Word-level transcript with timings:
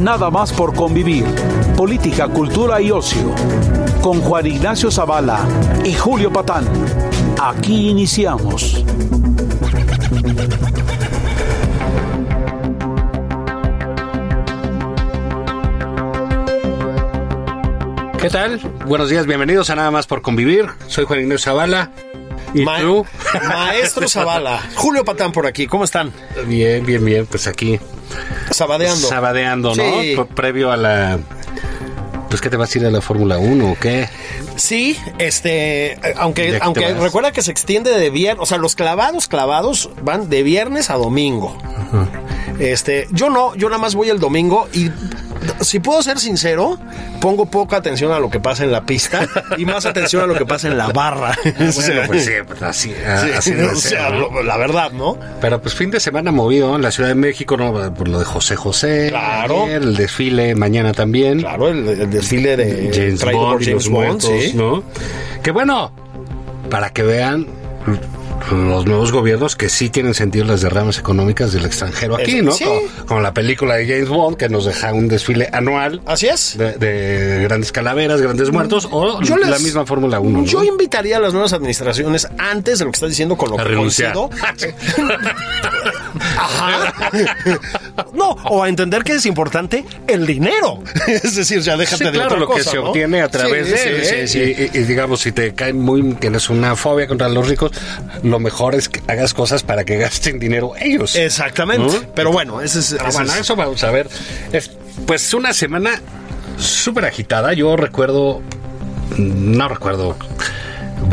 Nada 0.00 0.30
más 0.30 0.50
por 0.52 0.74
convivir. 0.74 1.24
Política, 1.76 2.26
cultura 2.28 2.80
y 2.80 2.90
ocio. 2.90 3.34
Con 4.00 4.20
Juan 4.22 4.46
Ignacio 4.46 4.90
Zavala 4.90 5.40
y 5.84 5.92
Julio 5.92 6.32
Patán. 6.32 6.64
Aquí 7.38 7.90
iniciamos. 7.90 8.82
¿Qué 18.20 18.28
tal? 18.28 18.60
Buenos 18.86 19.08
días, 19.08 19.24
bienvenidos 19.26 19.70
a 19.70 19.76
Nada 19.76 19.90
más 19.90 20.06
por 20.06 20.20
convivir. 20.20 20.66
Soy 20.88 21.06
Juan 21.06 21.20
Ignacio 21.20 21.52
Zavala. 21.52 21.90
¿Y 22.52 22.62
Ma- 22.64 22.80
tú? 22.80 23.06
Maestro 23.48 24.06
Zavala. 24.08 24.60
Julio 24.74 25.04
Patán 25.04 25.32
por 25.32 25.46
aquí. 25.46 25.66
¿Cómo 25.66 25.84
están? 25.84 26.12
Bien, 26.46 26.84
bien, 26.84 27.02
bien. 27.04 27.26
Pues 27.26 27.46
aquí 27.46 27.80
Sabadeando. 28.50 29.08
sabadeando, 29.08 29.74
¿no? 29.74 30.00
Sí. 30.00 30.16
Previo 30.34 30.72
a 30.72 30.76
la... 30.76 31.18
Pues, 32.28 32.40
¿qué 32.40 32.48
te 32.48 32.56
vas 32.56 32.72
a 32.74 32.78
ir 32.78 32.86
a 32.86 32.90
la 32.90 33.00
Fórmula 33.00 33.38
1 33.38 33.72
o 33.72 33.76
qué? 33.78 34.08
Sí, 34.54 34.96
este, 35.18 35.98
aunque, 36.16 36.52
¿De 36.52 36.58
qué 36.58 36.64
aunque 36.64 36.94
recuerda 36.94 37.32
que 37.32 37.42
se 37.42 37.50
extiende 37.50 37.90
de 37.90 38.10
viernes, 38.10 38.42
o 38.42 38.46
sea, 38.46 38.58
los 38.58 38.76
clavados, 38.76 39.26
clavados 39.26 39.90
van 40.02 40.28
de 40.30 40.42
viernes 40.44 40.90
a 40.90 40.94
domingo. 40.94 41.58
Este, 42.60 43.08
yo 43.10 43.30
no, 43.30 43.54
yo 43.56 43.68
nada 43.68 43.80
más 43.80 43.94
voy 43.94 44.10
el 44.10 44.20
domingo 44.20 44.68
y 44.72 44.90
si 45.60 45.80
puedo 45.80 46.02
ser 46.02 46.18
sincero, 46.18 46.78
pongo 47.20 47.46
poca 47.46 47.76
atención 47.76 48.12
a 48.12 48.18
lo 48.18 48.30
que 48.30 48.40
pasa 48.40 48.64
en 48.64 48.72
la 48.72 48.82
pista 48.82 49.26
y 49.56 49.64
más 49.64 49.86
atención 49.86 50.22
a 50.22 50.26
lo 50.26 50.34
que 50.34 50.46
pasa 50.46 50.68
en 50.68 50.76
la 50.76 50.88
barra. 50.88 51.36
Bueno, 51.80 52.02
pues 52.06 52.24
sí, 52.24 52.32
pues 52.46 52.62
así, 52.62 52.94
ah, 53.06 53.22
Sí, 53.24 53.32
así 53.32 53.50
debe 53.52 53.68
o 53.72 53.76
sea, 53.76 54.10
la 54.10 54.56
verdad, 54.56 54.92
¿no? 54.92 55.18
Pero 55.40 55.60
pues 55.60 55.74
fin 55.74 55.90
de 55.90 56.00
semana 56.00 56.30
movido 56.30 56.74
en 56.76 56.82
la 56.82 56.90
Ciudad 56.90 57.08
de 57.08 57.14
México, 57.14 57.56
¿no? 57.56 57.94
Por 57.94 58.08
lo 58.08 58.18
de 58.18 58.24
José 58.24 58.56
José. 58.56 59.06
Claro. 59.10 59.64
ayer, 59.64 59.82
el 59.82 59.96
desfile 59.96 60.54
mañana 60.54 60.92
también. 60.92 61.40
Claro, 61.40 61.68
el, 61.68 61.88
el 61.88 62.10
desfile 62.10 62.56
de 62.56 62.90
James 62.92 63.24
Bond 63.24 63.64
James 63.64 63.88
Bond, 63.88 64.06
muertos, 64.06 64.30
sí. 64.40 64.52
¿no? 64.54 64.82
Que 65.42 65.50
bueno, 65.50 65.92
para 66.68 66.90
que 66.90 67.02
vean 67.02 67.46
los 68.50 68.86
nuevos 68.86 69.12
gobiernos 69.12 69.56
que 69.56 69.68
sí 69.68 69.90
tienen 69.90 70.14
sentido 70.14 70.44
las 70.44 70.60
derramas 70.60 70.98
económicas 70.98 71.52
del 71.52 71.64
extranjero 71.64 72.16
aquí, 72.16 72.38
Es- 72.38 72.44
¿no? 72.44 72.52
sí. 72.52 72.64
Como, 72.64 72.80
como 73.06 73.20
la 73.20 73.32
película 73.34 73.74
de 73.76 73.86
James 73.86 74.08
Bond 74.08 74.36
que 74.36 74.48
nos 74.48 74.64
deja 74.64 74.92
un 74.92 75.08
desfile 75.08 75.48
anual 75.52 76.00
Así 76.06 76.26
es. 76.28 76.56
de, 76.58 76.72
de 76.74 77.42
grandes 77.42 77.72
calaveras, 77.72 78.20
grandes 78.20 78.50
muertos 78.50 78.88
o 78.90 79.20
Yo 79.22 79.36
la 79.36 79.50
les- 79.50 79.62
misma 79.62 79.86
Fórmula 79.86 80.20
1. 80.20 80.38
¿no? 80.40 80.44
Yo 80.44 80.62
invitaría 80.64 81.16
a 81.16 81.20
las 81.20 81.32
nuevas 81.32 81.52
administraciones 81.52 82.26
antes 82.38 82.78
de 82.78 82.84
lo 82.84 82.90
que 82.90 82.96
estás 82.96 83.10
diciendo 83.10 83.36
con 83.36 83.50
lo 83.50 83.56
A 83.56 83.62
que 83.62 83.68
renunciar. 83.68 84.14
Ajá. 86.38 86.92
No, 88.12 88.30
o 88.30 88.62
a 88.62 88.68
entender 88.68 89.02
que 89.04 89.14
es 89.14 89.26
importante 89.26 89.84
el 90.06 90.26
dinero. 90.26 90.82
Es 91.06 91.34
decir, 91.36 91.60
ya 91.60 91.76
déjate 91.76 91.98
Sí, 91.98 92.04
de 92.04 92.10
claro, 92.12 92.26
otra 92.28 92.38
lo 92.40 92.48
que 92.54 92.62
se 92.62 92.76
¿no? 92.76 92.88
obtiene 92.90 93.20
a 93.22 93.28
través 93.28 93.66
Sí, 93.66 93.72
de 93.72 93.78
sí, 93.78 93.88
él. 93.88 94.28
sí, 94.28 94.38
¿eh? 94.42 94.70
sí. 94.72 94.78
Y, 94.78 94.82
digamos, 94.82 95.20
si 95.20 95.32
te 95.32 95.54
cae 95.54 95.72
muy, 95.72 96.14
tienes 96.14 96.48
una 96.50 96.76
fobia 96.76 97.06
contra 97.06 97.28
los 97.28 97.48
ricos, 97.48 97.72
lo 98.22 98.38
mejor 98.38 98.74
es 98.74 98.88
que 98.88 99.00
hagas 99.10 99.34
cosas 99.34 99.62
para 99.62 99.84
que 99.84 99.96
gasten 99.98 100.38
dinero 100.38 100.72
ellos. 100.80 101.14
Exactamente. 101.16 101.92
¿No? 102.00 102.12
Pero 102.14 102.32
bueno, 102.32 102.60
ese 102.60 102.78
es. 102.80 102.94
Pero 102.96 103.08
ese 103.08 103.18
bueno, 103.18 103.32
es- 103.34 103.40
eso 103.40 103.56
vamos 103.56 103.82
a 103.84 103.90
ver. 103.90 104.08
Es, 104.52 104.70
pues 105.06 105.32
una 105.34 105.52
semana 105.52 106.00
súper 106.58 107.04
agitada. 107.06 107.52
Yo 107.54 107.76
recuerdo, 107.76 108.40
no 109.16 109.68
recuerdo 109.68 110.16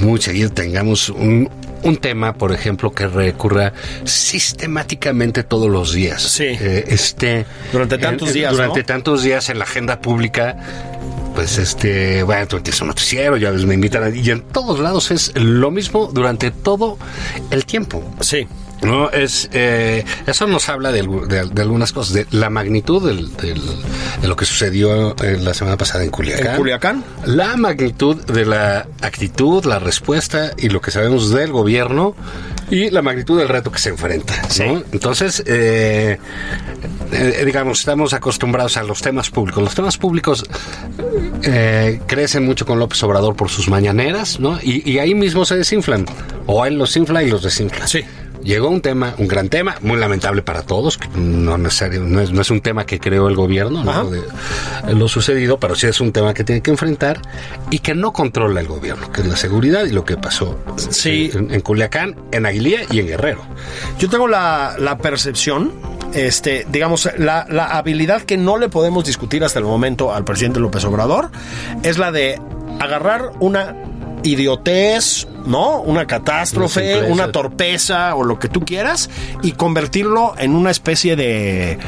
muy 0.02 0.22
seguido 0.22 0.50
tengamos 0.52 1.10
un, 1.10 1.50
un 1.88 1.98
tema, 1.98 2.34
por 2.34 2.52
ejemplo, 2.52 2.92
que 2.92 3.08
recurra 3.08 3.74
sistemáticamente 4.06 5.44
todos 5.44 5.70
los 5.70 5.94
días. 5.94 6.22
Sí. 6.22 6.46
Eh, 6.46 6.86
este, 6.88 7.46
Durante 7.72 7.98
tantos 7.98 8.30
eh, 8.30 8.34
días, 8.34 8.52
Durante 8.52 8.80
¿no? 8.82 8.86
tantos 8.86 9.24
días 9.24 9.50
en 9.50 9.60
la 9.60 9.66
agenda 9.66 10.00
pública. 10.02 10.58
Pues 11.36 11.60
este, 11.60 12.24
bueno, 12.24 12.48
tú 12.48 12.58
un 12.82 12.88
noticiero, 12.88 13.38
ya 13.38 13.52
ves, 13.52 13.64
me 13.66 13.76
invitan 13.76 14.04
a- 14.04 14.10
y 14.10 14.30
en 14.32 14.42
todos 14.42 14.80
lados 14.80 15.12
es 15.12 15.32
lo 15.36 15.70
mismo 15.70 16.10
durante 16.12 16.50
todo 16.50 16.98
el 17.52 17.64
tiempo. 17.66 18.04
Sí. 18.22 18.48
No, 18.84 19.10
es 19.10 19.50
eh, 19.54 20.06
eso 20.28 20.46
nos 20.48 20.70
habla 20.70 20.92
de, 20.92 21.02
de- 21.02 21.46
de 21.50 21.62
algunas 21.62 21.92
cosas, 21.94 22.14
de 22.14 22.28
la 22.32 22.50
magnitud 22.50 23.06
del- 23.08 23.36
del- 23.38 23.62
de 24.22 24.28
lo 24.28 24.36
que 24.36 24.46
sucedió 24.46 25.16
eh, 25.24 25.38
la 25.42 25.54
semana 25.54 25.78
pasada 25.78 26.04
en 26.04 26.12
Culiacán. 26.12 26.48
¿En 26.52 26.58
Culiacán? 26.58 27.04
La 27.26 27.58
magnitud 27.58 28.16
de 28.26 28.46
la 28.46 28.88
actitud, 29.02 29.66
la 29.66 29.80
respuesta 29.80 30.52
y 30.58 30.70
lo 30.70 30.80
que 30.82 30.92
sabemos 30.92 31.32
del 31.32 31.52
gobierno 31.52 32.16
y 32.70 32.90
la 32.92 33.02
magnitud 33.02 33.38
del 33.40 33.48
reto 33.50 33.72
que 33.72 33.80
se 33.80 33.90
enfrenta. 33.90 34.36
¿no? 34.44 34.50
Sí. 34.50 34.64
Entonces, 34.92 35.42
eh, 35.48 36.20
eh, 37.12 37.44
digamos, 37.46 37.80
estamos 37.80 38.14
acostumbrados 38.14 38.78
a 38.78 38.84
los 38.84 39.02
temas 39.02 39.30
públicos. 39.30 39.64
Los 39.64 39.74
temas 39.76 39.98
públicos 39.98 40.44
eh, 41.44 42.02
crecen 42.08 42.46
mucho 42.46 42.66
con 42.66 42.80
López 42.80 43.02
Obrador 43.04 43.36
por 43.36 43.50
sus 43.50 43.70
mañaneras, 43.70 44.40
¿no? 44.40 44.60
Y, 44.62 44.90
y 44.90 45.00
ahí 45.00 45.16
mismo 45.16 45.46
se 45.46 45.56
desinflan. 45.56 46.06
O 46.46 46.66
él 46.66 46.76
los 46.76 46.96
infla 46.98 47.24
y 47.24 47.30
los 47.30 47.44
desinfla. 47.44 47.88
Sí. 47.88 48.04
Llegó 48.44 48.70
un 48.70 48.82
tema, 48.82 49.14
un 49.18 49.28
gran 49.28 49.50
tema, 49.50 49.76
muy 49.82 49.98
lamentable 49.98 50.42
para 50.42 50.62
todos, 50.62 50.98
que 50.98 51.08
no, 51.16 51.58
necesario, 51.58 52.02
no, 52.02 52.22
es, 52.22 52.32
no 52.32 52.42
es 52.42 52.50
un 52.52 52.62
tema 52.62 52.86
que 52.86 53.00
creó 53.00 53.28
el 53.28 53.36
gobierno, 53.36 53.84
¿no? 53.84 54.10
De- 54.10 54.22
lo 54.94 55.08
sucedido, 55.08 55.60
pero 55.60 55.76
sí 55.76 55.88
es 55.88 56.00
un 56.00 56.12
tema 56.12 56.34
que 56.34 56.44
tiene 56.44 56.62
que 56.62 56.72
enfrentar 56.72 57.20
y 57.72 57.80
que 57.80 57.94
no 57.96 58.14
controla 58.14 58.62
el 58.62 58.68
gobierno, 58.68 59.12
que 59.12 59.22
es 59.22 59.28
la 59.28 59.36
seguridad 59.36 59.86
y 59.86 59.92
lo 59.92 60.06
que 60.06 60.18
pasó 60.18 60.58
Sí. 60.90 61.30
en, 61.34 61.54
en 61.54 61.62
Culiacán, 61.62 62.16
en 62.32 62.46
Aguililla 62.46 62.82
y 62.92 63.00
en 63.00 63.08
Guerrero. 63.08 63.42
Yo 64.00 64.10
tengo 64.10 64.28
la, 64.28 64.76
la 64.80 64.98
percepción, 64.98 65.74
este, 66.14 66.66
digamos, 66.72 67.10
la, 67.18 67.46
la 67.50 67.66
habilidad 67.78 68.22
que 68.22 68.38
no 68.38 68.58
le 68.58 68.70
podemos 68.70 69.04
discutir 69.06 69.44
hasta 69.44 69.60
el 69.60 69.66
momento 69.66 70.14
al 70.14 70.24
presidente 70.24 70.60
López 70.60 70.86
Obrador 70.86 71.30
es 71.84 71.98
la 71.98 72.12
de 72.12 72.40
agarrar 72.80 73.32
una 73.40 73.76
idiotez, 74.24 75.28
¿no? 75.48 75.82
Una 75.82 76.06
catástrofe, 76.06 77.04
Una 77.12 77.32
torpeza 77.32 78.16
o 78.16 78.24
lo 78.24 78.38
que 78.40 78.48
tú 78.50 78.66
quieras 78.66 79.10
y 79.42 79.54
convertirlo 79.54 80.36
en 80.38 80.56
una 80.56 80.72
especie 80.72 81.16
de 81.16 81.80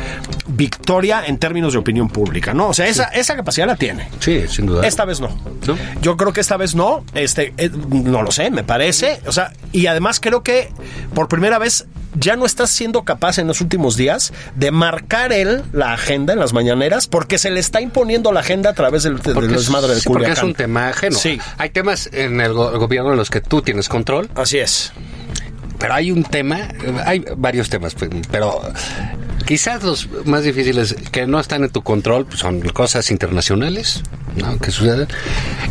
victoria 0.47 1.23
en 1.25 1.37
términos 1.37 1.73
de 1.73 1.79
opinión 1.79 2.09
pública, 2.09 2.53
¿no? 2.53 2.69
O 2.69 2.73
sea, 2.73 2.87
esa, 2.87 3.05
esa 3.05 3.35
capacidad 3.35 3.67
la 3.67 3.75
tiene. 3.75 4.09
Sí, 4.19 4.45
sin 4.47 4.65
duda. 4.65 4.85
Esta 4.87 5.05
vez 5.05 5.19
no. 5.19 5.29
¿No? 5.67 5.77
Yo 6.01 6.17
creo 6.17 6.33
que 6.33 6.41
esta 6.41 6.57
vez 6.57 6.75
no. 6.75 7.03
Este, 7.13 7.53
eh, 7.57 7.69
no 7.89 8.21
lo 8.23 8.31
sé, 8.31 8.49
me 8.49 8.63
parece. 8.63 9.19
O 9.27 9.31
sea, 9.31 9.53
y 9.71 9.87
además 9.87 10.19
creo 10.19 10.41
que 10.43 10.71
por 11.13 11.27
primera 11.27 11.59
vez 11.59 11.85
ya 12.19 12.35
no 12.35 12.45
está 12.47 12.65
siendo 12.65 13.03
capaz 13.03 13.37
en 13.37 13.45
los 13.47 13.61
últimos 13.61 13.95
días 13.95 14.33
de 14.55 14.71
marcar 14.71 15.31
él 15.31 15.61
la 15.73 15.93
agenda 15.93 16.33
en 16.33 16.39
las 16.39 16.53
mañaneras 16.53 17.05
porque 17.07 17.37
se 17.37 17.51
le 17.51 17.59
está 17.59 17.81
imponiendo 17.81 18.31
la 18.31 18.39
agenda 18.39 18.71
a 18.71 18.73
través 18.73 19.03
del, 19.03 19.19
del 19.19 19.33
Porque 19.35 19.53
es- 19.53 19.61
desmadre 19.61 19.93
de 19.93 20.01
sí, 20.01 20.09
porque 20.09 20.31
es 20.31 20.41
un 20.41 20.55
tema 20.55 20.89
ajeno. 20.89 21.15
Sí. 21.17 21.39
Hay 21.59 21.69
temas 21.69 22.09
en 22.11 22.41
el 22.41 22.53
go- 22.53 22.71
gobierno 22.79 23.11
en 23.11 23.17
los 23.17 23.29
que 23.29 23.41
tú 23.49 23.61
tienes 23.61 23.89
control, 23.89 24.29
Así 24.35 24.59
es. 24.59 24.93
Pero 25.79 25.93
hay 25.93 26.11
un 26.11 26.23
tema, 26.23 26.69
hay 27.05 27.23
varios 27.37 27.69
temas, 27.69 27.95
pues, 27.95 28.09
pero 28.31 28.61
quizás 29.45 29.81
los 29.83 30.09
más 30.25 30.43
difíciles 30.43 30.95
que 31.11 31.25
no 31.25 31.39
están 31.39 31.63
en 31.63 31.69
tu 31.69 31.81
control 31.81 32.25
pues, 32.25 32.39
son 32.39 32.61
cosas 32.69 33.11
internacionales 33.11 34.03
¿no? 34.39 34.57
que 34.59 34.71
suceden 34.71 35.07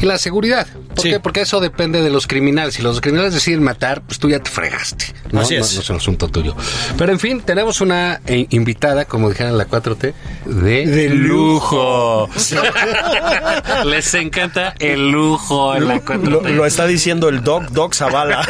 y 0.00 0.06
la 0.06 0.19
seguridad. 0.19 0.67
¿Por 0.94 1.03
Sí. 1.03 1.11
qué? 1.11 1.20
Porque 1.20 1.43
eso 1.43 1.61
depende 1.61 2.03
de 2.03 2.11
los 2.11 2.26
criminales. 2.26 2.75
Si 2.75 2.82
los 2.82 3.00
criminales 3.00 3.32
deciden 3.35 3.62
matar, 3.62 4.03
pues 4.03 4.19
tú 4.19 4.29
ya 4.29 4.41
te 4.41 4.50
fregaste. 4.50 5.06
No, 5.31 5.41
Así 5.43 5.55
es. 5.55 5.75
no 5.75 5.81
es 5.81 5.91
un 5.91 5.97
asunto 5.97 6.29
tuyo. 6.29 6.56
Pero 6.97 7.12
en 7.12 7.20
fin, 7.20 7.41
tenemos 7.41 7.81
una 7.81 8.20
eh, 8.26 8.47
invitada, 8.50 9.05
como 9.05 9.29
dijeron 9.29 9.53
en 9.53 9.59
la 9.59 9.67
4T, 9.69 10.12
de, 10.47 10.87
De 10.87 11.09
lujo. 11.11 12.29
Les 13.85 14.15
encanta 14.15 14.75
el 14.79 15.11
lujo 15.11 15.75
en 15.76 15.88
la 15.88 16.00
4T. 16.03 16.29
Lo, 16.29 16.41
lo 16.43 16.67
está 16.67 16.87
diciendo 16.87 17.29
el 17.29 17.43
Doc, 17.43 17.65
Doc 17.70 17.94
Zavala. 17.94 18.47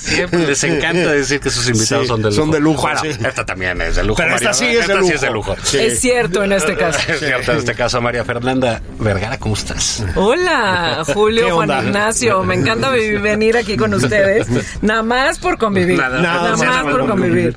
Siempre 0.00 0.46
les 0.46 0.62
encanta 0.64 1.12
decir 1.12 1.40
que 1.40 1.50
sus 1.50 1.66
invitados 1.68 2.02
Sí, 2.04 2.08
son 2.08 2.22
de 2.22 2.28
lujo. 2.30 2.40
son 2.42 2.50
de 2.50 2.60
lujo, 2.60 2.82
Bueno, 2.82 3.00
sí. 3.00 3.08
esta 3.26 3.44
también 3.46 3.80
es 3.82 3.96
de 3.96 4.04
lujo. 4.04 4.16
Pero 4.22 4.36
esta 4.36 4.52
sí 4.52 4.66
es 4.66 4.74
de 4.74 4.80
Esta 4.80 4.94
lujo. 4.94 5.06
sí 5.08 5.14
es 5.14 5.20
de 5.20 5.30
lujo. 5.30 5.56
Sí. 5.62 5.78
Es 5.78 6.00
cierto 6.00 6.44
en 6.44 6.52
este 6.52 6.76
caso. 6.76 6.98
Es 7.08 7.20
cierto, 7.20 7.52
en 7.52 7.58
este 7.58 7.74
caso, 7.74 8.00
María 8.00 8.24
Fernanda 8.24 8.82
Vergara, 9.08 9.38
¿cómo 9.38 9.54
estás? 9.54 10.04
Hola, 10.16 11.02
Julio 11.14 11.54
Juan 11.54 11.86
Ignacio. 11.86 12.42
Me 12.44 12.56
encanta 12.56 12.90
venir 13.22 13.56
aquí 13.56 13.74
con 13.78 13.94
ustedes. 13.94 14.46
Nada 14.82 15.02
más 15.02 15.38
por 15.38 15.56
convivir. 15.56 15.96
Nada, 15.98 16.56
más, 16.56 16.84
por 16.84 17.08
convivir. 17.08 17.56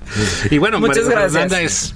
Y 0.50 0.58
bueno, 0.60 0.80
muchas 0.80 1.10
gracias. 1.10 1.52
es 1.52 1.94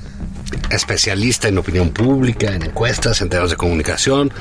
especialista 0.69 1.47
en 1.47 1.57
opinión 1.57 1.91
pública, 1.91 2.53
en 2.53 2.63
encuestas, 2.63 3.21
en 3.21 3.29
temas 3.29 3.49
de 3.49 3.55
comunicación, 3.55 4.33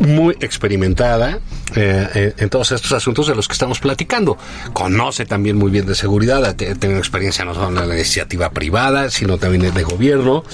muy 0.00 0.36
experimentada 0.40 1.38
eh, 1.74 2.34
en 2.36 2.50
todos 2.50 2.72
estos 2.72 2.92
asuntos 2.92 3.28
de 3.28 3.34
los 3.34 3.48
que 3.48 3.54
estamos 3.54 3.80
platicando. 3.80 4.36
Conoce 4.74 5.24
también 5.24 5.56
muy 5.56 5.70
bien 5.70 5.86
de 5.86 5.94
seguridad, 5.94 6.54
tiene 6.54 6.98
experiencia 6.98 7.46
no 7.46 7.54
solo 7.54 7.68
en 7.82 7.88
la 7.88 7.94
iniciativa 7.94 8.50
privada, 8.50 9.08
sino 9.08 9.38
también 9.38 9.72
de 9.72 9.82
gobierno. 9.82 10.44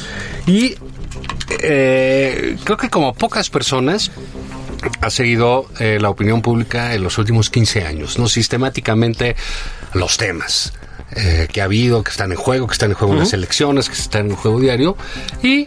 Y 0.47 0.77
eh, 1.61 2.57
creo 2.65 2.77
que 2.77 2.91
como 2.91 3.15
pocas 3.15 3.51
personas 3.51 4.11
ha 5.01 5.11
seguido 5.11 5.67
eh, 5.79 5.99
la 6.01 6.11
opinión 6.11 6.43
pública 6.43 6.95
en 6.95 7.03
los 7.03 7.19
últimos 7.19 7.51
15 7.51 7.85
años, 7.85 8.19
¿no? 8.19 8.29
Sistemáticamente 8.29 9.37
los 9.95 10.17
temas. 10.17 10.73
Eh, 11.17 11.49
que 11.51 11.63
ha 11.63 11.65
habido, 11.65 12.05
que 12.05 12.11
están 12.11 12.33
en 12.33 12.37
juego, 12.37 12.67
que 12.67 12.75
están 12.75 12.91
en 12.91 12.97
juego 12.97 13.15
en 13.15 13.21
las 13.21 13.33
elecciones, 13.33 13.89
que 13.89 13.95
están 13.95 14.31
en 14.31 14.37
juego 14.37 14.61
diario, 14.61 14.95
y 15.43 15.67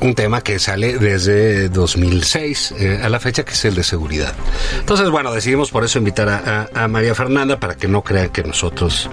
un 0.00 0.14
tema 0.14 0.40
que 0.40 0.58
sale 0.58 0.96
desde 0.98 1.68
2006 1.68 2.74
eh, 2.78 3.00
a 3.02 3.10
la 3.10 3.20
fecha, 3.20 3.44
que 3.44 3.52
es 3.52 3.62
el 3.66 3.74
de 3.74 3.84
seguridad. 3.84 4.34
Entonces, 4.80 5.10
bueno, 5.10 5.34
decidimos 5.34 5.70
por 5.70 5.84
eso 5.84 5.98
invitar 5.98 6.30
a, 6.30 6.70
a 6.74 6.88
María 6.88 7.14
Fernanda 7.14 7.60
para 7.60 7.76
que 7.76 7.88
no 7.88 8.02
crean 8.02 8.30
que 8.30 8.42
nosotros 8.42 9.10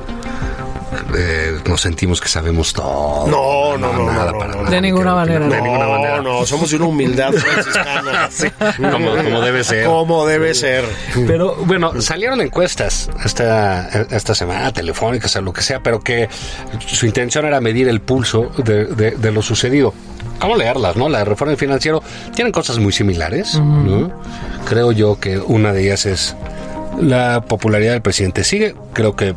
eh, 1.15 1.59
nos 1.67 1.81
sentimos 1.81 2.19
que 2.19 2.27
sabemos 2.27 2.73
todo. 2.73 3.27
No, 3.27 3.77
no, 3.77 3.93
no. 3.93 4.11
Nada 4.11 4.33
para 4.33 4.69
De 4.69 4.81
ninguna 4.81 5.15
manera. 5.15 5.47
De 5.47 5.61
ninguna 5.61 5.87
manera. 5.87 6.17
No, 6.17 6.39
no, 6.39 6.45
somos 6.45 6.69
de 6.69 6.77
una 6.77 6.85
humildad 6.85 7.31
franciscana. 7.31 8.29
como, 8.91 9.41
debe 9.41 9.63
ser. 9.63 9.85
Como 9.85 10.25
debe 10.25 10.53
ser. 10.53 10.85
Pero 11.27 11.55
bueno, 11.65 12.01
salieron 12.01 12.41
encuestas 12.41 13.09
esta, 13.23 13.87
esta 14.09 14.35
semana, 14.35 14.71
telefónicas, 14.71 15.35
o 15.35 15.41
lo 15.41 15.53
que 15.53 15.61
sea, 15.61 15.81
pero 15.81 15.99
que 15.99 16.29
su 16.85 17.05
intención 17.05 17.45
era 17.45 17.61
medir 17.61 17.87
el 17.87 18.01
pulso 18.01 18.51
de, 18.57 18.85
de, 18.85 19.31
lo 19.31 19.41
sucedido. 19.41 19.93
¿Cómo 20.39 20.55
leerlas, 20.55 20.95
no? 20.95 21.07
La 21.07 21.19
de 21.19 21.25
reforma 21.25 21.55
financiero 21.55 22.01
tienen 22.35 22.51
cosas 22.51 22.79
muy 22.79 22.91
similares, 22.91 23.59
¿no? 23.59 24.11
Creo 24.67 24.91
yo 24.91 25.19
que 25.19 25.37
una 25.39 25.71
de 25.71 25.83
ellas 25.83 26.05
es 26.05 26.35
la 26.99 27.41
popularidad 27.41 27.93
del 27.93 28.01
presidente 28.01 28.43
sigue. 28.43 28.75
Creo 28.93 29.15
que 29.15 29.35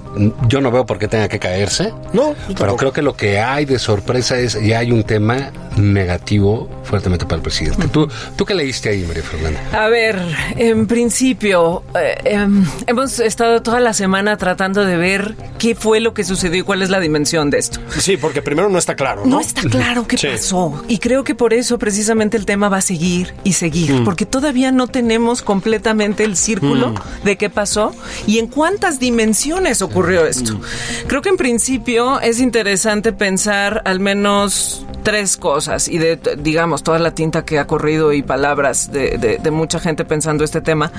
yo 0.49 0.61
no 0.61 0.71
veo 0.71 0.87
por 0.87 0.99
qué 0.99 1.09
tenga 1.09 1.29
que 1.29 1.39
caerse. 1.39 1.93
No, 2.12 2.35
pero 2.59 2.77
creo 2.77 2.93
que 2.93 3.03
lo 3.03 3.15
que 3.15 3.41
hay 3.41 3.65
de 3.65 3.79
sorpresa 3.79 4.39
es 4.39 4.61
ya 4.62 4.79
hay 4.79 4.93
un 4.93 5.05
tema 5.05 5.51
negativo 5.77 6.69
fuertemente 6.85 7.25
para 7.25 7.37
el 7.37 7.43
presidente. 7.43 7.89
¿Tú, 7.89 8.09
¿Tú 8.37 8.45
qué 8.45 8.55
leíste 8.55 8.91
ahí, 8.91 9.05
María 9.06 9.23
Fernanda? 9.23 9.61
A 9.73 9.89
ver, 9.89 10.21
en 10.56 10.87
principio, 10.87 11.83
eh, 11.95 12.17
em, 12.25 12.65
hemos 12.87 13.19
estado 13.21 13.62
toda 13.62 13.81
la 13.81 13.93
semana 13.93 14.37
tratando 14.37 14.85
de 14.85 14.97
ver 14.97 15.35
qué 15.59 15.75
fue 15.75 16.01
lo 16.01 16.15
que 16.15 16.25
sucedió 16.25 16.61
y 16.61 16.62
cuál 16.62 16.83
es 16.83 16.91
la 16.91 17.01
dimensión 17.01 17.51
de 17.51 17.59
esto. 17.59 17.81
Sí, 17.99 18.17
porque 18.17 18.43
primero 18.43 18.69
no 18.69 18.79
está 18.79 18.95
claro. 18.95 19.23
No, 19.25 19.37
no 19.37 19.41
está 19.41 19.62
claro 19.62 20.06
qué 20.06 20.17
pasó. 20.17 20.85
Y 20.89 20.99
creo 20.99 21.25
que 21.25 21.35
por 21.35 21.55
eso 21.55 21.79
precisamente 21.79 22.37
el 22.37 22.47
tema 22.47 22.69
va 22.69 22.79
a 22.79 22.83
seguir 22.83 23.35
y 23.45 23.55
seguir, 23.55 23.93
mm. 23.93 24.05
porque 24.05 24.27
todavía 24.27 24.73
no 24.73 24.87
tenemos 24.87 25.43
completamente 25.43 26.25
el 26.25 26.37
círculo 26.37 26.91
mm. 26.91 27.25
de 27.25 27.37
qué 27.44 27.50
pasó 27.50 27.94
y 28.26 28.38
en 28.38 28.46
cuántas 28.46 28.99
dimensiones 28.99 29.82
ocurrió 29.82 30.25
esto. 30.25 30.55
Mm. 30.55 30.62
Creo 31.08 31.20
que 31.20 31.29
en 31.29 31.37
principio 31.37 32.19
es 32.20 32.41
interesante 32.41 33.12
pensar 33.12 33.82
al 33.85 34.00
menos 34.00 34.87
tres 35.05 35.37
cosas 35.37 35.87
y 35.87 35.99
de, 35.99 36.19
digamos, 36.39 36.83
toda 36.83 36.99
la 36.99 37.15
tinta 37.15 37.45
que 37.45 37.61
ha 37.61 37.67
corrido 37.67 38.12
y 38.12 38.23
palabras 38.23 38.91
de, 38.91 39.39
mucha 39.53 39.79
gente 39.79 40.05
pensando 40.05 40.43
este 40.43 40.61
tema, 40.61 40.91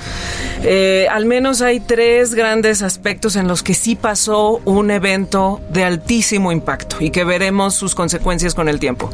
eh, 0.64 1.08
al 1.12 1.26
menos 1.26 1.62
hay 1.62 1.82
tres 1.82 2.34
grandes 2.36 2.82
aspectos 2.82 3.36
en 3.36 3.50
los 3.50 3.64
que 3.64 3.74
sí 3.74 3.96
pasó 3.96 4.62
un 4.64 4.92
evento 4.92 5.60
de 5.70 5.84
altísimo 5.84 6.54
impacto 6.54 6.98
y 7.02 7.10
que 7.10 7.26
veremos 7.26 7.74
sus 7.74 7.96
consecuencias 7.96 8.56
con 8.56 8.70
el 8.70 8.80
tiempo. 8.80 9.10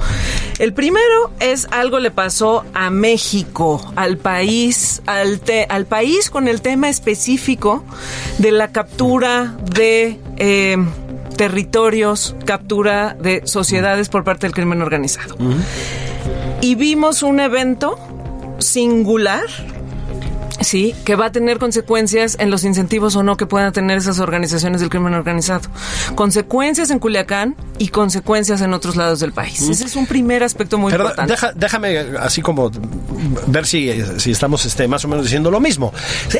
El 0.59 0.73
primero 0.73 1.31
es 1.39 1.67
algo 1.71 1.99
le 1.99 2.11
pasó 2.11 2.63
a 2.73 2.89
México, 2.89 3.81
al 3.95 4.17
país, 4.17 5.01
al, 5.07 5.41
al 5.69 5.85
país 5.85 6.29
con 6.29 6.47
el 6.47 6.61
tema 6.61 6.89
específico 6.89 7.83
de 8.38 8.51
la 8.51 8.71
captura 8.71 9.55
de... 9.73 10.19
Eh, 10.38 10.77
territorios, 11.41 12.35
captura 12.45 13.17
de 13.19 13.41
sociedades 13.45 14.09
por 14.09 14.23
parte 14.23 14.45
del 14.45 14.53
crimen 14.53 14.83
organizado. 14.83 15.35
Y 16.61 16.75
vimos 16.75 17.23
un 17.23 17.39
evento 17.39 17.97
singular 18.59 19.47
Sí, 20.61 20.93
que 21.05 21.15
va 21.15 21.27
a 21.27 21.31
tener 21.31 21.57
consecuencias 21.57 22.37
en 22.39 22.51
los 22.51 22.63
incentivos 22.63 23.15
o 23.15 23.23
no 23.23 23.37
que 23.37 23.45
puedan 23.45 23.73
tener 23.73 23.97
esas 23.97 24.19
organizaciones 24.19 24.81
del 24.81 24.89
crimen 24.89 25.13
organizado. 25.13 25.69
Consecuencias 26.15 26.91
en 26.91 26.99
Culiacán 26.99 27.55
y 27.79 27.87
consecuencias 27.89 28.61
en 28.61 28.73
otros 28.73 28.95
lados 28.95 29.19
del 29.19 29.33
país. 29.33 29.61
Ese 29.61 29.85
es 29.85 29.95
un 29.95 30.05
primer 30.05 30.43
aspecto 30.43 30.77
muy 30.77 30.91
importante. 30.91 31.35
déjame 31.55 31.97
así 32.19 32.41
como 32.41 32.71
ver 33.47 33.65
si, 33.65 33.91
si 34.17 34.31
estamos 34.31 34.65
este, 34.65 34.87
más 34.87 35.03
o 35.05 35.07
menos 35.07 35.25
diciendo 35.25 35.49
lo 35.49 35.59
mismo. 35.59 35.93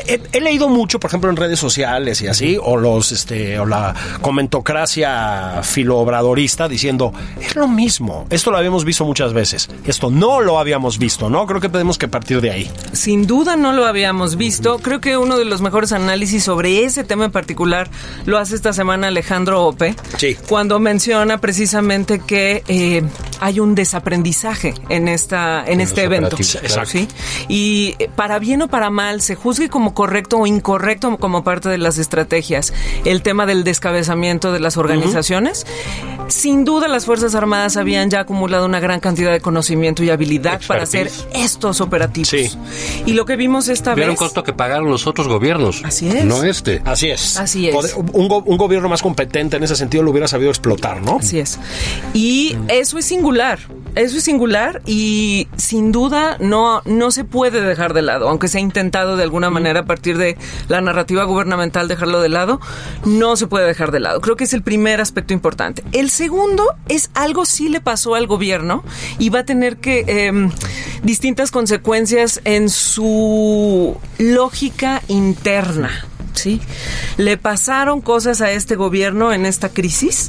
He, 0.06 0.40
leído 0.40 0.68
mucho, 0.68 0.98
por 1.00 1.08
ejemplo, 1.08 1.30
en 1.30 1.36
redes 1.36 1.58
sociales 1.58 2.20
y 2.22 2.28
así, 2.28 2.58
o 2.60 2.76
los 2.76 3.12
este, 3.12 3.58
o 3.58 3.66
la 3.66 3.94
comentocracia 4.20 5.62
filoobradorista 5.62 6.68
diciendo, 6.68 7.12
es 7.40 7.56
lo 7.56 7.68
mismo. 7.68 8.26
Esto 8.30 8.50
lo 8.50 8.56
habíamos 8.56 8.84
visto 8.84 9.04
muchas 9.04 9.32
veces. 9.32 9.68
Esto 9.84 10.10
no 10.10 10.40
lo 10.40 10.58
habíamos 10.58 10.98
visto, 10.98 11.30
¿no? 11.30 11.46
Creo 11.46 11.60
que 11.60 11.68
tenemos 11.68 11.98
que 11.98 12.08
partir 12.08 12.40
de 12.40 12.50
ahí. 12.50 12.70
Sin 12.92 13.26
duda 13.26 13.56
no 13.56 13.72
lo 13.72 13.86
habíamos 13.86 14.11
hemos 14.12 14.36
visto. 14.36 14.78
Creo 14.78 15.00
que 15.00 15.16
uno 15.16 15.36
de 15.36 15.44
los 15.44 15.60
mejores 15.60 15.92
análisis 15.92 16.44
sobre 16.44 16.84
ese 16.84 17.04
tema 17.04 17.24
en 17.24 17.32
particular 17.32 17.90
lo 18.24 18.38
hace 18.38 18.54
esta 18.54 18.72
semana 18.72 19.08
Alejandro 19.08 19.64
Ope, 19.66 19.96
sí. 20.16 20.36
cuando 20.48 20.78
menciona 20.78 21.38
precisamente 21.38 22.20
que 22.20 22.62
eh, 22.68 23.02
hay 23.40 23.60
un 23.60 23.74
desaprendizaje 23.74 24.74
en 24.88 25.08
esta 25.08 25.64
en 25.66 25.80
este 25.80 26.04
evento. 26.04 26.36
¿sí? 26.36 27.08
Y 27.48 27.96
eh, 27.98 28.08
para 28.14 28.38
bien 28.38 28.62
o 28.62 28.68
para 28.68 28.90
mal, 28.90 29.20
se 29.20 29.34
juzgue 29.34 29.68
como 29.68 29.94
correcto 29.94 30.38
o 30.38 30.46
incorrecto 30.46 31.16
como 31.18 31.42
parte 31.42 31.68
de 31.68 31.78
las 31.78 31.98
estrategias 31.98 32.72
el 33.04 33.22
tema 33.22 33.46
del 33.46 33.64
descabezamiento 33.64 34.52
de 34.52 34.60
las 34.60 34.76
organizaciones. 34.76 35.66
Sin 36.28 36.64
duda 36.64 36.88
las 36.88 37.04
Fuerzas 37.04 37.34
Armadas 37.34 37.76
habían 37.76 38.08
ya 38.08 38.20
acumulado 38.20 38.64
una 38.64 38.80
gran 38.80 39.00
cantidad 39.00 39.32
de 39.32 39.40
conocimiento 39.40 40.02
y 40.02 40.10
habilidad 40.10 40.60
para 40.66 40.84
hacer 40.84 41.10
estos 41.34 41.80
operativos. 41.80 42.28
Sí. 42.28 42.50
Y 43.06 43.12
lo 43.12 43.26
que 43.26 43.36
vimos 43.36 43.68
esta 43.68 43.94
vez 44.06 44.10
un 44.10 44.16
costo 44.16 44.42
que 44.42 44.52
pagaron 44.52 44.90
los 44.90 45.06
otros 45.06 45.28
gobiernos. 45.28 45.82
Así 45.84 46.08
es. 46.08 46.24
No 46.24 46.42
este. 46.44 46.82
Así 46.84 47.10
es. 47.10 47.38
Así 47.38 47.68
es. 47.68 47.94
Un, 48.12 48.28
gobierno 48.28 48.88
más 48.88 49.02
competente 49.02 49.56
en 49.56 49.64
ese 49.64 49.76
sentido 49.76 50.02
lo 50.02 50.10
hubiera 50.10 50.28
sabido 50.28 50.50
explotar, 50.50 51.02
¿no? 51.02 51.18
Así 51.18 51.38
es. 51.38 51.58
Y 52.14 52.56
eso 52.68 52.98
es 52.98 53.04
singular. 53.06 53.58
Eso 53.94 54.16
es 54.16 54.24
singular 54.24 54.80
y 54.86 55.48
sin 55.56 55.92
duda 55.92 56.38
no, 56.40 56.80
no 56.86 57.10
se 57.10 57.24
puede 57.24 57.60
dejar 57.60 57.92
de 57.92 58.00
lado, 58.00 58.26
aunque 58.30 58.48
se 58.48 58.56
ha 58.56 58.60
intentado 58.62 59.16
de 59.16 59.22
alguna 59.22 59.50
manera 59.50 59.80
a 59.80 59.84
partir 59.84 60.16
de 60.16 60.38
la 60.68 60.80
narrativa 60.80 61.24
gubernamental 61.24 61.88
dejarlo 61.88 62.22
de 62.22 62.30
lado, 62.30 62.58
no 63.04 63.36
se 63.36 63.48
puede 63.48 63.66
dejar 63.66 63.92
de 63.92 64.00
lado. 64.00 64.22
Creo 64.22 64.36
que 64.36 64.44
es 64.44 64.54
el 64.54 64.62
primer 64.62 65.02
aspecto 65.02 65.34
importante. 65.34 65.84
El 65.92 66.08
segundo 66.08 66.64
es 66.88 67.10
algo 67.12 67.44
sí 67.44 67.68
le 67.68 67.82
pasó 67.82 68.14
al 68.14 68.26
gobierno 68.26 68.82
y 69.18 69.28
va 69.28 69.40
a 69.40 69.44
tener 69.44 69.76
que 69.76 70.04
em, 70.06 70.50
distintas 71.02 71.50
consecuencias 71.50 72.40
en 72.44 72.70
su 72.70 73.91
lógica 74.18 75.02
interna. 75.08 76.06
¿sí? 76.34 76.60
Le 77.16 77.36
pasaron 77.36 78.00
cosas 78.00 78.40
a 78.40 78.50
este 78.50 78.76
gobierno 78.76 79.32
en 79.32 79.46
esta 79.46 79.68
crisis. 79.68 80.28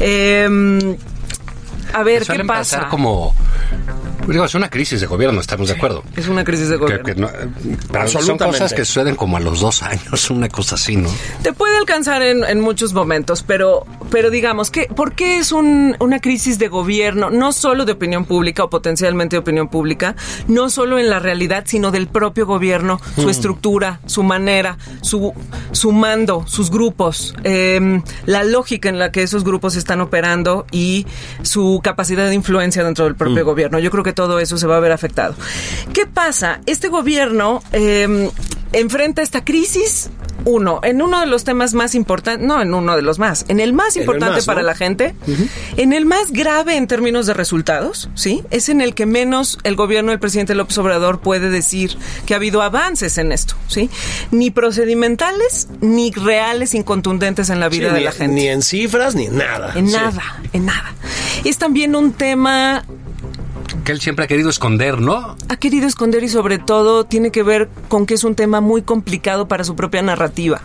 Eh, 0.00 0.96
a 1.92 2.02
ver, 2.02 2.26
¿qué 2.26 2.44
pasa? 2.44 2.88
como 2.88 3.34
Digo, 4.28 4.44
es 4.44 4.54
una 4.54 4.70
crisis 4.70 5.00
de 5.00 5.06
gobierno, 5.06 5.40
estamos 5.40 5.68
de 5.68 5.74
acuerdo. 5.74 6.04
Es 6.16 6.28
una 6.28 6.44
crisis 6.44 6.68
de 6.68 6.76
gobierno. 6.76 7.28
son 8.06 8.38
cosas 8.38 8.72
que 8.72 8.84
suceden 8.84 9.16
como 9.16 9.36
a 9.36 9.40
los 9.40 9.60
dos 9.60 9.82
años, 9.82 10.30
una 10.30 10.48
cosa 10.48 10.76
así, 10.76 10.96
¿no? 10.96 11.08
Te 11.42 11.52
puede 11.52 11.76
alcanzar 11.76 12.22
en, 12.22 12.60
muchos 12.60 12.92
momentos, 12.92 13.42
pero, 13.42 13.84
pero 14.10 14.30
digamos, 14.30 14.70
que 14.70 14.86
¿por 14.86 15.14
qué 15.14 15.38
es 15.38 15.50
una 15.50 16.20
crisis 16.20 16.58
de 16.58 16.68
gobierno? 16.68 17.30
No 17.30 17.52
solo 17.52 17.84
de 17.84 17.92
opinión 17.92 18.24
pública 18.24 18.62
o 18.62 18.70
potencialmente 18.70 19.36
de 19.36 19.40
opinión 19.40 19.68
pública, 19.68 20.14
no 20.46 20.70
solo 20.70 20.98
en 20.98 21.10
la 21.10 21.18
realidad, 21.18 21.64
sino 21.66 21.90
del 21.90 22.06
propio 22.06 22.46
gobierno, 22.46 23.00
su 23.16 23.26
mm. 23.26 23.30
estructura, 23.30 24.00
su 24.06 24.22
manera, 24.22 24.78
su, 25.00 25.32
su 25.72 25.90
mando, 25.90 26.44
sus 26.46 26.70
grupos, 26.70 27.34
em, 27.42 28.02
la 28.26 28.44
lógica 28.44 28.88
en 28.88 29.00
la 29.00 29.10
que 29.10 29.22
esos 29.22 29.42
grupos 29.42 29.74
están 29.74 30.00
operando 30.00 30.66
y 30.70 31.06
su 31.42 31.80
capacidad 31.82 32.28
de 32.28 32.34
influencia 32.34 32.84
dentro 32.84 33.04
del 33.04 33.14
propio 33.14 33.42
mm. 33.44 33.46
gobierno. 33.46 33.78
Yo 33.78 33.90
creo 33.90 34.04
que 34.04 34.12
todo 34.12 34.38
eso 34.40 34.56
se 34.56 34.66
va 34.66 34.76
a 34.76 34.80
ver 34.80 34.92
afectado. 34.92 35.34
¿Qué 35.92 36.06
pasa? 36.06 36.60
Este 36.66 36.88
gobierno... 36.88 37.62
Em, 37.72 38.30
enfrenta 38.72 39.22
esta 39.22 39.44
crisis 39.44 40.10
uno, 40.44 40.80
en 40.82 41.02
uno 41.02 41.20
de 41.20 41.26
los 41.26 41.44
temas 41.44 41.72
más 41.72 41.94
importantes, 41.94 42.44
no 42.44 42.60
en 42.60 42.74
uno 42.74 42.96
de 42.96 43.02
los 43.02 43.20
más, 43.20 43.44
en 43.48 43.60
el 43.60 43.72
más 43.72 43.94
el 43.96 44.02
importante 44.02 44.36
más, 44.36 44.44
para 44.46 44.62
¿no? 44.62 44.66
la 44.66 44.74
gente, 44.74 45.14
en 45.76 45.92
el 45.92 46.04
más 46.04 46.32
grave 46.32 46.76
en 46.76 46.88
términos 46.88 47.26
de 47.26 47.34
resultados, 47.34 48.10
¿sí? 48.14 48.42
Es 48.50 48.68
en 48.68 48.80
el 48.80 48.94
que 48.94 49.06
menos 49.06 49.58
el 49.62 49.76
gobierno 49.76 50.10
del 50.10 50.18
presidente 50.18 50.56
López 50.56 50.76
Obrador 50.78 51.20
puede 51.20 51.48
decir 51.48 51.96
que 52.26 52.34
ha 52.34 52.38
habido 52.38 52.60
avances 52.60 53.18
en 53.18 53.30
esto, 53.30 53.54
¿sí? 53.68 53.88
Ni 54.32 54.50
procedimentales, 54.50 55.68
ni 55.80 56.10
reales, 56.10 56.74
incontundentes 56.74 57.48
en 57.50 57.60
la 57.60 57.68
vida 57.68 57.88
Sí, 57.88 57.94
de 57.94 57.98
ni, 58.00 58.04
la 58.04 58.12
gente. 58.12 58.34
ni 58.34 58.48
en 58.48 58.62
cifras 58.62 59.14
ni 59.14 59.26
en 59.26 59.36
nada. 59.36 59.72
En 59.76 59.86
Sí. 59.86 59.94
nada, 59.94 60.40
en 60.52 60.66
nada. 60.66 60.92
Es 61.44 61.58
también 61.58 61.96
un 61.96 62.12
tema 62.12 62.84
Que 63.84 63.92
él 63.92 64.00
siempre 64.00 64.24
ha 64.24 64.28
querido 64.28 64.48
esconder, 64.50 65.00
¿no? 65.00 65.36
ha 65.48 65.56
querido 65.56 65.86
esconder 65.86 66.22
y 66.24 66.28
sobre 66.28 66.58
todo 66.58 67.04
tiene 67.04 67.30
que 67.30 67.42
ver 67.42 67.68
con 67.88 68.06
que 68.06 68.14
es 68.14 68.24
un 68.24 68.34
tema 68.34 68.60
muy 68.60 68.82
complicado 68.82 69.48
para 69.48 69.64
su 69.64 69.76
propia 69.76 70.02
narrativa, 70.02 70.60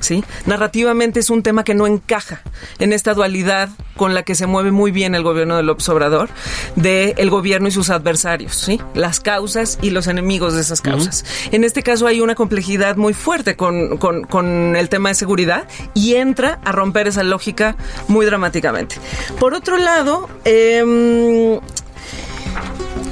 ¿sí? 0.00 0.24
Narrativamente 0.46 1.20
es 1.20 1.30
un 1.30 1.42
tema 1.42 1.64
que 1.64 1.74
no 1.74 1.86
encaja 1.86 2.42
en 2.78 2.92
esta 2.92 3.14
dualidad 3.14 3.68
con 3.96 4.14
la 4.14 4.22
que 4.24 4.34
se 4.34 4.46
mueve 4.46 4.70
muy 4.72 4.90
bien 4.90 5.14
el 5.14 5.22
gobierno 5.22 5.56
de 5.56 5.62
López 5.62 5.88
Obrador, 5.90 6.28
de 6.76 7.14
el 7.18 7.30
gobierno 7.30 7.68
y 7.68 7.70
sus 7.70 7.88
adversarios, 7.90 8.54
¿sí? 8.56 8.80
Las 8.94 9.20
causas 9.20 9.78
y 9.82 9.90
los 9.90 10.06
enemigos 10.06 10.54
de 10.54 10.60
esas 10.62 10.80
causas. 10.80 11.24
En 11.52 11.62
este 11.64 11.82
caso 11.82 12.06
hay 12.06 12.20
una 12.20 12.34
complejidad 12.34 12.96
muy 12.96 13.12
fuerte 13.14 13.54
con, 13.56 13.96
con- 13.98 14.24
con 14.24 14.76
el 14.76 14.88
tema 14.88 15.10
de 15.10 15.14
seguridad 15.14 15.68
y 15.94 16.14
entra 16.14 16.58
a 16.64 16.72
romper 16.72 17.06
esa 17.06 17.22
lógica 17.22 17.76
muy 18.08 18.26
dramáticamente. 18.26 18.96
Por 19.38 19.54
otro 19.54 19.76
lado, 19.78 20.28
em, 20.44 21.60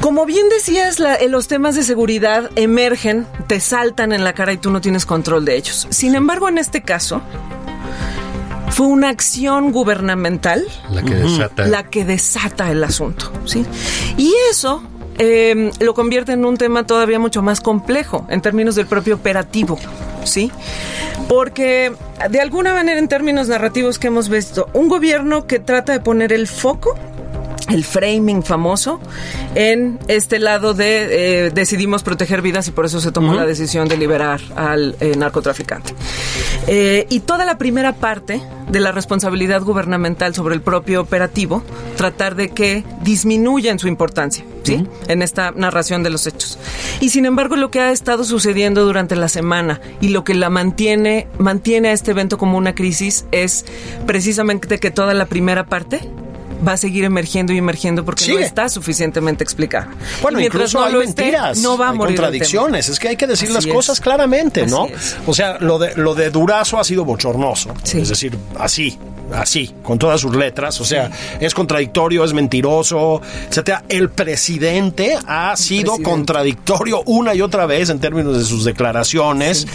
como 0.00 0.24
bien 0.26 0.48
decías, 0.48 0.98
la- 0.98 1.14
eh, 1.14 1.28
los 1.28 1.46
temas 1.48 1.74
de 1.74 1.82
seguridad 1.82 2.50
emergen, 2.56 3.26
te 3.46 3.60
saltan 3.60 4.12
en 4.12 4.24
la 4.24 4.32
cara 4.32 4.52
y 4.52 4.56
tú 4.56 4.70
no 4.70 4.80
tienes 4.80 5.04
control 5.06 5.44
de 5.44 5.56
ellos. 5.56 5.86
Sin 5.90 6.14
embargo, 6.14 6.48
en 6.48 6.58
este 6.58 6.82
caso, 6.82 7.20
fue 8.70 8.86
una 8.86 9.08
acción 9.08 9.72
gubernamental 9.72 10.64
La 10.90 11.02
que 11.02 11.14
desata. 11.14 11.66
la 11.66 11.82
que 11.84 12.04
desata 12.04 12.70
el 12.70 12.82
asunto, 12.84 13.30
¿sí? 13.44 13.66
Y 14.16 14.32
eso 14.50 14.82
eh, 15.18 15.70
lo 15.80 15.92
convierte 15.92 16.32
en 16.32 16.44
un 16.46 16.56
tema 16.56 16.86
todavía 16.86 17.18
mucho 17.18 17.42
más 17.42 17.60
complejo 17.60 18.24
en 18.30 18.40
términos 18.40 18.74
del 18.76 18.86
propio 18.86 19.16
operativo, 19.16 19.78
¿sí? 20.24 20.50
Porque 21.28 21.92
de 22.30 22.40
alguna 22.40 22.72
manera 22.72 22.98
en 22.98 23.08
términos 23.08 23.48
narrativos 23.48 23.98
que 23.98 24.06
hemos 24.06 24.28
visto, 24.30 24.70
un 24.72 24.88
gobierno 24.88 25.46
que 25.46 25.58
trata 25.58 25.92
de 25.92 26.00
poner 26.00 26.32
el 26.32 26.46
foco 26.48 26.94
el 27.68 27.84
framing 27.84 28.42
famoso 28.42 29.00
en 29.54 29.98
este 30.08 30.38
lado 30.38 30.74
de 30.74 31.46
eh, 31.46 31.50
decidimos 31.50 32.02
proteger 32.02 32.42
vidas 32.42 32.68
y 32.68 32.70
por 32.70 32.86
eso 32.86 33.00
se 33.00 33.12
tomó 33.12 33.34
la 33.34 33.46
decisión 33.46 33.88
de 33.88 33.96
liberar 33.96 34.40
al 34.56 34.96
eh, 35.00 35.14
narcotraficante. 35.16 35.94
Eh, 36.66 37.06
y 37.08 37.20
toda 37.20 37.44
la 37.44 37.58
primera 37.58 37.92
parte 37.94 38.40
de 38.68 38.80
la 38.80 38.92
responsabilidad 38.92 39.62
gubernamental 39.62 40.34
sobre 40.34 40.54
el 40.54 40.62
propio 40.62 41.00
operativo, 41.00 41.62
tratar 41.96 42.36
de 42.36 42.50
que 42.50 42.84
disminuya 43.02 43.72
en 43.72 43.78
su 43.78 43.88
importancia, 43.88 44.44
¿sí? 44.62 44.86
En 45.08 45.22
esta 45.22 45.50
narración 45.50 46.02
de 46.02 46.10
los 46.10 46.26
hechos. 46.26 46.58
Y 47.00 47.10
sin 47.10 47.26
embargo, 47.26 47.56
lo 47.56 47.70
que 47.70 47.80
ha 47.80 47.90
estado 47.90 48.24
sucediendo 48.24 48.84
durante 48.84 49.16
la 49.16 49.28
semana 49.28 49.80
y 50.00 50.08
lo 50.08 50.22
que 50.22 50.34
la 50.34 50.50
mantiene, 50.50 51.26
mantiene 51.38 51.88
a 51.88 51.92
este 51.92 52.12
evento 52.12 52.38
como 52.38 52.58
una 52.58 52.74
crisis 52.74 53.24
es 53.32 53.64
precisamente 54.06 54.78
que 54.78 54.90
toda 54.90 55.14
la 55.14 55.26
primera 55.26 55.66
parte 55.66 56.08
va 56.66 56.72
a 56.72 56.76
seguir 56.76 57.04
emergiendo 57.04 57.52
y 57.52 57.58
emergiendo 57.58 58.04
porque 58.04 58.26
no 58.32 58.38
está 58.38 58.68
suficientemente 58.68 59.44
explicada. 59.44 59.88
Bueno, 60.22 60.40
Y 60.40 60.46
incluso 60.46 60.78
no 60.80 60.86
hay 60.86 60.92
lo 60.92 61.02
esté, 61.02 61.22
mentiras, 61.22 61.58
no 61.58 61.76
va 61.78 61.88
a 61.88 61.90
hay 61.90 61.96
morir 61.96 62.16
contradicciones. 62.16 62.88
Es 62.88 62.98
que 62.98 63.08
hay 63.08 63.16
que 63.16 63.26
decir 63.26 63.46
Así 63.48 63.54
las 63.54 63.66
es. 63.66 63.72
cosas 63.72 64.00
claramente, 64.00 64.66
¿no? 64.66 64.84
Así 64.84 64.94
es. 64.94 65.16
O 65.26 65.34
sea, 65.34 65.58
lo 65.58 65.78
de 65.78 65.94
lo 65.96 66.14
de 66.14 66.30
Durazo 66.30 66.78
ha 66.78 66.84
sido 66.84 67.04
bochornoso. 67.04 67.74
Sí. 67.82 68.00
Es 68.00 68.08
decir, 68.08 68.36
así, 68.58 68.98
así, 69.34 69.74
con 69.82 69.98
todas 69.98 70.20
sus 70.20 70.34
letras. 70.34 70.80
O 70.80 70.84
sea, 70.84 71.10
es 71.40 71.54
contradictorio, 71.54 72.24
es 72.24 72.32
mentiroso, 72.32 73.20
etcétera. 73.48 73.84
El 73.88 74.10
presidente 74.10 75.18
ha 75.26 75.56
sido 75.56 75.94
presidente. 75.94 76.10
contradictorio 76.10 77.02
una 77.06 77.34
y 77.34 77.40
otra 77.40 77.66
vez 77.66 77.90
en 77.90 78.00
términos 78.00 78.36
de 78.36 78.44
sus 78.44 78.64
declaraciones. 78.64 79.66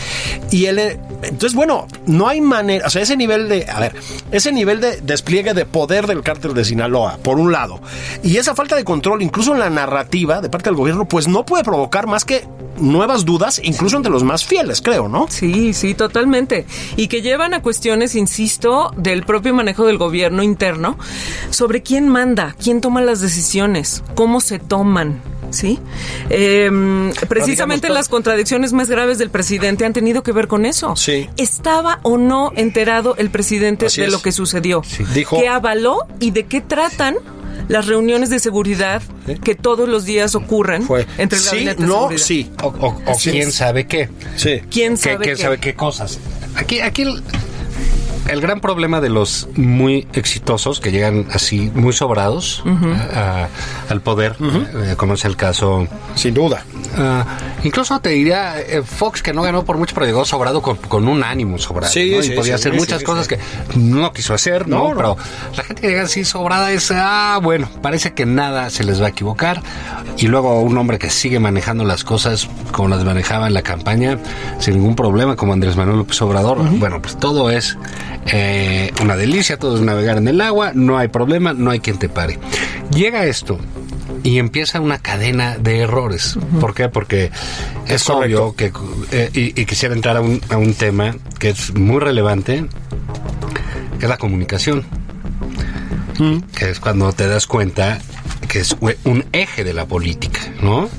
Y 0.51 0.65
él, 0.65 0.79
eh, 0.79 0.99
entonces, 1.23 1.53
bueno, 1.53 1.87
no 2.05 2.27
hay 2.27 2.41
manera, 2.41 2.87
o 2.87 2.89
sea, 2.89 3.01
ese 3.01 3.17
nivel 3.17 3.49
de, 3.49 3.65
a 3.69 3.79
ver, 3.79 3.95
ese 4.31 4.51
nivel 4.51 4.81
de 4.81 5.01
despliegue 5.01 5.53
de 5.53 5.65
poder 5.65 6.07
del 6.07 6.21
cártel 6.21 6.53
de 6.53 6.65
Sinaloa, 6.65 7.17
por 7.21 7.39
un 7.39 7.51
lado, 7.51 7.81
y 8.23 8.37
esa 8.37 8.55
falta 8.55 8.75
de 8.75 8.83
control, 8.83 9.21
incluso 9.21 9.53
en 9.53 9.59
la 9.59 9.69
narrativa 9.69 10.41
de 10.41 10.49
parte 10.49 10.69
del 10.69 10.77
gobierno, 10.77 11.07
pues 11.07 11.27
no 11.27 11.45
puede 11.45 11.63
provocar 11.63 12.07
más 12.07 12.25
que 12.25 12.47
nuevas 12.77 13.25
dudas, 13.25 13.59
incluso 13.63 13.97
entre 13.97 14.11
los 14.11 14.23
más 14.23 14.45
fieles, 14.45 14.81
creo, 14.81 15.07
¿no? 15.07 15.27
Sí, 15.29 15.73
sí, 15.73 15.93
totalmente. 15.93 16.65
Y 16.95 17.07
que 17.07 17.21
llevan 17.21 17.53
a 17.53 17.61
cuestiones, 17.61 18.15
insisto, 18.15 18.91
del 18.97 19.23
propio 19.23 19.53
manejo 19.53 19.85
del 19.85 19.97
gobierno 19.97 20.43
interno 20.43 20.97
sobre 21.49 21.81
quién 21.81 22.09
manda, 22.09 22.55
quién 22.61 22.81
toma 22.81 23.01
las 23.01 23.21
decisiones, 23.21 24.03
cómo 24.15 24.41
se 24.41 24.59
toman. 24.59 25.21
¿Sí? 25.51 25.79
Eh, 26.29 26.69
precisamente 27.29 27.87
digamos, 27.87 27.99
las 27.99 28.09
contradicciones 28.09 28.73
más 28.73 28.89
graves 28.89 29.19
del 29.19 29.29
presidente 29.29 29.85
han 29.85 29.93
tenido 29.93 30.21
que 30.21 30.33
ver 30.33 30.47
con 30.47 30.65
eso. 30.65 30.95
Sí. 30.97 31.29
¿Estaba 31.37 31.99
o 32.03 32.17
no 32.17 32.51
enterado 32.55 33.15
el 33.17 33.29
presidente 33.29 33.85
Así 33.85 34.01
de 34.01 34.07
es. 34.07 34.11
lo 34.13 34.21
que 34.21 34.33
sucedió? 34.33 34.81
Dijo- 35.13 35.39
¿Qué 35.39 35.47
avaló 35.47 35.99
y 36.19 36.31
de 36.31 36.45
qué 36.47 36.59
tratan 36.59 37.15
las 37.67 37.87
reuniones 37.87 38.29
de 38.29 38.39
seguridad 38.39 39.01
que 39.43 39.55
todos 39.55 39.87
los 39.89 40.05
días 40.05 40.35
ocurren 40.35 40.83
Fue 40.83 41.05
entre 41.17 41.37
el 41.39 41.43
sí, 41.43 41.49
gabinete 41.51 41.81
de 41.81 41.87
no, 41.87 41.93
seguridad? 41.95 42.23
sí. 42.23 42.51
O, 42.63 42.67
o- 42.67 42.87
o 43.05 43.11
Así 43.11 43.31
quién 43.31 43.47
es. 43.49 43.55
sabe 43.55 43.87
qué. 43.87 44.09
Sí. 44.35 44.61
¿Quién 44.69 44.93
¿Qué, 44.95 44.97
sabe 45.01 45.17
quién 45.23 45.35
qué? 45.35 45.41
sabe 45.41 45.57
qué 45.59 45.73
cosas? 45.73 46.19
Aquí, 46.55 46.79
aquí 46.79 47.05
el, 48.29 48.41
gran 48.41 48.59
problema 48.61 49.01
de 49.01 49.09
los 49.09 49.47
muy 49.55 50.07
exitosos 50.13 50.79
que 50.79 50.91
llegan 50.91 51.25
así 51.31 51.71
muy 51.75 51.93
sobrados 51.93 52.63
a- 52.65 53.19
a- 53.43 53.49
al 53.89 54.01
poder, 54.01 54.35
eh, 54.41 54.95
como 54.97 55.13
es 55.15 55.25
el 55.25 55.35
caso 55.35 55.87
Sin 56.15 56.33
duda. 56.33 56.63
Ah, 56.97 57.25
incluso 57.63 57.99
te 57.99 58.09
diría 58.09 58.59
eh, 58.61 58.81
Fox 58.81 59.21
que 59.21 59.33
no 59.33 59.41
ganó 59.41 59.65
por 59.65 59.77
mucho, 59.77 59.93
pero 59.93 60.05
llegó 60.05 60.23
sobrado 60.23 60.61
con, 60.61 60.77
con 60.77 61.07
un 61.07 61.23
ánimo 61.23 61.57
sobrado. 61.57 61.91
Sí, 61.91 62.13
¿no? 62.15 62.21
sí, 62.23 62.31
y 62.31 62.35
podía 62.35 62.57
sí, 62.57 62.67
hacer 62.69 62.73
muchas 62.73 63.03
cosas 63.03 63.27
que 63.27 63.37
no 63.75 64.13
quiso 64.13 64.33
hacer, 64.33 64.67
¿no? 64.67 64.77
No, 64.77 64.89
no. 64.89 64.95
Pero 64.95 65.17
la 65.57 65.63
gente 65.63 65.81
que 65.81 65.87
llega 65.89 66.03
así 66.03 66.23
sobrada 66.23 66.71
es, 66.71 66.91
ah, 66.95 67.39
bueno, 67.43 67.67
parece 67.81 68.13
que 68.13 68.25
nada 68.25 68.69
se 68.69 68.83
les 68.85 69.01
va 69.01 69.07
a 69.07 69.09
equivocar. 69.09 69.61
Y 70.17 70.27
luego 70.27 70.61
un 70.61 70.77
hombre 70.77 70.97
que 70.97 71.09
sigue 71.09 71.39
manejando 71.41 71.83
las 71.83 72.03
cosas 72.05 72.47
como 72.71 72.87
las 72.87 73.03
manejaba 73.03 73.47
en 73.47 73.53
la 73.53 73.61
campaña, 73.61 74.17
sin 74.59 74.75
ningún 74.75 74.95
problema, 74.95 75.35
como 75.35 75.51
Andrés 75.51 75.75
Manuel 75.75 75.97
López 75.97 76.21
Obrador. 76.21 76.57
Bueno, 76.79 77.01
pues 77.01 77.17
todo 77.19 77.49
es 77.49 77.77
eh, 78.31 78.91
una 79.01 79.15
delicia, 79.15 79.57
todo 79.57 79.75
es 79.75 79.81
navegar 79.81 80.17
en 80.17 80.27
el 80.27 80.41
agua, 80.41 80.71
no 80.73 80.97
hay 80.97 81.07
problema, 81.09 81.53
no 81.53 81.71
hay 81.71 81.79
quien 81.79 81.97
te 81.99 82.09
pare. 82.09 82.39
Llega 82.91 83.25
esto 83.25 83.59
y 84.23 84.37
empieza 84.39 84.79
una 84.79 84.97
cadena 84.99 85.57
de 85.57 85.79
errores. 85.79 86.37
¿Por 86.59 86.73
qué? 86.73 86.89
Porque 86.89 87.25
es, 87.85 87.91
Es 87.91 88.03
correcto. 88.03 88.45
obvio 88.47 88.55
que, 88.55 88.71
eh, 89.11 89.29
y, 89.33 89.59
y 89.61 89.65
quisiera 89.65 89.93
entrar 89.95 90.17
a 90.17 90.21
un, 90.21 90.41
a 90.49 90.57
un 90.57 90.73
tema 90.73 91.15
que 91.39 91.49
es 91.49 91.73
muy 91.75 91.99
relevante, 91.99 92.65
que 93.99 94.05
es 94.05 94.09
la 94.09 94.17
comunicación. 94.17 94.83
Que 96.57 96.69
es 96.69 96.79
cuando 96.79 97.11
te 97.11 97.27
das 97.27 97.45
cuenta 97.45 97.99
que 98.47 98.59
es 98.61 98.75
un 99.03 99.25
eje 99.33 99.63
de 99.65 99.73
la 99.73 99.85
política, 99.85 100.39
¿no? 100.61 100.89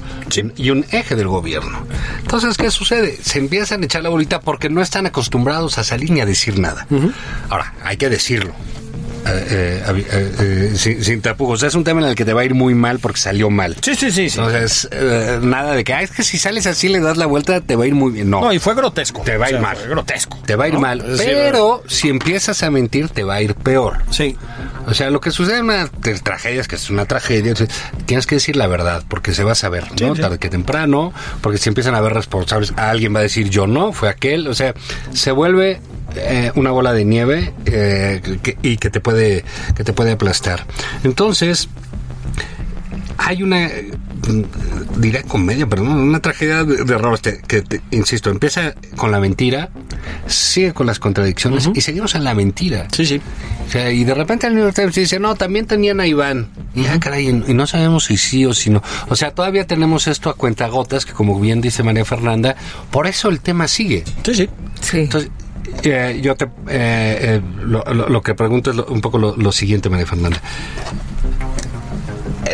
Y 0.57 0.71
un 0.71 0.85
eje 0.91 1.17
del 1.17 1.29
gobierno. 1.29 1.87
Entonces, 2.21 2.57
¿qué 2.57 2.71
sucede? 2.71 3.19
Se 3.23 3.39
empiezan 3.39 3.83
a 3.83 3.87
echar 3.87 4.03
la 4.03 4.09
bolita 4.09 4.41
porque 4.41 4.69
no 4.69 4.83
están 4.83 5.07
acostumbrados 5.07 5.79
a 5.79 5.85
salir 5.85 6.11
ni 6.11 6.21
a 6.21 6.27
decir 6.27 6.59
nada. 6.59 6.87
Ahora, 7.49 7.75
hay 7.85 7.97
que 7.97 8.09
decirlo. 8.09 8.53
Eh, 9.29 9.83
eh, 9.89 10.33
eh, 10.41 10.73
sin, 10.77 11.03
sin 11.05 11.21
tapujos. 11.21 11.63
Es 11.63 11.75
un 11.75 11.85
tema 11.85 12.01
en 12.03 12.09
el 12.09 12.15
que 12.15 12.25
te 12.25 12.33
va 12.33 12.43
a 12.43 12.45
ir 12.45 12.55
muy 12.55 12.75
mal 12.75 12.99
porque 12.99 13.19
salió 13.21 13.51
mal. 13.51 13.77
Sí, 13.83 13.95
sí, 13.95 14.11
sí, 14.11 14.31
sí. 14.31 14.39
Entonces, 14.39 14.89
eh, 14.93 15.39
nada 15.43 15.75
de 15.75 15.85
que, 15.85 15.93
ah, 15.95 16.03
es 16.03 16.11
que 16.11 16.23
si 16.23 16.39
sales 16.39 16.67
así 16.67 16.89
le 16.89 17.01
das 17.01 17.17
la 17.17 17.27
vuelta, 17.27 17.61
te 17.61 17.77
va 17.77 17.85
a 17.85 17.87
ir 17.87 17.95
muy 17.95 18.13
bien. 18.13 18.31
No, 18.31 18.41
No, 18.41 18.53
y 18.53 18.59
fue 18.59 18.75
grotesco. 18.75 19.23
te 19.23 19.37
va 19.37 19.47
a 19.47 19.49
O 19.49 19.51
ir 19.51 19.57
sea, 19.57 19.63
mal. 19.63 19.77
fue 19.77 19.89
grotesco. 19.89 20.39
Te 20.47 20.55
va 20.57 20.65
a 20.65 20.69
ir 20.69 20.75
¿no? 20.75 20.81
mal. 20.81 21.01
Es 21.01 21.21
pero 21.23 21.83
si 21.89 22.09
empiezas 22.09 22.63
a 22.63 22.71
mentir, 22.71 23.09
te 23.09 23.25
va 23.25 23.35
a 23.35 23.43
ir 23.43 23.55
peor. 23.55 23.99
Sí. 24.11 24.37
O 24.87 24.95
sea, 24.95 25.11
lo 25.11 25.21
que 25.21 25.31
sucede 25.33 25.59
en 25.59 25.65
una 25.65 25.87
de 26.01 26.15
tragedias, 26.21 26.69
que 26.69 26.77
es 26.77 26.91
una 26.91 27.07
tragedia, 27.07 27.53
es- 27.53 27.65
tienes 28.07 28.27
que 28.27 28.37
decir 28.37 28.55
la 28.57 28.67
verdad, 28.69 29.03
porque 29.09 29.35
se 29.35 29.43
va 29.43 29.53
a 29.53 29.57
saber, 29.57 29.85
¿no? 29.91 29.97
Sí, 30.11 30.13
sí. 30.17 30.21
Tarde 30.21 30.39
que 30.39 30.49
temprano, 30.49 31.13
porque 31.41 31.59
si 31.59 31.69
empiezan 31.69 31.95
a 31.95 31.99
haber 31.99 32.15
responsables, 32.15 32.73
alguien 32.77 33.15
va 33.15 33.19
a 33.21 33.23
decir 33.23 33.51
yo 33.51 33.67
no, 33.67 33.93
fue 33.93 34.09
aquel, 34.09 34.47
o 34.47 34.55
sea, 34.55 34.75
se 35.13 35.33
vuelve 35.33 35.81
eh, 36.17 36.53
una 36.55 36.71
bola 36.71 36.93
de 36.93 37.05
nieve 37.05 37.53
eh, 37.67 38.21
que- 38.43 38.57
y 38.63 38.77
que 38.79 38.91
te 38.91 39.01
puede 39.01 39.45
que 39.77 39.85
te 39.85 39.93
puede 39.93 40.13
aplastar. 40.13 40.65
Entonces, 41.05 41.69
hay 43.19 43.43
una 43.43 43.69
mm, 44.29 45.01
diré 45.01 45.23
comedia, 45.25 45.67
pero 45.67 45.83
no, 45.83 45.93
una 46.01 46.21
tragedia 46.21 46.65
de, 46.65 46.85
de 46.85 46.95
errores 46.95 47.21
que, 47.21 47.63
te- 47.63 47.81
insisto, 47.91 48.31
empieza 48.31 48.75
con 48.97 49.11
la 49.11 49.19
mentira, 49.21 49.71
sigue 50.27 50.73
con 50.73 50.87
las 50.87 50.99
contradicciones 50.99 51.69
y 51.75 51.81
seguimos 51.81 52.15
en 52.15 52.25
la 52.25 52.35
mentira. 52.35 52.87
Sí, 52.93 53.05
sí. 53.07 53.21
O 53.67 53.71
sea, 53.71 53.91
y 53.91 54.05
de 54.05 54.15
repente 54.15 54.47
el 54.47 54.55
New 54.55 54.63
York 54.65 54.77
Times 54.77 54.95
dice, 54.95 55.19
no, 55.19 55.35
también 55.35 55.67
tenían 55.67 55.99
a 55.99 56.07
Iván. 56.07 56.49
Y 56.75 56.87
ah, 56.87 57.01
caray, 57.01 57.29
y 57.29 57.55
no 57.55 57.67
sabemos 57.67 58.05
si 58.05 58.17
sí 58.17 58.45
o 58.47 58.55
si 58.55 58.71
no. 58.71 58.81
O 59.09 59.17
sea, 59.17 59.33
todavía 59.33 59.67
tenemos 59.67 60.07
esto 60.07 60.31
a 60.31 60.35
cuentagotas, 60.35 61.05
que 61.05 61.13
como 61.13 61.41
bien 61.41 61.61
dice 61.61 61.83
María 61.83 62.05
Fernanda, 62.05 62.55
por 62.91 63.07
eso 63.09 63.29
el 63.29 63.41
tema 63.41 63.67
sigue. 63.67 64.05
Sí, 64.25 64.35
sí. 64.35 64.49
Sí. 64.81 64.99
Entonces, 65.01 65.31
eh, 65.83 66.19
yo 66.23 66.35
te, 66.37 66.45
eh, 66.45 66.49
eh, 66.69 67.41
lo, 67.63 67.83
lo- 67.93 68.09
lo 68.09 68.23
que 68.23 68.35
pregunto 68.35 68.71
es 68.71 68.77
lo- 68.77 68.87
un 68.87 69.01
poco 69.01 69.19
lo, 69.19 69.37
lo 69.37 69.53
siguiente, 69.53 69.89
María 69.89 70.07
Fernanda. 70.07 70.41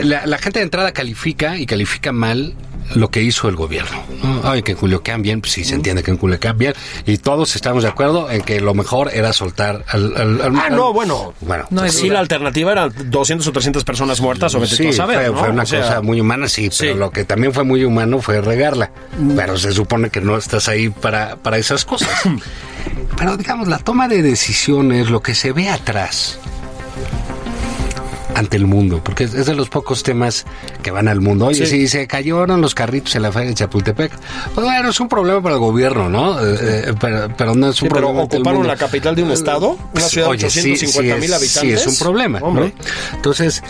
La, 0.02 0.26
la 0.26 0.38
gente 0.38 0.58
de 0.58 0.64
entrada 0.64 0.92
califica 0.92 1.58
y 1.58 1.66
califica 1.66 2.12
mal 2.12 2.54
lo 2.94 3.10
que 3.10 3.22
hizo 3.22 3.48
el 3.48 3.56
gobierno. 3.56 4.02
¿no? 4.22 4.40
Ay, 4.44 4.62
que 4.62 4.72
en 4.72 4.78
Culiacán 4.78 5.22
bien, 5.22 5.40
pues 5.40 5.52
sí 5.52 5.64
se 5.64 5.74
entiende 5.74 6.02
que 6.02 6.10
en 6.10 6.16
Culiacán 6.16 6.58
bien, 6.58 6.74
y 7.06 7.16
todos 7.18 7.54
estamos 7.56 7.84
de 7.84 7.88
acuerdo 7.88 8.30
en 8.30 8.42
que 8.42 8.60
lo 8.60 8.74
mejor 8.74 9.10
era 9.14 9.32
soltar 9.32 9.84
al... 9.88 10.14
al- 10.16 10.40
al- 10.42 10.56
Ah, 10.56 10.64
al- 10.66 10.76
no, 10.76 10.92
bueno. 10.92 11.32
Bueno, 11.40 11.64
No 11.70 11.82
hay 11.82 11.90
Sí, 11.90 12.04
duda. 12.06 12.14
la 12.14 12.20
alternativa 12.20 12.72
era 12.72 12.88
200 12.88 13.46
o 13.46 13.52
300 13.52 13.84
personas 13.84 14.20
muertas, 14.20 14.54
o 14.54 14.60
vete 14.60 14.76
tú 14.76 14.82
Sí, 14.82 14.88
a 14.88 14.92
saber, 14.92 15.16
fue, 15.18 15.26
¿no? 15.32 15.38
fue 15.38 15.50
una 15.50 15.62
O 15.62 15.66
sea, 15.66 15.80
cosa 15.80 16.02
muy 16.02 16.20
humana, 16.20 16.48
sí, 16.48 16.68
pero 16.78 16.92
sí. 16.94 16.98
lo 16.98 17.10
que 17.10 17.24
también 17.24 17.54
fue 17.54 17.64
muy 17.64 17.84
humano 17.84 18.20
fue 18.20 18.40
regarla. 18.40 18.90
Pero 19.36 19.56
se 19.56 19.72
supone 19.72 20.10
que 20.10 20.20
no 20.20 20.36
estás 20.36 20.68
ahí 20.68 20.90
para, 20.90 21.36
para 21.36 21.58
esas 21.58 21.84
cosas. 21.84 22.10
pero 23.16 23.36
digamos, 23.36 23.68
la 23.68 23.78
toma 23.78 24.08
de 24.08 24.22
decisiones, 24.22 25.10
lo 25.10 25.20
que 25.22 25.34
se 25.34 25.52
ve 25.52 25.68
atrás 25.68 26.38
ante 28.34 28.56
el 28.56 28.66
mundo, 28.66 29.02
porque 29.04 29.24
es 29.24 29.32
de 29.46 29.54
los 29.54 29.68
pocos 29.68 30.02
temas 30.02 30.46
que 30.82 30.90
van 30.90 31.06
al 31.06 31.20
mundo. 31.20 31.46
Oye, 31.46 31.66
Sí. 31.66 31.80
si 31.80 31.88
se 31.88 32.06
cayeron 32.06 32.60
los 32.62 32.74
carritos 32.74 33.14
en 33.14 33.22
la 33.22 33.30
feria 33.30 33.50
de 33.50 33.54
Chapultepec, 33.54 34.10
pues 34.54 34.66
bueno, 34.66 34.88
es 34.88 34.98
un 35.00 35.08
problema 35.08 35.42
para 35.42 35.56
el 35.56 35.60
gobierno, 35.60 36.08
¿no? 36.08 36.40
Eh, 36.40 36.56
eh, 36.60 36.94
pero, 36.98 37.28
pero 37.36 37.54
no 37.54 37.68
es 37.68 37.82
un 37.82 37.88
Sí, 37.88 37.94
problema 37.94 38.22
ocuparon 38.22 38.66
la 38.66 38.76
capital 38.76 39.14
de 39.14 39.22
un 39.22 39.32
estado, 39.32 39.76
una 39.94 40.02
ciudad 40.08 40.28
de 40.28 40.32
Oye, 40.32 40.50
sí, 40.50 40.60
850 40.72 41.16
mil 41.16 41.28
sí 41.28 41.34
habitantes. 41.34 41.60
Sí, 41.60 41.72
es 41.72 41.86
un 41.86 41.96
problema, 41.98 42.40
¿no? 42.40 42.72
Entonces, 43.14 43.62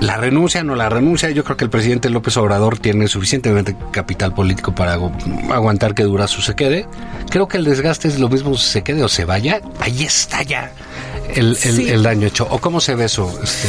la 0.00 0.16
renuncia, 0.18 0.62
no 0.62 0.74
la 0.74 0.88
renuncia, 0.88 1.30
yo 1.30 1.42
creo 1.44 1.56
que 1.56 1.64
el 1.64 1.70
presidente 1.70 2.10
López 2.10 2.36
Obrador 2.36 2.78
tiene 2.78 3.08
suficientemente 3.08 3.74
capital 3.92 4.34
político 4.34 4.74
para 4.74 4.96
agu- 4.96 5.50
aguantar 5.52 5.94
que 5.94 6.02
Durazo 6.02 6.42
se 6.42 6.54
quede. 6.54 6.86
Creo 7.30 7.48
que 7.48 7.56
el 7.56 7.64
desgaste 7.64 8.08
es 8.08 8.18
lo 8.18 8.28
mismo 8.28 8.56
si 8.56 8.68
se 8.68 8.82
quede 8.82 9.02
o 9.02 9.08
se 9.08 9.24
vaya. 9.24 9.60
Ahí 9.80 10.04
está 10.04 10.42
ya 10.42 10.70
el, 11.34 11.48
el- 11.48 11.56
Sí. 11.56 11.88
el 11.88 12.02
daño 12.02 12.26
hecho. 12.26 12.46
¿O 12.50 12.58
cómo 12.58 12.80
se 12.80 12.94
ve 12.94 13.06
eso? 13.06 13.32
Este, 13.42 13.68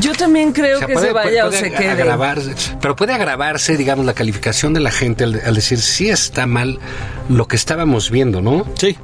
Yo 0.00 0.12
también 0.14 0.52
creo 0.52 0.76
o 0.76 0.78
sea, 0.78 0.86
que 0.88 0.94
puede- 0.94 1.06
se 1.08 1.12
vaya 1.12 1.44
puede 1.46 1.56
o 1.58 1.60
se 1.60 1.70
quede. 1.70 1.90
agravarse, 1.90 2.54
pero 2.80 2.96
puede 2.96 3.12
agravarse, 3.12 3.76
digamos, 3.76 4.04
la 4.06 4.14
calificación 4.14 4.72
de 4.74 4.80
la 4.80 4.90
gente 4.90 5.24
al, 5.24 5.40
al 5.44 5.54
decir 5.54 5.80
sí 5.80 6.08
está 6.08 6.46
mal 6.46 6.78
lo 7.28 7.46
que 7.46 7.56
estábamos 7.56 8.10
viendo, 8.10 8.40
¿no? 8.42 8.66
Sí. 8.78 8.96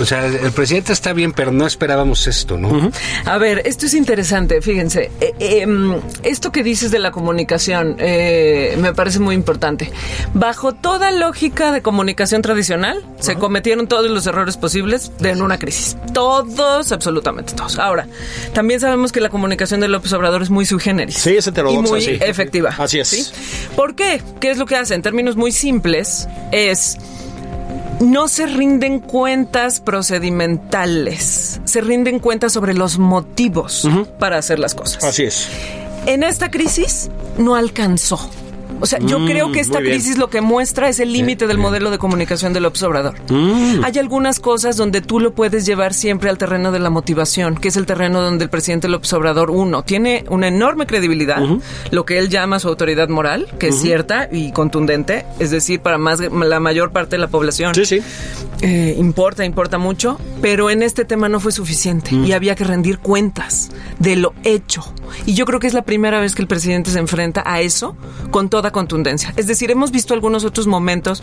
O 0.00 0.04
sea, 0.04 0.26
el, 0.26 0.52
presidente 0.52 0.92
está 0.92 1.12
bien, 1.12 1.32
pero 1.32 1.52
no 1.52 1.66
esperábamos 1.66 2.26
esto, 2.26 2.56
¿no? 2.56 2.90
A 3.24 3.38
ver, 3.38 3.62
esto 3.64 3.86
es 3.86 3.94
interesante, 3.94 4.62
fíjense. 4.62 5.10
Eh, 5.20 5.34
eh, 5.38 5.66
mm, 5.66 5.96
esto 6.22 6.50
que 6.52 6.62
dices 6.62 6.90
de 6.90 6.98
la 6.98 7.10
comunicación 7.10 7.96
eh, 7.98 8.76
me 8.78 8.94
parece 8.94 9.18
muy 9.18 9.34
importante. 9.34 9.90
Bajo 10.34 10.72
toda 10.74 11.10
lógica 11.10 11.72
de 11.72 11.82
comunicación 11.82 12.42
tradicional, 12.42 13.04
se 13.20 13.36
cometieron 13.36 13.86
todos 13.86 14.10
los 14.10 14.26
errores 14.26 14.56
posibles 14.56 15.12
de 15.18 15.30
en 15.30 15.42
una 15.42 15.58
crisis. 15.58 15.96
Todos, 16.12 16.92
absolutamente 16.92 17.54
todos. 17.54 17.78
Ahora, 17.78 18.06
también 18.52 18.80
sabemos 18.80 19.12
que 19.12 19.20
la 19.20 19.30
comunicación 19.30 19.80
de 19.80 19.88
López 19.88 20.12
Obrador 20.12 20.42
es 20.42 20.50
muy 20.50 20.66
sui 20.66 20.78
generis. 20.78 21.16
Sí, 21.16 21.36
es 21.36 21.46
heterodoxa, 21.46 21.88
Y 21.88 21.90
muy 21.90 22.02
sí. 22.02 22.18
efectiva. 22.20 22.74
Así 22.78 23.00
es. 23.00 23.08
¿sí? 23.08 23.26
¿Por 23.76 23.94
qué? 23.94 24.22
¿Qué 24.40 24.50
es 24.50 24.58
lo 24.58 24.66
que 24.66 24.76
hace? 24.76 24.94
En 24.94 25.02
términos 25.02 25.36
muy 25.36 25.52
simples, 25.52 26.28
es 26.50 26.98
no 28.00 28.28
se 28.28 28.46
rinden 28.46 28.98
cuentas 28.98 29.80
procedimentales, 29.80 31.60
se 31.64 31.80
rinden 31.80 32.18
cuentas 32.18 32.52
sobre 32.52 32.74
los 32.74 32.98
motivos 32.98 33.88
para 34.18 34.38
hacer 34.38 34.58
las 34.58 34.74
cosas. 34.74 35.04
Así 35.04 35.24
es. 35.24 35.48
En 36.06 36.22
esta 36.22 36.50
crisis 36.50 37.10
no 37.38 37.54
alcanzó. 37.54 38.18
O 38.82 38.86
sea, 38.86 38.98
yo 38.98 39.18
Mm, 39.20 39.26
creo 39.28 39.52
que 39.52 39.60
esta 39.60 39.74
muy 39.78 39.84
bien. 39.84 39.94
crisis 39.96 40.18
lo 40.18 40.28
que 40.28 40.40
muestra 40.40 40.88
es 40.88 40.98
el 41.00 41.12
límite 41.12 41.46
del 41.46 41.56
modelo 41.56 41.90
de 41.92 41.98
comunicación 41.98 42.52
del 42.52 42.66
observador. 42.66 43.14
Mm. 43.30 43.84
Hay 43.84 43.96
algunas 43.98 44.40
cosas 44.40 44.76
donde 44.76 45.00
tú 45.00 45.20
lo 45.20 45.32
puedes 45.34 45.64
llevar 45.64 45.94
siempre 45.94 46.28
al 46.28 46.36
terreno 46.36 46.72
de 46.72 46.80
la 46.80 46.90
motivación, 46.90 47.54
que 47.56 47.68
es 47.68 47.76
el 47.76 47.86
terreno 47.86 48.20
donde 48.20 48.42
el 48.44 48.50
presidente 48.50 48.88
López 48.88 49.12
Obrador, 49.12 49.50
uno, 49.50 49.84
tiene 49.84 50.24
una 50.28 50.48
enorme 50.48 50.86
credibilidad, 50.86 51.40
lo 51.92 52.04
que 52.04 52.18
él 52.18 52.28
llama 52.28 52.58
su 52.58 52.66
autoridad 52.68 53.08
moral, 53.08 53.46
que 53.60 53.68
es 53.68 53.76
cierta 53.80 54.28
y 54.32 54.50
contundente, 54.50 55.24
es 55.38 55.52
decir, 55.52 55.78
para 55.80 55.96
más 55.96 56.18
la 56.20 56.58
mayor 56.58 56.90
parte 56.90 57.16
de 57.16 57.18
la 57.20 57.28
población. 57.28 57.74
Sí, 57.76 57.84
sí. 57.86 58.00
Eh, 58.62 58.94
importa, 58.98 59.44
importa 59.44 59.78
mucho, 59.78 60.18
pero 60.40 60.70
en 60.70 60.82
este 60.82 61.04
tema 61.04 61.28
no 61.28 61.38
fue 61.40 61.52
suficiente 61.52 62.12
Mm. 62.12 62.24
y 62.24 62.32
había 62.32 62.54
que 62.56 62.64
rendir 62.64 62.98
cuentas 62.98 63.70
de 64.00 64.16
lo 64.16 64.34
hecho. 64.44 64.82
Y 65.26 65.34
yo 65.34 65.44
creo 65.44 65.60
que 65.60 65.66
es 65.68 65.74
la 65.74 65.82
primera 65.82 66.20
vez 66.20 66.34
que 66.34 66.42
el 66.42 66.48
presidente 66.48 66.90
se 66.90 66.98
enfrenta 66.98 67.42
a 67.46 67.60
eso 67.60 67.96
con 68.30 68.48
toda 68.48 68.70
contundencia. 68.72 69.32
Es 69.36 69.46
decir, 69.46 69.70
hemos 69.70 69.90
visto 69.92 70.14
algunos 70.14 70.44
otros 70.44 70.66
momentos 70.66 71.22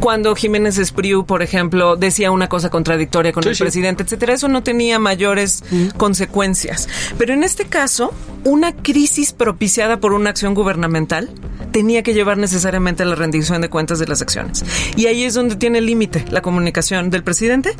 cuando 0.00 0.34
Jiménez 0.34 0.78
Espriu, 0.78 1.24
por 1.24 1.42
ejemplo, 1.42 1.96
decía 1.96 2.30
una 2.30 2.48
cosa 2.48 2.70
contradictoria 2.70 3.32
con 3.32 3.42
Sí, 3.42 3.50
el 3.50 3.54
sí. 3.56 3.62
presidente, 3.62 4.02
etcétera. 4.02 4.34
Eso 4.34 4.48
no 4.48 4.62
tenía 4.62 4.98
mayores 4.98 5.62
consecuencias. 5.96 6.88
Pero 7.18 7.32
en 7.34 7.44
este 7.44 7.66
caso, 7.66 8.12
una 8.44 8.72
crisis 8.74 9.32
propiciada 9.32 10.00
por 10.00 10.12
una 10.12 10.30
acción 10.30 10.54
gubernamental 10.54 11.30
tenía 11.72 12.02
que 12.02 12.14
llevar 12.14 12.38
necesariamente 12.38 13.02
a 13.02 13.06
la 13.06 13.14
rendición 13.14 13.60
de 13.62 13.68
cuentas 13.70 13.98
de 13.98 14.06
las 14.06 14.22
acciones. 14.22 14.64
Y 14.96 15.06
ahí 15.06 15.24
es 15.24 15.34
donde 15.34 15.56
tiene 15.56 15.80
límite 15.80 16.24
la 16.30 16.40
comunicación 16.42 17.10
del 17.10 17.22
presidente. 17.24 17.74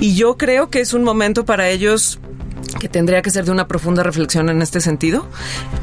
Y 0.00 0.14
yo 0.14 0.36
creo 0.36 0.70
que 0.70 0.80
es 0.80 0.94
un 0.94 1.04
momento 1.04 1.44
para 1.44 1.68
ellos 1.68 2.18
que 2.78 2.88
tendría 2.88 3.22
que 3.22 3.30
ser 3.30 3.44
de 3.44 3.50
una 3.50 3.66
profunda 3.66 4.02
reflexión 4.02 4.48
en 4.48 4.62
este 4.62 4.80
sentido, 4.80 5.26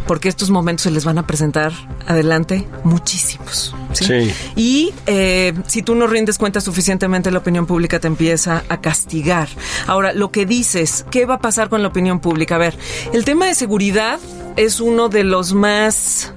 porque 0.07 0.29
estos 0.29 0.49
momentos 0.49 0.83
se 0.83 0.91
les 0.91 1.05
van 1.05 1.17
a 1.17 1.27
presentar 1.27 1.71
adelante 2.07 2.67
muchísimos. 2.83 3.75
¿sí? 3.93 4.05
Sí. 4.05 4.33
Y 4.55 4.93
eh, 5.05 5.53
si 5.67 5.81
tú 5.81 5.95
no 5.95 6.07
rindes 6.07 6.37
cuenta 6.37 6.61
suficientemente, 6.61 7.31
la 7.31 7.39
opinión 7.39 7.65
pública 7.65 7.99
te 7.99 8.07
empieza 8.07 8.63
a 8.69 8.81
castigar. 8.81 9.49
Ahora, 9.87 10.13
lo 10.13 10.31
que 10.31 10.45
dices, 10.45 11.05
¿qué 11.09 11.25
va 11.25 11.35
a 11.35 11.39
pasar 11.39 11.69
con 11.69 11.81
la 11.81 11.87
opinión 11.87 12.19
pública? 12.19 12.55
A 12.55 12.59
ver, 12.59 12.77
el 13.13 13.25
tema 13.25 13.47
de 13.47 13.55
seguridad 13.55 14.19
es 14.55 14.79
uno 14.79 15.09
de 15.09 15.23
los 15.23 15.53
más 15.53 16.33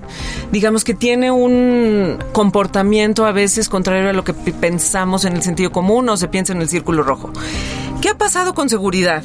digamos 0.53 0.85
que 0.85 0.94
tiene 0.94 1.31
un 1.31 2.18
comportamiento 2.33 3.27
a 3.27 3.33
veces 3.33 3.68
contrario 3.68 4.09
a 4.09 4.12
lo 4.12 4.25
que 4.25 4.33
pensamos 4.33 5.25
en 5.25 5.35
el 5.35 5.42
sentido 5.42 5.72
común 5.72 6.09
o 6.09 6.16
se 6.16 6.29
piensa 6.29 6.53
en 6.53 6.62
el 6.62 6.68
círculo 6.68 7.03
rojo. 7.03 7.33
¿Qué 8.01 8.11
ha 8.11 8.18
pasado 8.18 8.55
con 8.55 8.68
seguridad? 8.68 9.25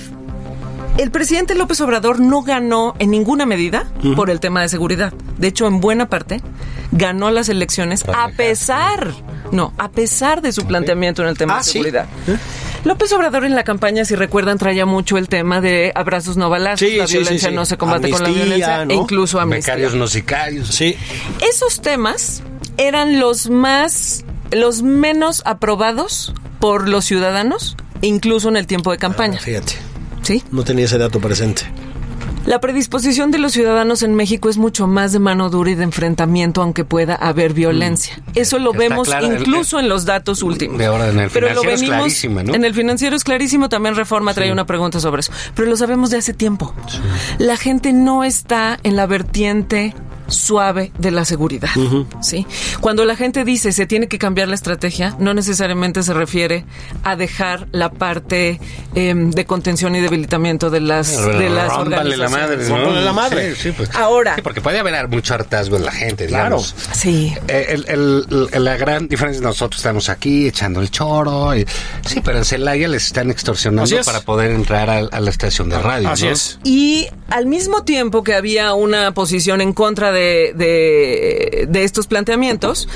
El 0.97 1.09
presidente 1.09 1.55
López 1.55 1.79
Obrador 1.81 2.19
no 2.19 2.41
ganó 2.43 2.95
en 2.99 3.11
ninguna 3.11 3.45
medida 3.45 3.85
por 4.15 4.29
el 4.29 4.39
tema 4.39 4.61
de 4.61 4.69
seguridad. 4.69 5.13
De 5.37 5.47
hecho, 5.47 5.65
en 5.67 5.79
buena 5.79 6.07
parte, 6.09 6.41
ganó 6.91 7.31
las 7.31 7.49
elecciones 7.49 8.03
a 8.07 8.27
pesar, 8.29 9.11
no, 9.51 9.73
a 9.77 9.89
pesar 9.89 10.41
de 10.41 10.51
su 10.51 10.65
planteamiento 10.65 11.21
en 11.23 11.29
el 11.29 11.37
tema 11.37 11.55
Ah, 11.55 11.57
de 11.59 11.63
¿sí? 11.63 11.71
seguridad. 11.73 12.05
López 12.83 13.11
Obrador 13.13 13.45
en 13.45 13.55
la 13.55 13.63
campaña, 13.63 14.05
si 14.05 14.15
recuerdan, 14.15 14.57
traía 14.57 14.85
mucho 14.85 15.17
el 15.17 15.27
tema 15.27 15.61
de 15.61 15.91
abrazos 15.95 16.35
no 16.37 16.49
balazos, 16.49 16.79
Sí, 16.87 16.97
la 16.97 17.07
sí, 17.07 17.17
violencia 17.19 17.49
sí. 17.49 17.55
no 17.55 17.65
se 17.65 17.77
combate 17.77 18.09
con 18.09 18.23
la 18.23 18.29
violencia 18.29 18.85
¿no? 18.85 18.91
e 18.91 18.95
incluso 18.95 19.39
amnistía. 19.39 19.75
Becarios 19.75 19.95
no 19.95 20.07
sicarios. 20.07 20.67
Sí. 20.69 20.95
Esos 21.47 21.81
temas 21.81 22.43
eran 22.77 23.19
los 23.19 23.49
más, 23.49 24.23
los 24.51 24.81
menos 24.83 25.41
aprobados 25.45 26.33
por 26.59 26.89
los 26.89 27.05
ciudadanos, 27.05 27.77
incluso 28.01 28.49
en 28.49 28.57
el 28.57 28.67
tiempo 28.67 28.91
de 28.91 28.97
campaña. 28.97 29.39
Fíjate. 29.39 29.75
¿Sí? 30.21 30.43
No 30.51 30.63
tenía 30.63 30.85
ese 30.85 30.97
dato 30.97 31.19
presente. 31.19 31.63
La 32.45 32.59
predisposición 32.59 33.29
de 33.29 33.37
los 33.37 33.51
ciudadanos 33.53 34.01
en 34.01 34.15
México 34.15 34.49
es 34.49 34.57
mucho 34.57 34.87
más 34.87 35.11
de 35.11 35.19
mano 35.19 35.51
dura 35.51 35.69
y 35.69 35.75
de 35.75 35.83
enfrentamiento, 35.83 36.63
aunque 36.63 36.83
pueda 36.83 37.13
haber 37.13 37.53
violencia. 37.53 38.19
Eso 38.33 38.57
lo 38.57 38.71
Está 38.71 38.79
vemos 38.79 39.07
claro, 39.09 39.27
el- 39.27 39.41
incluso 39.41 39.79
en 39.79 39.87
los 39.87 40.05
datos 40.05 40.41
últimos. 40.41 40.79
De 40.79 40.85
ahora, 40.87 41.09
en 41.09 41.19
el 41.19 41.29
Pero 41.29 41.53
lo 41.53 41.61
es 41.61 41.81
venimos- 41.81 42.25
¿no? 42.45 42.55
En 42.55 42.65
el 42.65 42.73
financiero 42.73 43.15
es 43.15 43.23
clarísimo, 43.23 43.69
también 43.69 43.95
Reforma 43.95 44.33
trae 44.33 44.51
una 44.51 44.65
pregunta 44.65 44.99
sobre 44.99 45.19
eso. 45.19 45.31
Pero 45.53 45.69
lo 45.69 45.77
sabemos 45.77 46.09
de 46.09 46.17
hace 46.17 46.33
tiempo. 46.33 46.73
La 47.37 47.57
gente 47.57 47.93
no 47.93 48.23
está 48.23 48.79
en 48.81 48.95
la 48.95 49.05
vertiente 49.05 49.93
suave 50.31 50.91
de 50.97 51.11
la 51.11 51.25
seguridad, 51.25 51.69
¿sí? 52.21 52.45
Cuando 52.79 53.05
la 53.05 53.15
gente 53.15 53.43
dice 53.43 53.71
se 53.71 53.85
tiene 53.85 54.07
que 54.07 54.17
cambiar 54.17 54.47
la 54.47 54.55
estrategia, 54.55 55.15
no 55.19 55.33
necesariamente 55.33 56.03
se 56.03 56.13
refiere 56.13 56.65
a 57.03 57.15
dejar 57.15 57.67
la 57.71 57.91
parte 57.91 58.59
em, 58.95 59.31
de 59.31 59.45
contención 59.45 59.95
y 59.95 59.99
debilitamiento 60.01 60.69
de 60.69 60.79
las 60.81 61.15
de 61.17 61.49
las 61.49 61.73
Rómpale 61.75 62.17
la 62.17 62.25
organizaciones. 62.27 62.69
madre, 62.69 62.85
¿no? 62.93 63.01
La 63.01 63.13
madre. 63.13 63.55
Sí, 63.55 63.61
sí, 63.63 63.71
pues. 63.75 63.93
Ahora. 63.95 64.35
Sí, 64.35 64.41
porque 64.41 64.61
puede 64.61 64.79
haber 64.79 65.07
mucho 65.07 65.33
hartazgo 65.33 65.77
en 65.77 65.85
la 65.85 65.91
gente, 65.91 66.27
Claro. 66.27 66.57
digamos. 66.57 66.75
Sí. 66.93 67.33
Eh, 67.47 67.65
El, 67.69 67.85
el- 67.87 68.47
el- 68.53 68.63
la 68.63 68.77
gran 68.77 69.07
diferencia 69.07 69.39
es 69.39 69.43
nosotros 69.43 69.79
estamos 69.79 70.09
aquí 70.09 70.47
echando 70.47 70.81
el 70.81 70.89
choro. 70.91 71.55
y- 71.55 71.65
sí, 72.05 72.21
pero 72.23 72.37
en 72.37 72.45
Celaya 72.45 72.87
les 72.87 73.05
están 73.07 73.27
Así 73.27 73.31
extorsionando 73.33 73.99
es. 73.99 74.05
para 74.05 74.21
poder 74.21 74.51
entrar 74.51 74.89
a, 74.89 74.97
a 74.99 75.19
la 75.19 75.29
estación 75.29 75.69
de 75.69 75.79
radio. 75.81 76.09
Así 76.09 76.25
¿no? 76.25 76.31
es. 76.31 76.59
Y 76.63 77.07
al 77.29 77.45
mismo 77.45 77.83
tiempo 77.83 78.23
que 78.23 78.33
había 78.35 78.73
una 78.73 79.13
posición 79.13 79.61
en 79.61 79.73
contra 79.73 80.11
de, 80.11 80.20
de, 80.55 81.83
estos 81.83 82.07
planteamientos, 82.07 82.87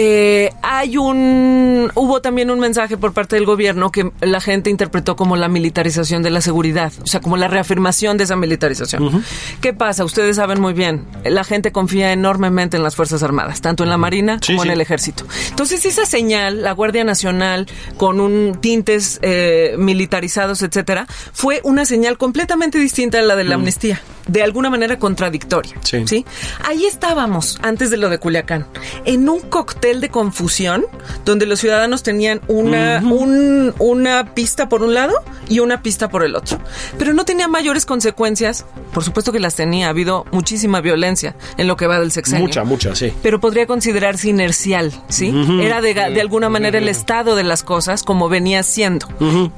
eh, 0.00 0.52
hay 0.62 0.96
un, 0.96 1.90
hubo 1.96 2.20
también 2.22 2.52
un 2.52 2.60
mensaje 2.60 2.96
por 2.96 3.12
parte 3.12 3.34
del 3.34 3.44
gobierno 3.44 3.90
que 3.90 4.12
la 4.20 4.40
gente 4.40 4.70
interpretó 4.70 5.16
como 5.16 5.34
la 5.34 5.48
militarización 5.48 6.22
de 6.22 6.30
la 6.30 6.40
seguridad, 6.40 6.92
o 7.02 7.06
sea, 7.08 7.20
como 7.20 7.36
la 7.36 7.48
reafirmación 7.48 8.16
de 8.16 8.22
esa 8.22 8.36
militarización. 8.36 9.24
¿Qué 9.60 9.72
pasa? 9.72 10.04
Ustedes 10.04 10.36
saben 10.36 10.60
muy 10.60 10.72
bien, 10.72 11.04
la 11.24 11.42
gente 11.42 11.72
confía 11.72 12.12
enormemente 12.12 12.76
en 12.76 12.84
las 12.84 12.94
Fuerzas 12.94 13.24
Armadas, 13.24 13.60
tanto 13.60 13.82
en 13.82 13.90
la 13.90 13.96
Marina 13.96 14.38
Sí, 14.40 14.52
como 14.52 14.62
sí. 14.62 14.68
en 14.68 14.74
el 14.74 14.80
Ejército. 14.80 15.24
Entonces, 15.50 15.84
esa 15.84 16.06
señal, 16.06 16.62
la 16.62 16.70
Guardia 16.70 17.02
Nacional, 17.02 17.66
con 17.96 18.20
un 18.20 18.56
tintes 18.60 19.18
eh, 19.22 19.74
militarizados, 19.78 20.62
etcétera, 20.62 21.08
fue 21.32 21.60
una 21.64 21.84
señal 21.84 22.18
completamente 22.18 22.78
distinta 22.78 23.18
a 23.18 23.22
la 23.22 23.34
de 23.34 23.42
la 23.42 23.56
amnistía, 23.56 24.00
de 24.28 24.44
alguna 24.44 24.70
manera 24.70 24.96
contradictoria. 25.00 25.74
Sí. 25.82 26.04
¿sí? 26.06 26.24
Ahí 26.64 26.86
estábamos, 26.86 27.58
antes 27.62 27.90
de 27.90 27.96
lo 27.96 28.10
de 28.10 28.18
Culiacán, 28.18 28.64
en 29.04 29.28
un 29.28 29.40
cóctel 29.40 29.87
de 29.96 30.08
confusión, 30.10 30.84
donde 31.24 31.46
los 31.46 31.60
ciudadanos 31.60 32.02
tenían 32.02 32.40
una, 32.48 33.00
un- 33.04 33.74
una 33.78 34.34
pista 34.34 34.68
por 34.68 34.82
un 34.82 34.94
lado 34.94 35.14
y 35.48 35.60
una 35.60 35.82
pista 35.82 36.08
por 36.08 36.22
el 36.22 36.36
otro. 36.36 36.58
Pero 36.98 37.14
no 37.14 37.24
tenía 37.24 37.48
mayores 37.48 37.86
consecuencias, 37.86 38.64
por 38.92 39.02
supuesto 39.04 39.32
que 39.32 39.40
las 39.40 39.54
tenía, 39.54 39.86
ha 39.86 39.90
habido 39.90 40.26
muchísima 40.32 40.80
violencia 40.80 41.34
en 41.56 41.66
lo 41.66 41.76
que 41.76 41.86
va 41.86 41.98
del 41.98 42.12
sexenio 42.12 42.46
Mucha, 42.46 42.64
mucha, 42.64 42.94
sí. 42.94 43.12
pero 43.22 43.40
podría 43.40 43.66
considerarse 43.66 44.28
inercial, 44.28 44.92
¿sí? 45.08 45.32
Era 45.62 45.80
de, 45.80 45.94
de 45.94 46.20
alguna 46.20 46.48
manera 46.48 46.78
el 46.78 46.88
estado 46.88 47.34
de 47.36 47.44
las 47.44 47.62
cosas 47.62 48.02
como 48.02 48.28
venía 48.28 48.62
siendo. 48.62 49.08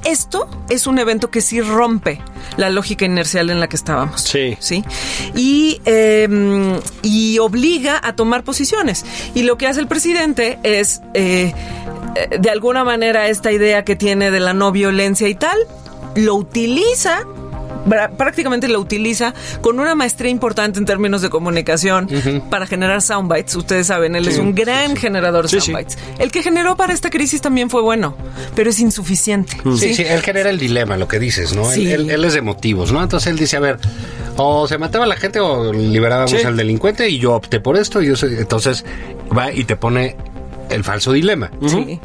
Esto 0.05 0.47
es 0.69 0.87
un 0.87 0.99
evento 0.99 1.29
que 1.29 1.41
sí 1.41 1.61
rompe 1.61 2.21
la 2.57 2.69
lógica 2.69 3.05
inercial 3.05 3.49
en 3.49 3.59
la 3.59 3.67
que 3.67 3.75
estábamos. 3.75 4.21
Sí. 4.21 4.57
¿Sí? 4.59 4.83
Y, 5.35 5.81
eh, 5.85 6.79
y 7.01 7.39
obliga 7.39 7.99
a 8.03 8.15
tomar 8.15 8.43
posiciones. 8.43 9.05
Y 9.35 9.43
lo 9.43 9.57
que 9.57 9.67
hace 9.67 9.79
el 9.79 9.87
presidente 9.87 10.10
es, 10.63 11.01
eh, 11.13 11.53
eh, 12.15 12.37
de 12.39 12.49
alguna 12.49 12.83
manera, 12.83 13.27
esta 13.27 13.51
idea 13.51 13.83
que 13.83 13.95
tiene 13.95 14.31
de 14.31 14.39
la 14.39 14.53
no 14.53 14.71
violencia 14.71 15.27
y 15.27 15.35
tal, 15.35 15.57
lo 16.15 16.35
utiliza 16.35 17.25
prácticamente 18.17 18.67
lo 18.67 18.79
utiliza 18.79 19.33
con 19.61 19.79
una 19.79 19.95
maestría 19.95 20.29
importante 20.31 20.79
en 20.79 20.85
términos 20.85 21.21
de 21.21 21.29
comunicación 21.29 22.07
para 22.49 22.65
generar 22.67 23.01
soundbites. 23.01 23.55
Ustedes 23.55 23.87
saben, 23.87 24.15
él 24.15 24.27
es 24.27 24.37
un 24.37 24.53
gran 24.55 24.95
generador 24.95 25.43
de 25.45 25.49
Sí, 25.49 25.59
sí. 25.61 25.71
soundbites. 25.71 25.97
El 26.19 26.31
que 26.31 26.43
generó 26.43 26.75
para 26.77 26.93
esta 26.93 27.09
crisis 27.09 27.41
también 27.41 27.69
fue 27.69 27.81
bueno, 27.81 28.15
pero 28.55 28.69
es 28.69 28.79
insuficiente. 28.79 29.57
Sí, 29.77 29.93
sí, 29.93 30.03
él 30.07 30.21
genera 30.21 30.49
el 30.49 30.59
dilema, 30.59 30.97
lo 30.97 31.07
que 31.07 31.19
dices, 31.19 31.55
¿no? 31.55 31.69
Él- 31.71 31.75
Sí. 31.81 31.91
Él, 31.91 32.09
él 32.09 32.25
es 32.25 32.33
de 32.33 32.41
motivos, 32.41 32.91
¿no? 32.91 33.01
Entonces 33.01 33.31
él 33.31 33.37
dice, 33.39 33.57
a 33.57 33.59
ver, 33.59 33.79
o 34.37 34.67
se 34.67 34.77
mataba 34.77 35.05
a 35.05 35.07
la 35.07 35.15
gente 35.15 35.39
o 35.39 35.73
liberábamos 35.73 36.31
Sí. 36.31 36.37
al 36.45 36.55
delincuente 36.57 37.09
y 37.09 37.19
yo 37.19 37.33
opté 37.33 37.59
por 37.59 37.77
esto 37.77 38.01
y 38.01 38.07
yo 38.07 38.15
soy- 38.15 38.35
entonces 38.37 38.85
va 39.35 39.51
y 39.51 39.63
te 39.63 39.75
pone 39.75 40.15
el 40.69 40.83
falso 40.83 41.11
dilema. 41.11 41.49
Sí. 41.67 41.99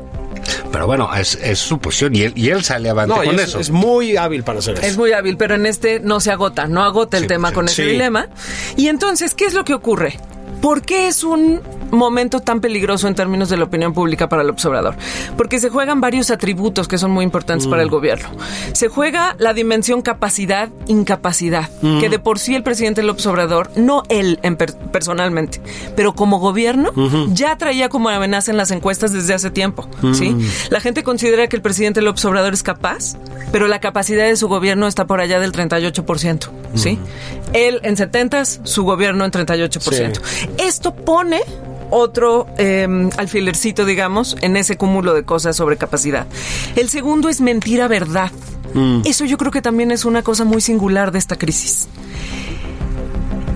Pero 0.73 0.87
bueno, 0.87 1.09
es, 1.15 1.35
es 1.43 1.59
su 1.59 1.79
posición 1.79 2.15
y 2.15 2.23
él, 2.23 2.33
y 2.37 2.51
él 2.51 2.63
sale 2.65 2.89
avante 2.91 3.15
No, 3.15 3.23
con 3.25 3.35
es, 3.37 3.49
eso. 3.49 3.59
es 3.61 3.71
muy 3.71 4.17
hábil 4.17 4.43
para 4.45 4.59
hacer 4.61 4.75
eso. 4.79 4.87
Es 4.87 4.97
muy 4.97 5.13
hábil, 5.13 5.37
pero 5.37 5.55
en 5.55 5.67
este 5.67 6.01
no 6.01 6.21
se 6.21 6.31
agota, 6.31 6.67
no 6.67 6.83
agota 6.85 7.17
el 7.17 7.25
Sí, 7.25 7.29
tema 7.29 7.49
sí, 7.49 7.55
con 7.55 7.65
ese 7.67 7.85
sí. 7.85 7.91
dilema. 7.91 8.29
Y 8.77 8.89
entonces, 8.89 9.35
¿qué 9.35 9.47
es 9.47 9.55
lo 9.55 9.65
que 9.65 9.75
ocurre? 9.75 10.19
¿Por 10.61 10.83
qué 10.83 11.09
es 11.09 11.23
un 11.25 11.61
momento 11.93 12.41
tan 12.41 12.61
peligroso 12.61 13.07
en 13.07 13.15
términos 13.15 13.49
de 13.49 13.57
la 13.57 13.65
opinión 13.65 13.93
pública 13.93 14.29
para 14.29 14.43
el 14.43 14.51
observador? 14.51 14.97
Porque 15.37 15.61
se 15.61 15.71
juegan 15.71 16.01
varios 16.01 16.31
atributos 16.31 16.89
que 16.89 16.99
son 16.99 17.11
muy 17.13 17.25
importantes 17.25 17.67
para 17.69 17.83
el 17.83 17.89
gobierno. 17.91 18.29
Se 18.73 18.89
juega 18.89 19.37
la 19.39 19.53
dimensión 19.55 20.03
capacidad-incapacidad, 20.03 21.69
que 22.01 22.09
de 22.09 22.19
por 22.19 22.39
sí 22.39 22.55
el 22.55 22.63
presidente 22.63 23.01
del 23.01 23.11
observador, 23.11 23.71
no 23.77 24.03
él 24.09 24.39
en 24.43 24.57
per- 24.57 24.75
personalmente, 24.77 25.61
pero 25.95 26.15
como 26.15 26.39
gobierno, 26.39 26.91
ya 27.33 27.57
traía 27.59 27.89
como 27.89 28.09
amenaza 28.09 28.51
en 28.51 28.57
las 28.57 28.71
encuestas 28.71 29.13
desde 29.13 29.35
hace 29.35 29.51
tiempo. 29.51 29.89
¿sí? 30.15 30.37
La 30.71 30.81
gente 30.81 31.03
considera 31.03 31.47
que 31.49 31.57
el 31.57 31.63
presidente 31.63 32.01
del 32.01 32.09
observador 32.09 32.53
es 32.55 32.63
capaz, 32.63 33.17
pero 33.53 33.69
la 33.69 33.81
capacidad 33.81 34.25
de 34.25 34.37
su 34.37 34.49
gobierno 34.49 34.87
está 34.87 35.07
por 35.07 35.21
allá 35.21 35.39
del 35.41 35.53
38%. 35.53 36.49
¿sí? 36.75 36.99
Él 37.53 37.81
en 37.83 37.97
70, 37.97 38.45
su 38.45 38.85
gobierno 38.85 39.25
en 39.25 39.31
38%. 39.31 40.21
Esto 40.59 40.95
pone 40.95 41.41
otro 41.91 42.47
eh, 42.59 43.09
alfilercito, 43.17 43.85
digamos, 43.85 44.37
en 44.41 44.57
ese 44.57 44.77
cúmulo 44.77 45.15
de 45.15 45.25
cosas 45.25 45.57
sobre 45.57 45.77
capacidad. 45.77 46.27
El 46.75 46.89
segundo 46.89 47.29
es 47.29 47.41
mentira 47.41 47.89
verdad. 47.89 48.31
Eso 49.07 49.25
yo 49.25 49.39
creo 49.39 49.51
que 49.51 49.63
también 49.63 49.91
es 49.91 50.05
una 50.05 50.23
cosa 50.23 50.45
muy 50.45 50.61
singular 50.61 51.11
de 51.11 51.19
esta 51.19 51.37
crisis. 51.37 51.89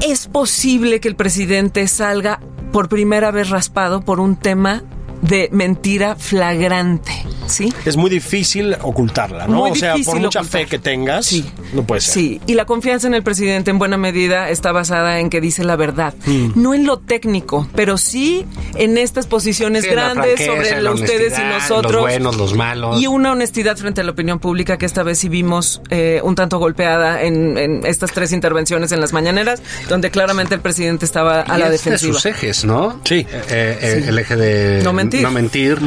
Es 0.00 0.26
posible 0.28 0.98
que 1.00 1.08
el 1.08 1.14
presidente 1.14 1.86
salga 1.88 2.40
por 2.72 2.88
primera 2.88 3.30
vez 3.30 3.50
raspado 3.50 4.00
por 4.00 4.18
un 4.18 4.36
tema 4.36 4.82
de 5.22 5.48
mentira 5.52 6.16
flagrante, 6.16 7.12
¿sí? 7.46 7.72
Es 7.84 7.96
muy 7.96 8.10
difícil 8.10 8.76
ocultarla, 8.82 9.46
¿no? 9.46 9.58
Muy 9.60 9.70
o 9.72 9.74
sea, 9.74 9.94
por 10.04 10.18
mucha 10.18 10.40
ocultar. 10.40 10.44
fe 10.62 10.66
que 10.66 10.78
tengas, 10.78 11.26
Sí. 11.26 11.44
no 11.72 11.82
puede 11.84 12.00
ser. 12.00 12.14
Sí, 12.14 12.40
y 12.46 12.54
la 12.54 12.64
confianza 12.64 13.06
en 13.06 13.14
el 13.14 13.22
presidente 13.22 13.70
en 13.70 13.78
buena 13.78 13.96
medida 13.96 14.48
está 14.50 14.72
basada 14.72 15.20
en 15.20 15.30
que 15.30 15.40
dice 15.40 15.62
la 15.64 15.76
verdad. 15.76 16.14
Mm. 16.26 16.52
No 16.60 16.74
en 16.74 16.86
lo 16.86 16.98
técnico, 16.98 17.68
pero 17.74 17.98
sí 17.98 18.46
en 18.76 18.98
estas 18.98 19.26
posiciones 19.26 19.84
Sí, 19.84 19.90
grandes 19.90 20.44
sobre 20.44 20.80
la 20.80 20.92
ustedes 20.92 21.38
y 21.38 21.42
nosotros. 21.42 21.92
Los 21.92 22.02
buenos, 22.02 22.36
los 22.36 22.54
malos. 22.54 23.00
Y 23.00 23.06
una 23.06 23.32
honestidad 23.32 23.76
frente 23.76 24.00
a 24.00 24.04
la 24.04 24.12
opinión 24.12 24.38
pública 24.38 24.78
que 24.78 24.86
esta 24.86 25.02
vez 25.02 25.18
sí 25.18 25.28
vimos 25.28 25.82
eh, 25.90 26.20
un 26.24 26.34
tanto 26.34 26.58
golpeada 26.58 27.22
en, 27.22 27.58
en 27.58 27.86
estas 27.86 28.12
tres 28.12 28.32
intervenciones 28.32 28.92
en 28.92 29.00
las 29.00 29.12
mañaneras, 29.12 29.62
donde 29.88 30.10
claramente 30.10 30.54
el 30.54 30.60
presidente 30.60 31.04
estaba 31.04 31.40
a 31.42 31.56
Y 31.56 31.60
la 31.60 31.66
es 31.66 31.70
de 31.70 31.70
defensiva. 31.72 32.14
sus 32.14 32.26
ejes, 32.26 32.64
¿no? 32.64 33.00
Sí. 33.04 33.26
Eh, 33.30 33.78
eh, 33.80 34.04
El 34.08 34.18
eje 34.18 34.36
de 34.36 34.82
No 34.82 34.92
mentir. 35.10 35.22
no, 35.22 35.30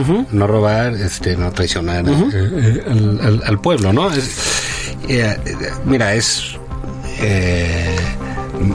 mentir, 0.06 0.26
no 0.32 0.48
robar, 0.48 0.94
este, 0.94 1.36
no 1.38 1.52
traicionar 1.52 2.06
eh, 2.08 2.14
eh, 2.34 2.84
al, 2.88 3.20
al- 3.22 3.44
al 3.46 3.60
pueblo, 3.62 3.94
¿no? 3.94 4.12
Es- 4.12 4.30
eh, 5.08 5.38
eh, 5.46 5.56
mira, 5.86 6.14
es, 6.14 6.58
eh, 7.20 7.96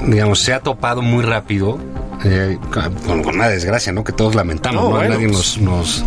digamos, 0.07 0.41
se 0.41 0.53
ha 0.53 0.61
topado 0.61 1.03
muy 1.03 1.25
rápido 1.25 1.79
eh, 2.25 2.59
con, 3.05 3.23
con 3.23 3.35
una 3.37 3.49
desgracia, 3.49 3.93
¿no? 3.93 4.05
Que 4.05 4.13
todos 4.13 4.35
lamentamos, 4.35 4.83
No, 4.83 4.89
¿no? 4.91 4.97
bueno, 4.97 5.15
Nadie 5.15 5.29
pues. 5.29 5.59
nos, 5.59 6.03
nos 6.03 6.05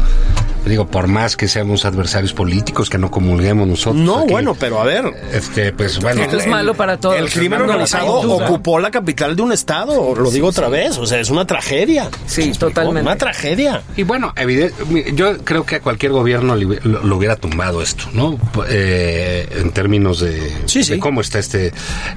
digo, 0.66 0.88
por 0.88 1.08
más 1.08 1.36
que 1.36 1.48
seamos 1.48 1.86
adversarios 1.86 2.34
políticos, 2.34 2.90
que 2.90 2.98
no 2.98 3.10
comulguemos 3.12 3.68
nosotros. 3.68 4.02
No, 4.04 4.20
aquí, 4.20 4.32
bueno, 4.32 4.56
pero 4.60 4.80
a 4.80 4.84
ver. 4.86 5.06
Este, 5.34 5.74
pues 5.74 6.00
bueno. 6.00 6.22
Esto 6.22 6.38
es 6.38 6.48
malo 6.48 6.74
para 6.74 6.98
todos. 6.98 7.16
El 7.18 7.30
crimen 7.30 7.62
organizado 7.62 8.14
ocupó 8.14 8.80
la 8.80 8.92
capital 8.92 9.36
de 9.36 9.42
un 9.42 9.52
estado, 9.52 10.16
lo 10.16 10.30
digo 10.32 10.48
otra 10.48 10.70
vez, 10.70 10.98
o 10.98 11.06
sea, 11.06 11.20
es 11.20 11.30
una 11.30 11.46
tragedia. 11.46 12.10
Sí, 12.26 12.52
totalmente. 12.52 13.02
Una 13.02 13.16
tragedia. 13.18 13.82
Y 13.96 14.04
bueno, 14.04 14.34
evidente, 14.36 15.14
yo 15.14 15.38
creo 15.44 15.66
que 15.66 15.78
a 15.78 15.80
cualquier 15.82 16.12
gobierno 16.12 16.56
lo, 16.56 17.04
lo 17.04 17.18
hubiera 17.18 17.36
tumbado 17.36 17.82
esto, 17.82 18.06
¿no? 18.14 18.38
Eh, 18.70 19.48
en 19.62 19.72
términos 19.72 20.20
de, 20.20 20.52
Sí, 20.66 20.84
sí. 20.84 20.94
de 20.94 21.00
cómo 21.00 21.22
está 21.22 21.40
este 21.40 21.68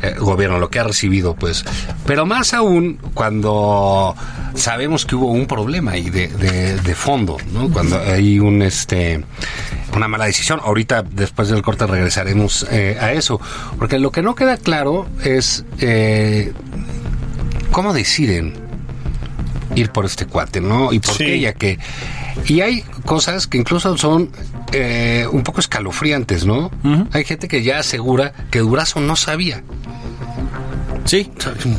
eh, 0.03 0.15
gobierno, 0.19 0.59
lo 0.59 0.69
que 0.71 0.79
ha 0.79 0.85
recibido, 0.85 1.35
pues. 1.35 1.65
Pero 2.07 2.27
más 2.27 2.55
aún 2.55 2.99
cuando 3.15 4.15
sabemos 4.55 5.05
que 5.07 5.17
hubo 5.17 5.29
un 5.31 5.47
problema 5.47 5.93
ahí 5.93 6.11
de, 6.11 6.29
de, 6.29 6.77
de 6.77 6.95
fondo, 6.95 7.37
¿no? 7.53 7.71
Cuando 7.71 8.01
un 8.39 8.63
este 8.63 9.25
una 9.95 10.09
mala 10.09 10.25
decisión. 10.27 10.61
Ahorita, 10.63 11.03
después 11.03 11.49
del 11.49 11.63
corte, 11.63 11.87
regresaremos 11.87 12.67
eh, 12.71 12.97
a 13.01 13.13
eso. 13.13 13.41
Porque 13.79 13.99
lo 13.99 14.11
que 14.11 14.23
no 14.23 14.35
queda 14.35 14.57
claro 14.57 15.07
es 15.23 15.65
eh, 15.81 16.53
cómo 17.71 17.93
deciden 17.93 18.55
ir 19.75 19.91
por 19.91 20.05
este 20.05 20.27
cuate, 20.27 20.61
¿no? 20.61 20.93
Y 20.93 21.01
por 21.01 21.15
Sí. 21.15 21.25
qué, 21.25 21.41
ya 21.41 21.53
que... 21.53 21.79
Y 22.47 22.61
hay 22.61 22.83
cosas 23.05 23.47
que 23.47 23.59
incluso 23.59 23.97
son 23.97 24.31
eh, 24.73 25.27
un 25.31 25.43
poco 25.45 25.61
escalofriantes, 25.61 26.45
¿no? 26.45 26.71
Hay 27.13 27.25
gente 27.25 27.47
que 27.49 27.63
ya 27.63 27.79
asegura 27.79 28.33
que 28.51 28.59
Durazo 28.61 29.01
no 29.01 29.15
sabía. 29.17 29.63
Sí. 31.05 31.31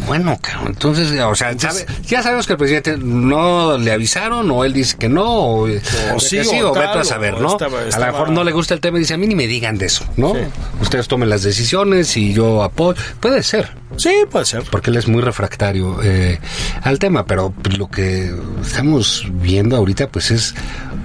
Bueno, 0.08 0.38
cabrón, 0.40 0.68
entonces, 0.74 1.12
o 1.20 1.36
sea, 1.36 1.58
sabe- 1.58 1.86
ya 2.06 2.22
sabemos 2.22 2.46
que 2.46 2.54
el 2.54 2.58
presidente 2.60 2.96
no 2.98 3.78
le 3.78 3.92
avisaron, 3.92 4.50
o 4.52 4.64
él 4.64 4.72
dice 4.74 4.98
que 4.98 5.10
no, 5.10 5.24
o, 5.26 5.62
o 5.64 6.20
sí, 6.20 6.38
o 6.40 6.70
o, 6.70 6.74
vete 6.74 6.86
a 7.00 7.04
saber, 7.04 7.40
¿no? 7.40 7.48
estaba- 7.54 7.80
A 7.82 8.00
lo 8.00 8.06
mejor 8.06 8.30
no 8.32 8.44
le 8.44 8.52
gusta 8.52 8.74
el 8.76 8.82
tema 8.82 8.98
y 8.98 9.02
dice, 9.02 9.16
a 9.16 9.18
mí 9.18 9.26
ni 9.26 9.34
me 9.36 9.48
digan 9.48 9.78
de 9.80 9.88
eso, 9.88 10.06
¿no? 10.16 10.34
Sí. 10.36 10.42
Ustedes 10.82 11.08
tomen 11.08 11.28
las 11.30 11.42
decisiones 11.44 12.16
y 12.18 12.34
yo 12.34 12.62
apoyo. 12.64 13.02
Puede 13.20 13.42
ser, 13.42 13.72
Sí, 13.98 14.12
puede 14.30 14.46
ser. 14.46 14.64
porque 14.70 14.92
él 14.92 14.98
es 14.98 15.08
muy 15.08 15.22
refractario 15.22 16.00
eh, 16.04 16.40
al 16.84 17.00
tema, 17.00 17.26
pero 17.26 17.54
lo 17.78 17.88
que 17.90 18.32
estamos 18.62 19.26
viendo 19.32 19.76
ahorita, 19.78 20.08
pues 20.10 20.30
es 20.32 20.54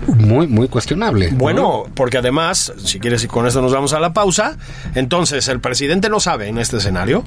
muy, 0.07 0.47
muy 0.47 0.69
cuestionable. 0.69 1.31
¿no? 1.31 1.39
Bueno, 1.39 1.85
porque 1.95 2.19
además, 2.19 2.73
si 2.85 2.99
quieres 3.01 3.23
y 3.25 3.29
con 3.29 3.47
esto 3.47 3.63
nos 3.63 3.73
vamos 3.73 3.93
a 3.93 4.01
la 4.01 4.13
pausa, 4.13 4.57
entonces 4.95 5.49
el 5.49 5.61
presidente 5.61 6.09
no 6.09 6.21
sabe 6.21 6.49
en 6.49 6.59
este 6.59 6.79
escenario, 6.79 7.23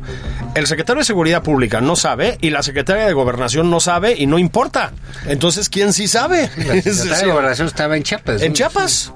el 0.56 0.68
secretario 0.68 0.83
de 0.84 1.04
Seguridad 1.06 1.42
Pública 1.44 1.82
no 1.82 1.96
sabe 1.96 2.38
y 2.42 2.50
la 2.50 2.62
secretaria 2.64 3.06
de 3.06 3.14
Gobernación 3.14 3.70
no 3.70 3.80
sabe 3.80 4.16
y 4.18 4.26
no 4.28 4.38
importa. 4.40 4.92
Entonces, 5.26 5.70
¿quién 5.70 5.94
sí 5.94 6.08
sabe? 6.08 6.50
La 6.58 6.76
secretaria 6.82 7.18
de 7.26 7.32
Gobernación 7.32 7.68
estaba 7.68 7.96
en 7.98 8.04
Chiapas. 8.04 8.42
en. 8.42 8.54
Chiapas. 8.54 9.14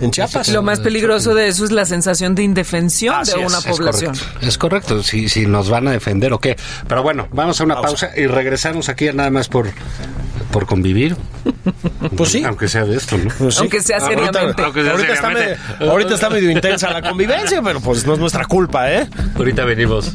en 0.00 0.10
Chiapas. 0.12 0.48
Lo 0.48 0.62
más 0.62 0.80
peligroso 0.80 1.34
de 1.34 1.48
eso 1.48 1.64
es 1.64 1.72
la 1.72 1.84
sensación 1.84 2.34
de 2.34 2.42
indefensión 2.44 3.14
Así 3.16 3.32
de 3.32 3.42
es, 3.42 3.48
una 3.48 3.58
es 3.58 3.64
población. 3.66 4.14
correcto, 4.16 4.46
es 4.46 4.58
correcto, 4.58 5.02
si, 5.02 5.28
si 5.28 5.46
nos 5.46 5.68
van 5.68 5.88
a 5.88 5.90
defender 5.90 6.32
o 6.32 6.38
qué. 6.38 6.56
Pero 6.88 7.02
bueno, 7.02 7.28
vamos 7.32 7.60
a 7.60 7.64
una 7.64 7.80
pausa, 7.82 8.10
y 8.16 8.26
regresamos 8.26 8.88
aquí 8.88 9.06
nada 9.12 9.30
más 9.30 9.48
por, 9.48 9.68
por 10.52 10.66
convivir. 10.66 11.16
Pues 12.16 12.30
sí. 12.30 12.42
Aunque 12.44 12.66
sea 12.66 12.84
de 12.86 12.96
esto, 12.96 13.16
¿no? 13.18 13.30
Pues 13.38 13.54
sí. 13.54 13.60
Aunque 13.60 13.80
sea 13.82 13.98
Ahorita- 13.98 14.32
seriamente. 14.32 14.62
Aunque 14.62 14.82
sea 14.82 14.90
ahorita, 14.92 15.12
está 15.12 15.28
seriamente. 15.28 15.62
medio, 15.78 15.90
ahorita 15.92 16.14
está 16.14 16.30
medio 16.30 16.50
intensa 16.50 16.90
la 16.90 17.02
convivencia, 17.02 17.62
pero 17.62 17.80
pues 17.80 18.06
no 18.06 18.14
es 18.14 18.18
nuestra 18.18 18.46
culpa, 18.46 18.90
¿eh? 18.90 19.06
Ahorita 19.36 19.64
venimos. 19.64 20.14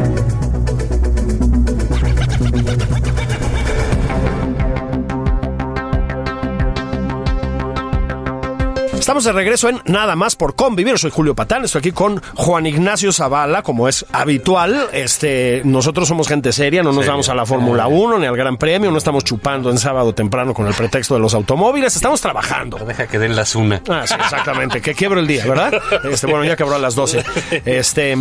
Estamos 9.11 9.25
de 9.25 9.33
regreso 9.33 9.67
en 9.67 9.81
Nada 9.87 10.15
más 10.15 10.37
por 10.37 10.55
convivir. 10.55 10.97
Soy 10.97 11.11
Julio 11.11 11.35
Patán, 11.35 11.65
estoy 11.65 11.79
aquí 11.79 11.91
con 11.91 12.21
Juan 12.35 12.65
Ignacio 12.65 13.11
Zavala, 13.11 13.61
como 13.61 13.89
es 13.89 14.05
habitual. 14.13 14.87
Este, 14.93 15.61
nosotros 15.65 16.07
somos 16.07 16.29
gente 16.29 16.53
seria, 16.53 16.81
no 16.81 16.93
nos 16.93 17.05
vamos 17.07 17.27
a 17.27 17.35
la 17.35 17.45
Fórmula 17.45 17.87
1 17.87 18.19
ni 18.19 18.25
al 18.25 18.37
Gran 18.37 18.55
Premio, 18.55 18.89
no 18.89 18.97
estamos 18.97 19.25
chupando 19.25 19.69
en 19.69 19.79
sábado 19.79 20.15
temprano 20.15 20.53
con 20.53 20.65
el 20.65 20.73
pretexto 20.73 21.15
de 21.15 21.19
los 21.19 21.33
automóviles, 21.33 21.93
estamos 21.93 22.21
trabajando. 22.21 22.77
Deja 22.77 23.05
que 23.07 23.19
den 23.19 23.35
las 23.35 23.53
una. 23.53 23.81
Ah, 23.89 24.07
sí, 24.07 24.13
exactamente. 24.17 24.79
Que 24.79 24.95
quiebro 24.95 25.19
el 25.19 25.27
día, 25.27 25.45
¿verdad? 25.45 25.73
Este, 26.09 26.27
bueno, 26.27 26.45
ya 26.45 26.55
quebró 26.55 26.75
a 26.75 26.79
las 26.79 26.95
12. 26.95 27.21
Este. 27.65 28.15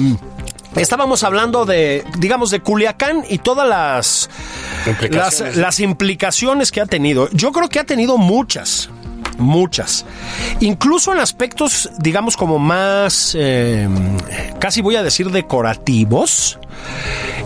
Estábamos 0.75 1.23
hablando 1.23 1.67
de, 1.67 2.05
digamos, 2.19 2.51
de 2.51 2.61
Culiacán 2.61 3.25
y 3.29 3.39
todas 3.39 3.69
las 3.69 4.31
las 5.55 5.81
implicaciones 5.81 6.73
que 6.73 6.81
ha 6.81 6.87
tenido. 6.87 7.29
Yo 7.31 7.53
creo 7.53 7.69
que 7.69 7.79
ha 7.79 7.85
tenido 7.85 8.19
muchas, 8.19 8.89
muchas. 9.41 10.05
Incluso 10.61 11.13
en 11.13 11.19
aspectos, 11.19 11.91
digamos, 11.99 12.37
como 12.37 12.59
más, 12.59 13.37
eh, 13.39 13.89
casi 14.59 14.81
voy 14.81 14.97
a 14.97 15.03
decir 15.03 15.31
decorativos. 15.31 16.59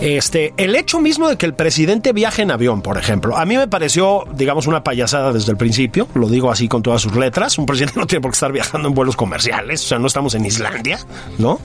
Este, 0.01 0.53
el 0.57 0.75
hecho 0.75 1.01
mismo 1.01 1.29
de 1.29 1.37
que 1.39 1.47
el 1.47 1.55
presidente 1.55 2.13
viaje 2.13 2.43
en 2.43 2.51
avión, 2.51 2.83
por 2.83 2.99
ejemplo, 2.99 3.37
a 3.37 3.45
mí 3.47 3.57
me 3.57 3.69
pareció, 3.69 4.25
digamos, 4.35 4.67
una 4.67 4.83
payasada 4.85 5.33
desde 5.33 5.53
el 5.53 5.57
principio, 5.57 6.09
lo 6.15 6.29
digo 6.29 6.51
así 6.51 6.69
con 6.69 6.83
todas 6.83 7.01
sus 7.01 7.15
letras, 7.17 7.57
un 7.59 7.65
presidente 7.67 7.99
no 8.01 8.07
tiene 8.07 8.21
por 8.21 8.33
qué 8.33 8.35
estar 8.37 8.53
viajando 8.53 8.89
en 8.89 8.95
vuelos 8.95 9.17
comerciales, 9.17 9.83
o 9.85 9.89
sea, 9.89 9.99
no 9.99 10.07
estamos 10.09 10.35
en 10.35 10.45
Islandia, 10.45 10.99
¿no? 11.39 11.61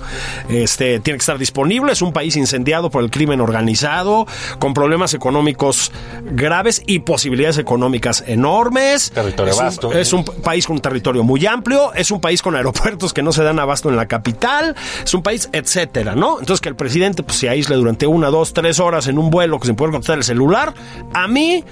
Este, 0.48 1.00
tiene 1.00 1.18
que 1.18 1.22
estar 1.24 1.38
disponible, 1.38 1.92
es 1.92 2.02
un 2.02 2.14
país 2.14 2.36
incendiado 2.38 2.90
por 2.90 3.04
el 3.04 3.10
crimen 3.10 3.42
organizado, 3.42 4.26
con 4.60 4.74
problemas 4.74 5.14
económicos 5.14 5.92
graves 6.24 6.82
y 6.86 7.00
posibilidades 7.00 7.58
económicas 7.58 8.24
enormes. 8.28 9.12
Territorio 9.12 9.52
es 9.54 9.58
un- 9.60 9.66
vasto. 9.66 9.92
es 9.94 10.14
un 10.14 10.24
país 10.24 10.66
con 10.68 10.76
un 10.78 10.82
territorio 10.82 11.24
muy 11.24 11.46
amplio, 11.46 11.94
es 11.94 12.12
un 12.12 12.22
país 12.22 12.42
con 12.42 12.56
aeropuertos 12.56 13.14
que 13.14 13.24
no 13.24 13.32
se 13.34 13.44
dan 13.44 13.60
abasto 13.60 13.90
en 13.90 13.96
la 13.98 14.08
capital, 14.08 14.76
es 15.04 15.14
un 15.14 15.24
país, 15.24 15.50
etcétera, 15.52 16.16
¿no? 16.16 16.40
Entonces 16.40 16.62
que 16.62 16.70
el 16.70 16.76
presidente 16.76 17.24
pues, 17.24 17.38
se 17.38 17.50
durante 17.68 18.08
una, 18.08 18.30
dos, 18.30 18.54
tres 18.54 18.80
horas 18.80 19.08
en 19.08 19.18
un 19.18 19.30
vuelo 19.30 19.60
que 19.60 19.68
sin 19.68 19.76
poder 19.76 19.92
contestar 19.92 20.18
el 20.18 20.24
celular, 20.24 20.74
a 21.14 21.28
mí 21.28 21.64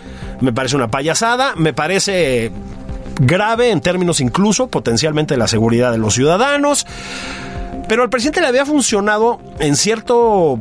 me 0.41 0.53
parece 0.53 0.75
una 0.75 0.89
payasada, 0.89 1.53
me 1.55 1.73
parece 1.73 2.51
grave 3.19 3.71
en 3.71 3.81
términos 3.81 4.19
incluso 4.19 4.67
potencialmente 4.67 5.33
de 5.33 5.39
la 5.39 5.47
seguridad 5.47 5.91
de 5.91 5.97
los 5.97 6.13
ciudadanos. 6.13 6.85
Pero 7.87 8.03
al 8.03 8.09
presidente 8.09 8.41
le 8.41 8.47
había 8.47 8.65
funcionado 8.65 9.39
en 9.59 9.75
cierto 9.75 10.59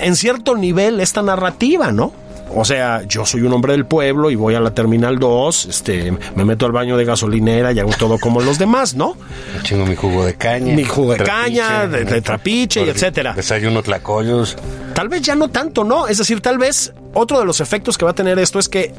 en 0.00 0.14
cierto 0.14 0.56
nivel 0.56 1.00
esta 1.00 1.22
narrativa, 1.22 1.90
¿no? 1.92 2.12
O 2.54 2.64
sea, 2.64 3.02
yo 3.06 3.26
soy 3.26 3.42
un 3.42 3.52
hombre 3.52 3.72
del 3.72 3.84
pueblo 3.86 4.30
y 4.30 4.34
voy 4.34 4.54
a 4.54 4.60
la 4.60 4.70
Terminal 4.72 5.18
2, 5.18 5.66
este, 5.66 6.12
me 6.34 6.44
meto 6.44 6.66
al 6.66 6.72
baño 6.72 6.96
de 6.96 7.04
gasolinera 7.04 7.72
y 7.72 7.78
hago 7.78 7.90
todo 7.98 8.18
como 8.18 8.40
los 8.40 8.58
demás, 8.58 8.94
¿no? 8.94 9.16
Me 9.56 9.62
chingo 9.62 9.84
mi 9.86 9.94
jugo 9.96 10.24
de 10.24 10.34
caña. 10.34 10.74
Mi 10.74 10.84
jugo 10.84 11.12
de 11.12 11.24
caña, 11.24 11.86
de- 11.86 12.04
de 12.04 12.22
trapiche 12.22 12.84
y 12.84 12.88
etcétera. 12.88 13.34
Desayuno 13.34 13.82
tlacoyos. 13.82 14.56
Tal 14.94 15.08
vez 15.08 15.22
ya 15.22 15.34
no 15.34 15.48
tanto, 15.48 15.84
¿no? 15.84 16.08
Es 16.08 16.18
decir, 16.18 16.40
tal 16.40 16.58
vez 16.58 16.92
otro 17.14 17.38
de 17.38 17.44
los 17.44 17.60
efectos 17.60 17.96
que 17.98 18.04
va 18.04 18.12
a 18.12 18.14
tener 18.14 18.38
esto 18.38 18.58
es 18.58 18.68
que 18.68 18.92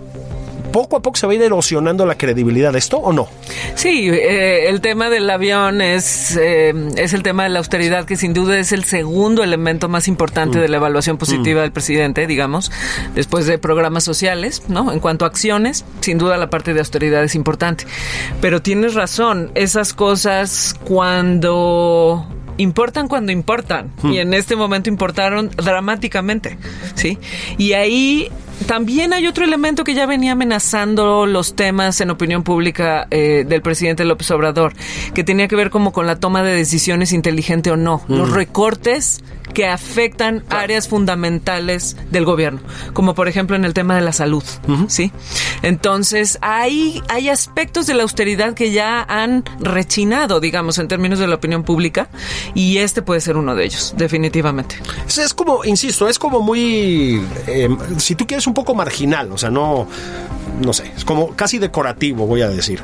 poco 0.72 0.98
a 0.98 1.02
poco 1.02 1.18
se 1.18 1.28
va 1.28 1.34
a 1.34 1.36
ir 1.36 1.42
erosionando 1.42 2.06
la 2.06 2.16
credibilidad 2.16 2.74
de 2.74 2.80
esto 2.80 2.98
o 2.98 3.14
no. 3.14 3.28
Sí, 3.76 4.10
eh, 4.10 4.70
el 4.70 4.82
tema 4.82 5.10
del 5.10 5.30
avión 5.30 5.82
es, 5.82 6.38
eh, 6.38 6.74
es 6.96 7.14
el 7.14 7.24
tema 7.24 7.44
de 7.44 7.50
la 7.50 7.60
austeridad, 7.60 8.06
que 8.06 8.16
sin 8.16 8.34
duda 8.34 8.58
es 8.60 8.72
el 8.72 8.84
segundo 8.84 9.44
elemento 9.44 9.90
más 9.90 10.08
importante 10.08 10.60
de 10.60 10.68
la 10.68 10.78
evaluación 10.78 11.18
positiva 11.18 11.62
del 11.62 11.72
presidente, 11.72 12.28
digamos, 12.28 12.72
después 13.16 13.46
de 13.46 13.58
programas 13.58 14.04
sociales, 14.04 14.64
¿no? 14.68 14.92
En 14.92 15.00
cuanto 15.00 15.26
a 15.26 15.28
acciones, 15.28 15.86
sin 16.02 16.18
duda 16.18 16.38
la 16.38 16.50
parte 16.50 16.74
de 16.74 16.80
austeridad 16.80 17.24
es 17.24 17.36
importante. 17.36 17.86
Pero 18.42 18.62
tienes 18.62 18.94
razón, 18.94 19.52
esas 19.56 19.94
cosas 19.94 20.76
cuando 20.86 22.28
importan 22.58 23.08
cuando 23.08 23.32
importan 23.32 23.92
y 24.04 24.18
en 24.18 24.34
este 24.34 24.56
momento 24.56 24.90
importaron 24.90 25.50
dramáticamente, 25.50 26.58
¿sí? 26.96 27.18
Y 27.58 27.74
ahí 27.74 28.30
también 28.68 29.14
hay 29.14 29.28
otro 29.28 29.44
elemento 29.44 29.84
que 29.84 29.94
ya 29.94 30.06
venía 30.06 30.34
amenazando 30.34 31.26
los 31.26 31.56
temas 31.56 32.02
en 32.02 32.10
opinión 32.10 32.44
pública 32.44 33.08
eh, 33.12 33.46
del 33.48 33.62
presidente 33.62 34.06
López 34.06 34.30
Obrador, 34.32 34.74
que 35.14 35.24
tenía 35.24 35.48
que 35.48 35.56
ver 35.56 35.70
como 35.70 35.92
con 35.92 36.08
la 36.08 36.20
toma 36.20 36.44
de 36.44 36.56
decisiones 36.56 37.14
inteligente 37.14 37.72
o 37.72 37.78
no, 37.78 38.04
los 38.08 38.32
recortes 38.32 39.24
que 39.54 39.68
afectan 39.68 40.44
áreas 40.50 40.88
fundamentales 40.88 41.98
del 42.12 42.26
gobierno, 42.26 42.60
como 42.94 43.16
por 43.16 43.28
ejemplo 43.28 43.56
en 43.56 43.66
el 43.66 43.74
tema 43.74 43.96
de 43.96 44.02
la 44.02 44.14
salud, 44.14 44.44
¿sí? 44.88 45.12
Entonces, 45.62 46.38
hay, 46.42 47.02
hay 47.10 47.30
aspectos 47.30 47.88
de 47.88 47.96
la 47.96 48.04
austeridad 48.04 48.54
que 48.54 48.72
ya 48.72 49.02
han 49.02 49.44
rechinado, 49.60 50.40
digamos, 50.40 50.78
en 50.78 50.88
términos 50.88 51.20
de 51.20 51.28
la 51.28 51.36
opinión 51.36 51.64
pública, 51.64 52.10
y 52.54 52.78
este 52.78 53.02
puede 53.02 53.22
ser 53.22 53.38
uno 53.38 53.56
de 53.56 53.66
ellos, 53.66 53.94
definitivamente. 53.98 54.76
Es, 55.08 55.18
es 55.18 55.34
como, 55.34 55.66
insisto, 55.66 56.08
es 56.08 56.20
como 56.20 56.42
muy, 56.42 57.22
eh, 57.48 57.70
si 57.98 58.16
tú 58.16 58.28
quieres, 58.28 58.48
un 58.50 58.54
poco 58.54 58.76
marginal, 58.76 59.32
o 59.32 59.38
sea, 59.38 59.50
no, 59.50 59.88
no 60.62 60.74
sé, 60.74 60.92
es 60.96 61.06
como 61.06 61.36
casi 61.36 61.60
decorativo, 61.60 62.26
voy 62.26 62.42
a 62.42 62.50
decir. 62.50 62.82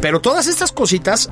Pero 0.00 0.20
todas 0.20 0.46
estas 0.46 0.72
cositas, 0.72 1.30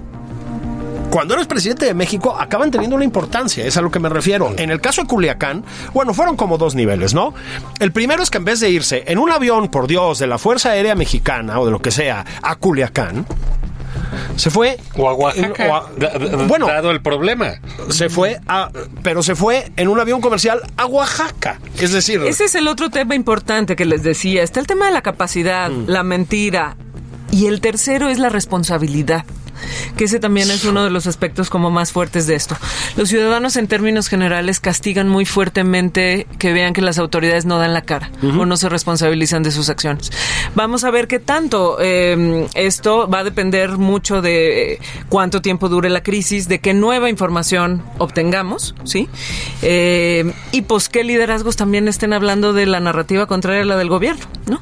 cuando 1.11 1.35
eres 1.35 1.47
presidente 1.47 1.87
de 1.87 1.95
México, 1.95 2.37
acaban 2.39 2.71
teniendo 2.71 2.97
una 2.97 3.05
importancia, 3.05 3.65
es 3.65 3.77
a 3.77 3.83
lo 3.83 3.91
que 3.91 3.99
me 3.99 4.09
refiero. 4.09 4.53
En 4.57 4.71
el 4.71 4.81
caso 4.81 5.03
de 5.03 5.09
Culiacán, 5.09 5.65
bueno, 5.95 6.13
fueron 6.13 6.37
como 6.37 6.59
dos 6.59 6.75
niveles, 6.75 7.15
¿no? 7.15 7.35
El 7.81 7.93
primero 7.93 8.23
es 8.23 8.31
que 8.31 8.39
en 8.39 8.45
vez 8.45 8.61
de 8.61 8.71
irse 8.71 9.05
en 9.07 9.19
un 9.19 9.31
avión, 9.31 9.69
por 9.69 9.87
Dios, 9.87 10.19
de 10.19 10.27
la 10.27 10.39
Fuerza 10.39 10.71
Aérea 10.71 10.95
Mexicana 10.95 11.61
o 11.61 11.65
de 11.65 11.73
lo 11.73 11.81
que 11.81 11.91
sea, 11.91 12.25
a 12.43 12.57
Culiacán, 12.57 13.27
se 14.39 14.51
fue... 14.51 14.79
O 14.97 15.09
a 15.09 15.15
Oaxaca. 15.15 15.65
en- 15.65 15.71
o 15.71 15.75
a- 15.77 15.91
da- 15.99 16.11
da- 16.19 16.37
bueno, 16.47 16.67
Dado 16.67 16.91
el 16.91 17.03
problema. 17.03 17.55
se 17.91 18.09
fue 18.09 18.41
a, 18.47 18.71
pero 19.03 19.23
se 19.23 19.35
fue 19.35 19.71
en 19.77 19.89
un 19.89 19.99
avión 20.01 20.21
comercial 20.21 20.61
a 20.77 20.87
Oaxaca. 20.87 21.59
Es 21.79 21.93
decir, 21.93 22.23
Ese 22.23 22.45
es 22.45 22.55
el 22.55 22.69
otro 22.69 22.89
tema 22.91 23.15
importante 23.15 23.77
que 23.77 23.85
les 23.85 24.03
decía. 24.03 24.43
Está 24.43 24.61
el 24.61 24.67
tema 24.67 24.87
de 24.87 24.93
la 24.93 25.03
capacidad, 25.03 25.71
la 25.71 26.03
mentira. 26.03 26.77
Y 27.31 27.47
el 27.47 27.61
tercero 27.61 28.09
es 28.09 28.19
la 28.19 28.29
responsabilidad. 28.31 29.25
Que 29.97 30.05
ese 30.05 30.21
también 30.21 30.51
es 30.51 30.65
uno 30.65 30.85
de 30.85 30.91
los 30.91 31.07
aspectos 31.07 31.51
como 31.51 31.71
más 31.71 31.93
fuertes 31.93 32.27
de 32.27 32.35
esto. 32.35 32.57
Los 32.97 33.09
ciudadanos 33.09 33.57
en 33.57 33.67
términos 33.69 34.09
generales 34.09 34.61
castigan 34.61 35.09
muy 35.09 35.25
fuertemente 35.25 36.27
que 36.39 36.53
vean 36.53 36.73
que 36.73 36.83
las 36.83 36.99
autoridades 36.99 37.45
no 37.45 37.59
dan 37.59 37.75
la 37.75 37.83
cara 37.83 38.11
o 38.23 38.47
no 38.47 38.57
se 38.57 38.69
responsabilizan 38.69 39.43
de 39.43 39.51
sus 39.51 39.69
acciones. 39.69 40.11
Vamos 40.55 40.85
a 40.85 40.91
ver 40.91 41.09
qué 41.09 41.19
tanto. 41.19 41.79
eh, 41.81 42.47
esto 42.55 43.09
va 43.09 43.21
a 43.21 43.25
depender 43.25 43.79
mucho 43.79 44.23
de 44.23 44.75
eh, 44.75 44.81
cuánto 45.09 45.43
tiempo 45.43 45.69
dure 45.69 45.89
la 45.91 46.03
crisis, 46.03 46.49
de 46.49 46.61
qué 46.61 46.75
nueva 46.75 47.09
información 47.11 47.83
obtengamos, 47.99 48.75
¿sí? 48.85 49.09
Eh, 49.63 50.33
y 50.53 50.63
pues 50.63 50.89
qué 50.89 51.05
liderazgos 51.05 51.57
también 51.57 51.89
estén 51.89 52.13
hablando 52.13 52.53
de 52.53 52.67
la 52.67 52.81
narrativa 52.81 53.27
contraria 53.27 53.63
a 53.63 53.65
la 53.65 53.77
del 53.77 53.89
gobierno, 53.89 54.25
¿no? 54.47 54.61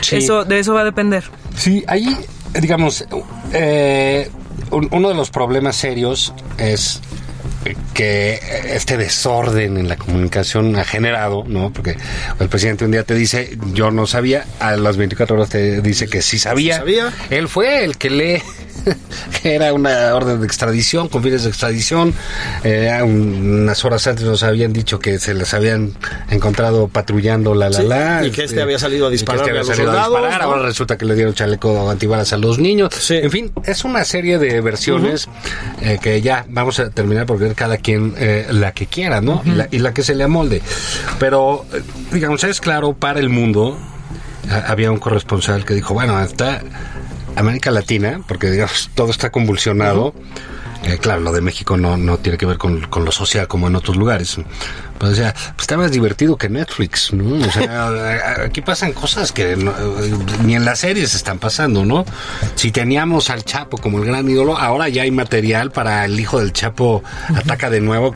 Sí. 0.00 0.16
Eso, 0.16 0.44
de 0.44 0.58
eso 0.58 0.74
va 0.74 0.82
a 0.82 0.84
depender. 0.84 1.24
Sí, 1.56 1.84
ahí, 1.86 2.16
digamos, 2.58 3.04
eh, 3.52 4.30
un- 4.70 4.88
uno 4.92 5.08
de 5.08 5.14
los 5.14 5.30
problemas 5.30 5.76
serios 5.76 6.32
es 6.58 7.00
que 7.94 8.40
este 8.74 8.96
desorden 8.96 9.76
en 9.76 9.88
la 9.88 9.96
comunicación 9.96 10.76
ha 10.76 10.84
generado, 10.84 11.44
¿no? 11.46 11.72
Porque 11.72 11.96
el 12.38 12.48
presidente 12.48 12.84
un 12.84 12.90
día 12.92 13.02
te 13.04 13.14
dice, 13.14 13.56
yo 13.72 13.90
no 13.90 14.06
sabía, 14.06 14.46
a 14.60 14.76
las 14.76 14.96
24 14.96 15.36
horas 15.36 15.48
te 15.50 15.80
dice 15.82 16.06
que 16.08 16.22
sí 16.22 16.38
sabía. 16.38 16.74
Sí 16.74 16.78
sabía. 16.80 17.12
Él 17.30 17.48
fue 17.48 17.84
el 17.84 17.96
que 17.98 18.10
que 19.42 19.54
era 19.54 19.74
una 19.74 20.14
orden 20.14 20.40
de 20.40 20.46
extradición, 20.46 21.08
con 21.08 21.22
fines 21.22 21.42
de 21.42 21.50
extradición. 21.50 22.14
Eh, 22.64 22.90
un- 23.02 23.60
unas 23.62 23.84
horas 23.84 24.06
antes 24.06 24.24
nos 24.24 24.42
habían 24.42 24.72
dicho 24.72 24.98
que 24.98 25.18
se 25.18 25.34
les 25.34 25.52
habían 25.52 25.92
encontrado 26.30 26.88
patrullando 26.88 27.54
la 27.54 27.68
la 27.68 27.76
Sí, 27.80 27.86
la. 27.86 28.26
y 28.26 28.30
que 28.30 28.44
este 28.44 28.62
había 28.62 28.78
salido 28.78 29.06
a 29.06 29.10
que 29.10 29.16
este 29.16 29.30
a 29.30 29.34
los 29.34 29.66
salido 29.66 29.74
soldados, 29.86 30.14
disparar, 30.22 30.40
¿no? 30.40 30.46
Ahora 30.54 30.62
resulta 30.62 30.96
que 30.96 31.04
le 31.04 31.14
dieron 31.14 31.34
chaleco 31.34 31.90
antibalas 31.90 32.32
a 32.32 32.38
los 32.38 32.58
niños. 32.58 32.94
Sí. 32.98 33.16
En 33.16 33.30
fin, 33.30 33.52
es 33.64 33.84
una 33.84 34.02
serie 34.04 34.38
de 34.38 34.60
versiones 34.62 35.28
eh, 35.82 35.98
que 36.00 36.22
ya 36.22 36.46
vamos 36.48 36.80
a 36.80 36.88
terminar 36.90 37.26
por 37.26 37.38
cada 37.54 37.76
quien 37.78 38.14
eh, 38.18 38.46
la 38.50 38.72
que 38.72 38.86
quiera, 38.86 39.20
¿no? 39.20 39.42
y, 39.44 39.50
la, 39.50 39.68
y 39.70 39.78
la 39.78 39.92
que 39.94 40.02
se 40.02 40.14
le 40.14 40.24
amolde. 40.24 40.62
Pero, 41.18 41.64
digamos, 42.12 42.44
es 42.44 42.60
claro 42.60 42.92
para 42.94 43.20
el 43.20 43.28
mundo. 43.28 43.78
ha- 44.50 44.70
Había 44.72 44.90
un 44.90 44.98
corresponsal 44.98 45.64
que 45.64 45.74
dijo, 45.74 45.94
bueno, 45.94 46.20
está 46.20 46.62
América 47.36 47.70
Latina, 47.70 48.20
porque 48.26 48.50
digamos, 48.50 48.90
todo 48.94 49.10
está 49.10 49.30
convulsionado. 49.30 50.14
Eh, 50.84 50.96
claro, 50.98 51.20
lo 51.20 51.32
de 51.32 51.40
México 51.42 51.76
no, 51.76 51.96
no 51.98 52.16
tiene 52.18 52.38
que 52.38 52.46
ver 52.46 52.56
con, 52.56 52.80
con 52.86 53.04
lo 53.04 53.12
social 53.12 53.46
como 53.48 53.66
en 53.68 53.76
otros 53.76 53.96
lugares. 53.96 54.38
Pero, 54.98 55.12
o 55.12 55.14
sea, 55.14 55.32
pues 55.34 55.60
está 55.60 55.76
más 55.76 55.92
divertido 55.92 56.36
que 56.36 56.48
Netflix, 56.48 57.12
¿no? 57.12 57.46
O 57.46 57.50
sea, 57.50 58.34
aquí 58.44 58.60
pasan 58.62 58.92
cosas 58.92 59.30
que 59.32 59.56
no- 59.56 59.72
eh, 59.72 60.14
ni 60.44 60.54
en 60.56 60.64
las 60.64 60.80
series 60.80 61.14
están 61.14 61.38
pasando, 61.38 61.84
¿no? 61.84 62.04
Si 62.54 62.72
teníamos 62.72 63.28
al 63.30 63.44
Chapo 63.44 63.76
como 63.78 63.98
el 63.98 64.06
gran 64.06 64.28
ídolo, 64.28 64.56
ahora 64.56 64.88
ya 64.88 65.02
hay 65.02 65.10
material 65.10 65.70
para 65.70 66.04
el 66.06 66.18
hijo 66.18 66.38
del 66.40 66.52
Chapo 66.54 67.02
ataca 67.34 67.68
de 67.68 67.80
nuevo 67.82 68.14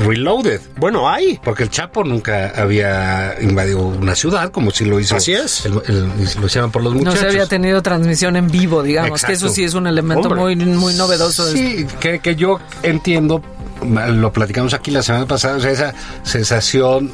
Reloaded. 0.00 0.60
Bueno, 0.76 1.08
hay. 1.08 1.38
Porque 1.42 1.62
el 1.64 1.70
Chapo 1.70 2.04
nunca 2.04 2.52
había 2.56 3.36
invadido 3.40 3.80
una 3.86 4.14
ciudad 4.14 4.50
como 4.50 4.70
si 4.70 4.84
lo 4.84 4.98
hizo. 5.00 5.16
Así 5.16 5.32
es. 5.34 5.64
el- 5.66 5.80
el- 5.86 6.10
lo 6.40 6.46
hicieron 6.46 6.70
por 6.70 6.82
los 6.82 6.92
No 6.94 6.98
muchachos. 7.00 7.20
se 7.20 7.26
había 7.28 7.46
tenido 7.46 7.82
transmisión 7.82 8.36
en 8.36 8.48
vivo, 8.50 8.82
digamos, 8.82 9.22
que 9.22 9.32
eso 9.32 9.46
Exacto. 9.46 9.54
sí 9.54 9.64
es 9.64 9.74
un 9.74 9.86
elemento 9.86 10.28
Hombre. 10.28 10.40
muy, 10.40 10.56
muy 10.56 10.94
novedoso. 10.94 11.46
de 11.46 11.52
Sí, 11.52 11.86
que, 12.00 12.18
que 12.20 12.34
yo 12.36 12.58
entiendo, 12.82 13.42
lo 13.82 14.32
platicamos 14.32 14.74
aquí 14.74 14.90
la 14.90 15.02
semana 15.02 15.26
pasada, 15.26 15.56
o 15.56 15.60
sea, 15.60 15.70
esa 15.70 15.94
sensación 16.22 17.10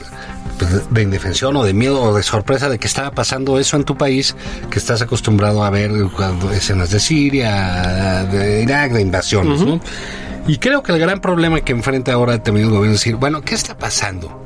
de 0.91 1.03
indefensión 1.03 1.57
o 1.57 1.65
de 1.65 1.73
miedo 1.73 2.03
o 2.03 2.15
de 2.15 2.23
sorpresa 2.23 2.69
de 2.69 2.79
que 2.79 2.87
estaba 2.87 3.11
pasando 3.13 3.59
eso 3.59 3.77
en 3.77 3.85
tu 3.85 3.97
país, 3.97 4.37
que 4.71 4.79
estás 4.79 5.01
acostumbrado 5.01 5.65
a 5.65 5.71
ver 5.71 5.91
cuando- 6.15 6.51
escenas 6.53 6.91
de 6.91 7.01
Siria, 7.01 8.25
de 8.31 8.63
Irak, 8.63 8.93
de 8.93 9.01
invasiones, 9.01 9.61
¿no? 9.63 9.81
Y 10.47 10.59
creo 10.59 10.83
que 10.83 10.93
el 10.93 10.99
gran 10.99 11.21
problema 11.21 11.61
que 11.61 11.73
enfrenta 11.73 12.13
ahora 12.13 12.43
también 12.43 12.67
el 12.67 12.73
gobierno 12.73 12.95
es 12.95 13.01
decir, 13.01 13.17
bueno, 13.17 13.43
¿qué 13.43 13.55
está 13.55 13.77
pasando? 13.77 14.43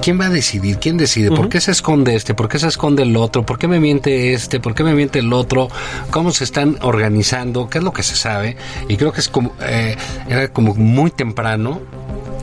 ¿Quién 0.00 0.18
va 0.18 0.26
a 0.26 0.30
decidir? 0.30 0.78
¿Quién 0.78 0.96
decide? 0.96 1.28
¿Por 1.28 1.50
qué 1.50 1.60
se 1.60 1.72
esconde 1.72 2.14
este? 2.14 2.32
¿Por 2.32 2.48
qué 2.48 2.58
se 2.58 2.68
esconde 2.68 3.02
el 3.02 3.16
otro? 3.16 3.44
¿Por 3.44 3.58
qué 3.58 3.68
me 3.68 3.80
miente 3.80 4.32
este? 4.32 4.58
¿Por 4.58 4.74
qué 4.74 4.82
me 4.82 4.94
miente 4.94 5.18
el 5.18 5.32
otro? 5.32 5.68
¿Cómo 6.10 6.32
se 6.32 6.44
están 6.44 6.78
organizando? 6.80 7.68
¿Qué 7.68 7.78
es 7.78 7.84
lo 7.84 7.92
que 7.92 8.02
se 8.02 8.16
sabe? 8.16 8.56
Y 8.88 8.96
creo 8.96 9.12
que 9.12 9.20
es 9.20 9.28
como, 9.28 9.52
eh, 9.60 9.96
era 10.28 10.48
como 10.48 10.74
muy 10.74 11.10
temprano 11.10 11.82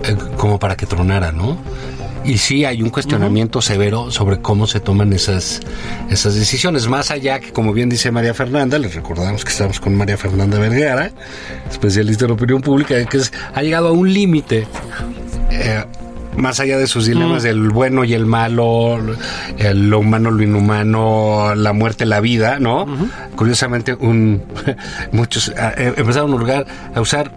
eh, 0.03 0.15
como 0.37 0.59
para 0.59 0.75
que 0.75 0.85
tronara, 0.85 1.31
¿no? 1.31 1.57
Y 2.27 2.37
sí 2.39 2.65
hay 2.65 2.81
un 2.83 2.89
cuestionamiento 2.89 3.61
severo 3.61 4.11
sobre 4.11 4.39
cómo 4.41 4.67
se 4.67 4.81
toman 4.81 5.13
esas, 5.13 5.61
esas 6.09 6.35
decisiones. 6.35 6.87
Más 6.87 7.09
allá 7.09 7.39
que, 7.39 7.53
como 7.53 7.71
bien 7.71 7.87
dice 7.89 8.11
María 8.11 8.33
Fernanda, 8.33 8.77
les 8.77 8.93
recordamos 8.95 9.45
que 9.45 9.51
estamos 9.51 9.79
con 9.79 9.95
María 9.95 10.17
Fernanda 10.17 10.59
Vergara, 10.59 11.09
especialista 11.71 12.25
en 12.25 12.31
opinión 12.31 12.61
pública, 12.61 13.03
que 13.05 13.17
es- 13.17 13.31
ha 13.55 13.63
llegado 13.63 13.87
a 13.87 13.91
un 13.93 14.13
límite 14.13 14.67
eh, 15.51 15.85
más 16.35 16.59
allá 16.59 16.77
de 16.77 16.85
sus 16.87 17.05
dilemas 17.07 17.43
del 17.43 17.69
bueno 17.69 18.03
y 18.03 18.13
el 18.13 18.25
malo, 18.25 18.99
el- 19.57 19.89
lo 19.89 19.99
humano, 19.99 20.29
lo 20.29 20.43
inhumano, 20.43 21.55
la 21.55 21.71
muerte, 21.71 22.05
la 22.05 22.19
vida, 22.19 22.59
¿no? 22.59 22.85
Curiosamente, 23.37 23.93
un, 23.93 24.43
muchos 25.13 25.53
ah, 25.57 25.71
eh, 25.77 25.93
empezaron 25.95 26.35
a 26.93 27.01
usar 27.01 27.31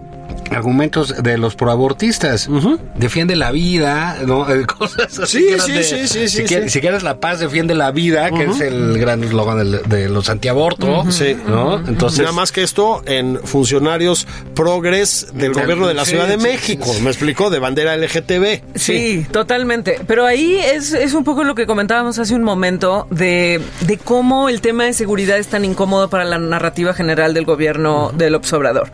argumentos 0.50 1.22
de 1.22 1.38
los 1.38 1.54
proabortistas. 1.54 2.48
Defiende 2.96 3.36
la 3.36 3.50
vida, 3.52 4.18
¿no? 4.26 4.48
Eh, 4.50 4.66
Cosas 4.66 5.16
así. 5.18 5.38
Sí, 5.38 5.60
sí, 5.60 5.72
de, 5.72 5.84
sí, 5.84 6.08
sí, 6.08 6.28
si, 6.28 6.28
sí, 6.28 6.42
quieres, 6.42 6.72
si 6.72 6.80
quieres 6.80 7.02
la 7.04 7.20
paz, 7.20 7.38
defiende 7.38 7.74
la 7.74 7.92
vida, 7.92 8.30
que 8.30 8.44
es 8.44 8.60
el 8.60 8.98
gran 8.98 9.22
eslogan 9.22 9.80
de, 9.86 10.08
los 10.08 10.28
antiaborto. 10.28 11.04
Sí. 11.10 11.36
¿no? 11.46 11.76
Entonces, 11.86 12.20
Nada 12.20 12.32
más 12.32 12.50
que 12.50 12.62
esto 12.62 13.02
en 13.06 13.38
funcionarios 13.44 14.26
progres 14.54 15.28
del 15.34 15.52
gobierno 15.52 15.86
de 15.86 15.94
la 15.94 16.04
sí, 16.04 16.12
Ciudad 16.12 16.26
de 16.26 16.36
sí, 16.36 16.42
México. 16.42 16.92
Me 17.02 17.10
explicó, 17.10 17.48
de 17.50 17.60
bandera 17.60 17.96
LGTB. 17.96 18.74
Sí, 18.74 19.24
totalmente. 19.30 19.98
Pero 20.06 20.26
ahí 20.26 20.56
es, 20.56 20.92
es 20.92 21.14
un 21.14 21.22
poco 21.22 21.44
lo 21.44 21.54
que 21.54 21.66
comentábamos 21.66 22.18
hace 22.18 22.34
un 22.34 22.42
momento 22.42 23.06
de, 23.10 23.60
de 23.82 23.98
cómo 23.98 24.48
el 24.48 24.60
tema 24.60 24.84
de 24.84 24.94
seguridad 24.94 25.38
es 25.38 25.46
tan 25.46 25.64
incómodo 25.64 26.10
para 26.10 26.24
la 26.24 26.38
narrativa 26.38 26.92
general 26.92 27.34
del 27.34 27.44
gobierno 27.44 28.10
del 28.16 28.34
Obrador. 28.34 28.90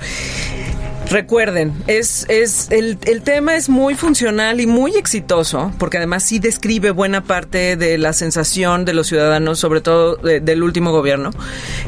Recuerden, 1.09 1.73
es, 1.87 2.27
es 2.29 2.69
el, 2.71 2.99
el 3.05 3.23
tema 3.23 3.55
es 3.55 3.69
muy 3.69 3.95
funcional 3.95 4.61
y 4.61 4.67
muy 4.67 4.97
exitoso, 4.97 5.73
porque 5.79 5.99
además 5.99 6.25
sí 6.25 6.41
describe 6.41 6.91
buena 6.91 7.23
parte 7.23 7.77
de 7.77 7.97
la 7.97 8.13
sensación 8.13 8.85
de 8.85 8.93
los 8.93 9.07
ciudadanos, 9.07 9.61
sobre 9.61 9.81
todo 9.81 10.17
de- 10.17 10.41
del 10.41 10.65
último 10.65 10.91
gobierno, 10.91 11.31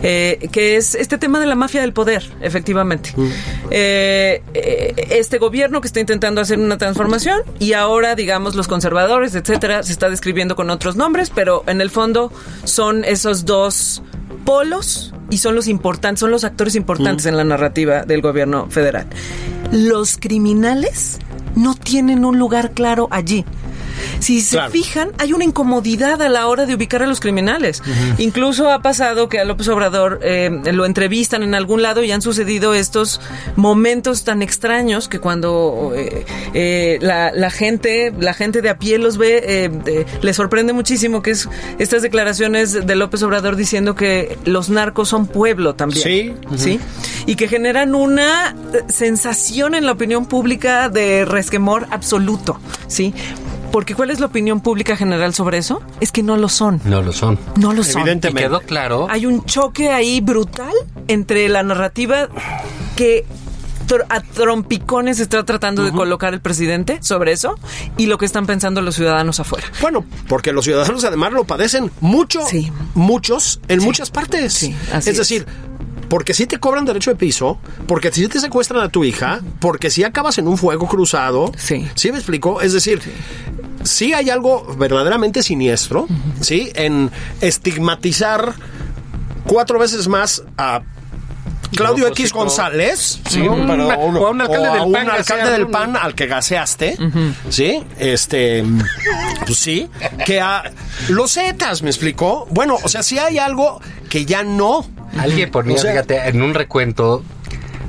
eh, 0.04 0.48
que 0.52 0.76
es 0.76 0.94
este 0.94 1.18
tema 1.18 1.40
de 1.40 1.46
la 1.46 1.57
mafia 1.57 1.81
del 1.81 1.92
poder, 1.92 2.31
efectivamente. 2.40 3.12
Eh, 3.70 4.42
eh, 4.54 4.94
este 5.11 5.38
gobierno 5.38 5.81
que 5.81 5.88
está 5.88 5.98
intentando 5.98 6.40
hacer 6.40 6.59
una 6.61 6.78
transformación 6.78 7.42
y 7.59 7.72
ahora, 7.72 8.14
digamos, 8.14 8.54
los 8.54 8.68
conservadores, 8.68 9.35
etcétera, 9.35 9.83
se 9.83 9.92
está 9.92 10.09
describiendo 10.11 10.54
con 10.54 10.70
otros 10.70 10.94
nombres, 10.94 11.31
pero 11.35 11.64
en 11.66 11.81
el 11.81 11.90
fondo 11.90 12.33
son 12.62 13.04
esos 13.04 13.44
dos 13.44 14.00
polos 14.48 15.12
y 15.28 15.37
son 15.37 15.54
los 15.54 15.68
importantes, 15.68 16.20
son 16.20 16.30
los 16.30 16.42
actores 16.42 16.74
importantes 16.74 17.26
en 17.26 17.37
la 17.37 17.44
narrativa 17.44 18.04
del 18.04 18.22
gobierno 18.22 18.66
federal. 18.70 19.06
Los 19.72 20.16
criminales 20.16 21.18
no 21.54 21.74
tienen 21.74 22.24
un 22.24 22.38
lugar 22.38 22.70
claro 22.70 23.08
allí. 23.11 23.44
Si 24.20 24.40
se 24.40 24.56
Claro. 24.56 24.70
fijan, 24.72 25.11
hay 25.18 25.32
una 25.32 25.44
incomodidad 25.44 26.20
a 26.22 26.28
la 26.28 26.46
hora 26.46 26.66
de 26.66 26.74
ubicar 26.74 27.02
a 27.02 27.06
los 27.06 27.20
criminales. 27.20 27.82
Incluso 28.18 28.70
ha 28.70 28.80
pasado 28.82 29.28
que 29.28 29.38
a 29.38 29.44
López 29.44 29.68
Obrador 29.68 30.20
eh, 30.22 30.50
lo 30.72 30.84
entrevistan 30.87 31.42
en 31.42 31.54
algún 31.54 31.82
lado 31.82 32.02
y 32.02 32.11
han 32.12 32.22
sucedido 32.22 32.74
estos 32.74 33.20
momentos 33.56 34.24
tan 34.24 34.42
extraños 34.42 35.08
que 35.08 35.18
cuando 35.18 35.92
eh, 35.94 36.24
eh, 36.54 36.98
la, 37.00 37.32
la 37.32 37.50
gente, 37.50 38.12
la 38.18 38.34
gente 38.34 38.62
de 38.62 38.70
a 38.70 38.78
pie 38.78 38.98
los 38.98 39.18
ve, 39.18 39.42
eh, 39.44 39.68
de- 39.68 40.06
les 40.22 40.37
sorprende 40.37 40.72
muchísimo 40.72 41.22
que 41.22 41.30
es 41.32 41.48
estas 41.78 42.02
declaraciones 42.02 42.87
de 42.87 42.94
López 42.96 43.22
Obrador 43.22 43.56
diciendo 43.56 43.94
que 43.94 44.37
los 44.44 44.70
narcos 44.70 45.08
son 45.08 45.26
pueblo 45.26 45.74
también. 45.74 46.02
Sí. 46.02 46.34
¿sí? 46.56 46.80
Y 47.26 47.37
que 47.37 47.48
generan 47.48 47.94
una 47.94 48.54
sensación 48.88 49.74
en 49.74 49.87
la 49.87 49.92
opinión 49.92 50.26
pública 50.26 50.88
de 50.88 51.24
resquemor 51.24 51.87
absoluto, 51.90 52.58
¿sí? 52.87 53.14
Porque 53.72 53.94
¿cuál 53.94 54.11
es 54.11 54.18
la 54.20 54.26
opinión 54.26 54.61
pública 54.61 54.96
general 54.96 55.35
sobre 55.35 55.59
eso? 55.59 55.83
Es 56.00 56.11
que 56.12 56.22
no 56.22 56.37
lo 56.37 56.48
son. 56.48 56.81
no 56.85 57.02
lo 57.02 57.12
son. 57.12 57.38
No 57.57 57.72
lo 57.72 57.85
son. 57.85 58.00
Y 58.00 58.02
Evidentemente. 58.02 58.42
quedó 58.48 58.61
claro. 58.61 59.07
Hay 59.11 59.26
un 59.26 59.44
choque 59.44 59.90
ahí 59.90 60.20
brutal 60.20 60.72
entre 61.07 61.48
la 61.48 61.62
narrativa 61.62 62.28
que 62.96 63.24
a 64.11 64.20
trompicones 64.20 65.18
está 65.18 65.44
tratando 65.46 65.83
de 65.83 65.92
colocar 65.92 66.35
el 66.35 66.40
presidente 66.42 66.98
sobre 67.02 67.33
eso 67.33 67.54
y 67.96 68.04
lo 68.04 68.18
que 68.18 68.26
están 68.26 68.44
pensando 68.44 68.83
los 68.83 68.96
ciudadanos 68.96 69.40
afuera. 69.40 69.66
Bueno, 69.81 70.04
porque 70.28 70.52
los 70.52 70.66
ciudadanos 70.66 71.04
además 71.04 71.33
lo 71.33 71.44
padecen 71.44 71.90
mucho, 72.00 72.46
Sí. 72.46 72.70
muchos, 72.94 73.61
en 73.68 73.83
muchas 73.83 74.11
partes. 74.11 74.52
Sí, 74.52 74.76
así 74.92 75.09
es 75.11 75.16
decir, 75.16 75.46
porque 76.09 76.35
si 76.35 76.47
te 76.47 76.59
cobran 76.59 76.85
derecho 76.85 77.11
de 77.11 77.16
piso, 77.16 77.59
porque 77.87 78.11
si 78.12 78.27
te 78.29 78.40
secuestran 78.40 78.83
a 78.83 78.88
tu 78.88 79.05
hija, 79.05 79.40
porque 79.61 79.90
si 79.90 80.05
acabas 80.05 80.38
en 80.38 80.49
un 80.49 80.57
fuego 80.57 80.87
cruzado. 80.87 81.53
Sí. 81.57 81.88
¿Sí 81.94 82.11
me 82.12 82.18
explicó? 82.18 82.61
Es 82.61 82.73
decir, 82.73 83.01
sí 83.83 84.12
hay 84.12 84.31
algo 84.31 84.66
verdaderamente 84.77 85.42
siniestro, 85.42 86.07
¿sí? 86.40 86.71
En 86.75 87.11
estigmatizar 87.40 88.55
cuatro 89.44 89.79
veces 89.79 90.09
más 90.09 90.42
a 90.57 90.83
Claudio 91.75 92.07
El 92.07 92.12
X. 92.12 92.33
González, 92.33 93.21
¿sí? 93.29 93.42
Pero 93.66 93.88
o 93.88 94.27
a 94.27 94.31
un 94.31 94.40
alcalde 94.40 94.68
o 94.68 94.73
a 94.73 94.75
del 94.75 94.85
un 94.85 94.92
PAN 94.92 95.11
alcalde 95.11 95.18
gaseado, 95.18 95.53
del 95.53 95.62
¿no? 95.62 95.71
PAN 95.71 95.97
al 95.97 96.14
que 96.14 96.27
gaseaste, 96.27 96.99
¿sí? 97.51 97.85
Este, 97.99 98.64
pues 99.44 99.59
sí, 99.59 99.88
que 100.25 100.40
a 100.40 100.62
los 101.09 101.35
Zetas, 101.35 101.83
¿me 101.83 101.90
explicó? 101.90 102.47
Bueno, 102.51 102.79
o 102.83 102.88
sea, 102.88 103.03
sí 103.03 103.18
hay 103.18 103.38
algo 103.38 103.81
que 104.09 104.25
ya 104.25 104.42
no. 104.42 104.87
Alguien 105.16 105.51
ponía, 105.51 105.77
O 105.77 105.79
sea- 105.79 105.92
fíjate, 105.92 106.29
en 106.29 106.42
un 106.42 106.55
recuento, 106.55 107.23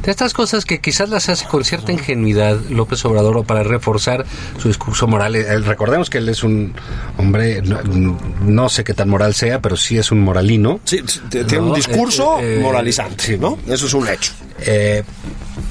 de 0.03 0.11
estas 0.11 0.33
cosas 0.33 0.63
que 0.65 0.79
quizás 0.79 1.09
las 1.09 1.27
hace 1.29 1.45
con 1.45 1.63
cierta 1.65 1.91
ingenuidad 1.91 2.57
López 2.69 3.03
Obrador 3.05 3.37
o 3.37 3.43
para 3.43 3.63
reforzar 3.63 4.25
su 4.57 4.69
discurso 4.69 5.07
moral. 5.07 5.35
Eh, 5.35 5.59
recordemos 5.59 6.09
que 6.09 6.19
él 6.19 6.29
es 6.29 6.43
un 6.43 6.73
hombre, 7.17 7.61
no, 7.61 8.17
no 8.41 8.69
sé 8.69 8.83
qué 8.85 8.93
tan 8.93 9.09
moral 9.09 9.33
sea, 9.33 9.61
pero 9.61 9.75
sí 9.75 9.97
es 9.97 10.11
un 10.11 10.21
moralino. 10.21 10.79
Sí, 10.85 11.01
tiene 11.29 11.59
un 11.59 11.73
discurso 11.73 12.39
eh, 12.39 12.55
eh, 12.57 12.59
moralizante. 12.61 13.37
¿no? 13.37 13.57
Eso 13.67 13.87
es 13.87 13.93
un 13.93 14.07
hecho. 14.07 14.31
Eh, 14.61 15.03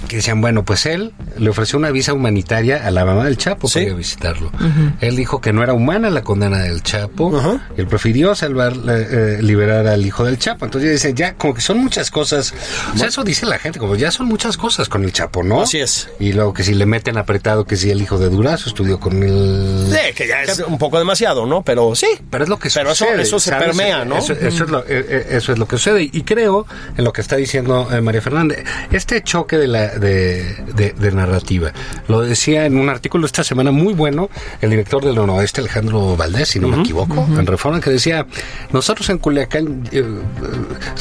que 0.09 0.17
decían, 0.17 0.41
bueno, 0.41 0.65
pues 0.65 0.87
él 0.87 1.13
le 1.39 1.51
ofreció 1.51 1.79
una 1.79 1.91
visa 1.91 2.13
humanitaria 2.15 2.87
a 2.87 2.91
la 2.91 3.05
mamá 3.05 3.25
del 3.27 3.37
Chapo 3.37 3.69
Sí. 3.69 3.75
para 3.75 3.87
ir 3.87 3.93
a 3.93 3.97
visitarlo. 3.97 4.53
Él 5.01 5.15
dijo 5.17 5.41
que 5.41 5.53
no 5.53 5.63
era 5.63 5.75
humana 5.75 6.11
la 6.11 6.23
condena 6.23 6.59
del 6.59 6.83
Chapo. 6.83 7.61
Él 7.77 7.87
prefirió 7.87 8.35
salvar, 8.35 8.73
eh, 8.89 9.39
liberar 9.41 9.87
al 9.87 10.05
hijo 10.05 10.25
del 10.25 10.39
Chapo. 10.39 10.65
Entonces 10.65 10.89
ya 10.89 10.93
dicen, 10.95 11.15
ya, 11.17 11.35
como 11.35 11.55
que 11.55 11.61
son 11.61 11.79
muchas 11.79 12.11
cosas. 12.11 12.55
O 12.95 12.99
sea, 12.99 13.09
eso 13.09 13.23
dice 13.25 13.47
la 13.47 13.59
gente, 13.59 13.79
como 13.79 13.95
ya 13.97 14.11
son 14.11 14.27
muchas 14.27 14.57
cosas 14.57 14.89
con 14.89 15.05
el 15.05 15.13
Chapo, 15.13 15.43
¿no? 15.43 15.63
Así 15.63 15.79
es. 15.79 16.09
Y 16.19 16.33
luego 16.33 16.53
que 16.55 16.65
si 16.65 16.75
le 16.75 16.87
meten 16.87 17.19
apretado, 17.19 17.65
que 17.65 17.77
si 17.77 17.91
el 17.91 18.01
hijo 18.03 18.19
de 18.19 18.29
Durazo 18.31 18.69
estudió 18.69 18.99
con 18.99 19.23
el... 19.23 19.87
Sí, 19.91 20.15
que 20.15 20.27
ya 20.27 20.43
es 20.43 20.59
un 20.61 20.79
poco 20.79 20.99
demasiado, 20.99 21.47
¿no? 21.47 21.63
Pero 21.63 21.95
sí. 21.95 22.09
Pero 22.31 22.45
es 22.45 22.51
lo 22.51 22.59
que 22.59 22.71
Pero 22.73 22.91
eso- 22.93 23.05
sucede. 23.05 23.23
eso 23.23 23.39
se 23.39 23.51
¿sabes? 23.51 23.67
permea, 23.69 24.05
¿no? 24.05 24.17
Eso, 24.19 24.33
eso 24.33 24.65
es 24.65 24.71
lo, 24.71 24.81
eh, 24.81 24.85
eh, 24.89 25.27
eso 25.33 25.53
es 25.53 25.59
lo 25.59 25.67
que 25.69 25.77
sucede. 25.77 26.09
Y 26.11 26.23
creo 26.23 26.67
en 26.97 27.05
lo 27.05 27.13
que 27.13 27.21
está 27.21 27.37
diciendo 27.37 27.89
eh, 27.93 28.01
María 28.01 28.23
Fernández. 28.23 28.65
Este 28.91 29.23
choque 29.23 29.57
de 29.59 29.67
la 29.69 29.98
de, 29.99 30.55
de- 30.75 30.93
de 30.93 31.13
narrativa. 31.13 31.73
Lo 32.09 32.21
decía 32.21 32.67
en 32.67 32.77
un 32.79 32.89
artículo 32.89 33.27
esta 33.27 33.45
semana 33.45 33.71
muy 33.71 33.95
bueno 33.95 34.29
el 34.61 34.71
director 34.71 35.05
del 35.05 35.15
Noroeste, 35.17 35.61
Alejandro 35.61 36.17
Valdés, 36.17 36.49
si 36.49 36.59
no 36.61 36.69
me 36.69 36.81
equivoco, 36.81 37.27
en 37.39 37.47
Reforma, 37.47 37.81
que 37.81 37.91
decía, 37.91 38.27
nosotros 38.73 39.09
en 39.11 39.19
Culiacán, 39.19 39.89
eh, 39.93 39.99
eh, 40.01 40.05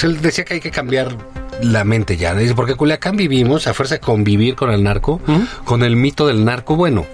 él 0.04 0.22
decía 0.22 0.44
que 0.46 0.56
hay 0.56 0.60
que 0.60 0.72
cambiar 0.72 1.16
la 1.62 1.84
mente 1.84 2.18
ya, 2.18 2.36
dice, 2.36 2.54
porque 2.54 2.74
en 2.74 2.78
Culiacán 2.78 3.18
vivimos 3.18 3.66
a 3.66 3.74
fuerza 3.74 3.96
de 3.96 4.00
convivir 4.02 4.54
con 4.56 4.70
el 4.70 4.84
narco, 4.84 5.20
con 5.66 5.82
el 5.84 5.96
mito 5.96 6.28
del 6.28 6.46
narco 6.46 6.76
bueno, 6.76 7.06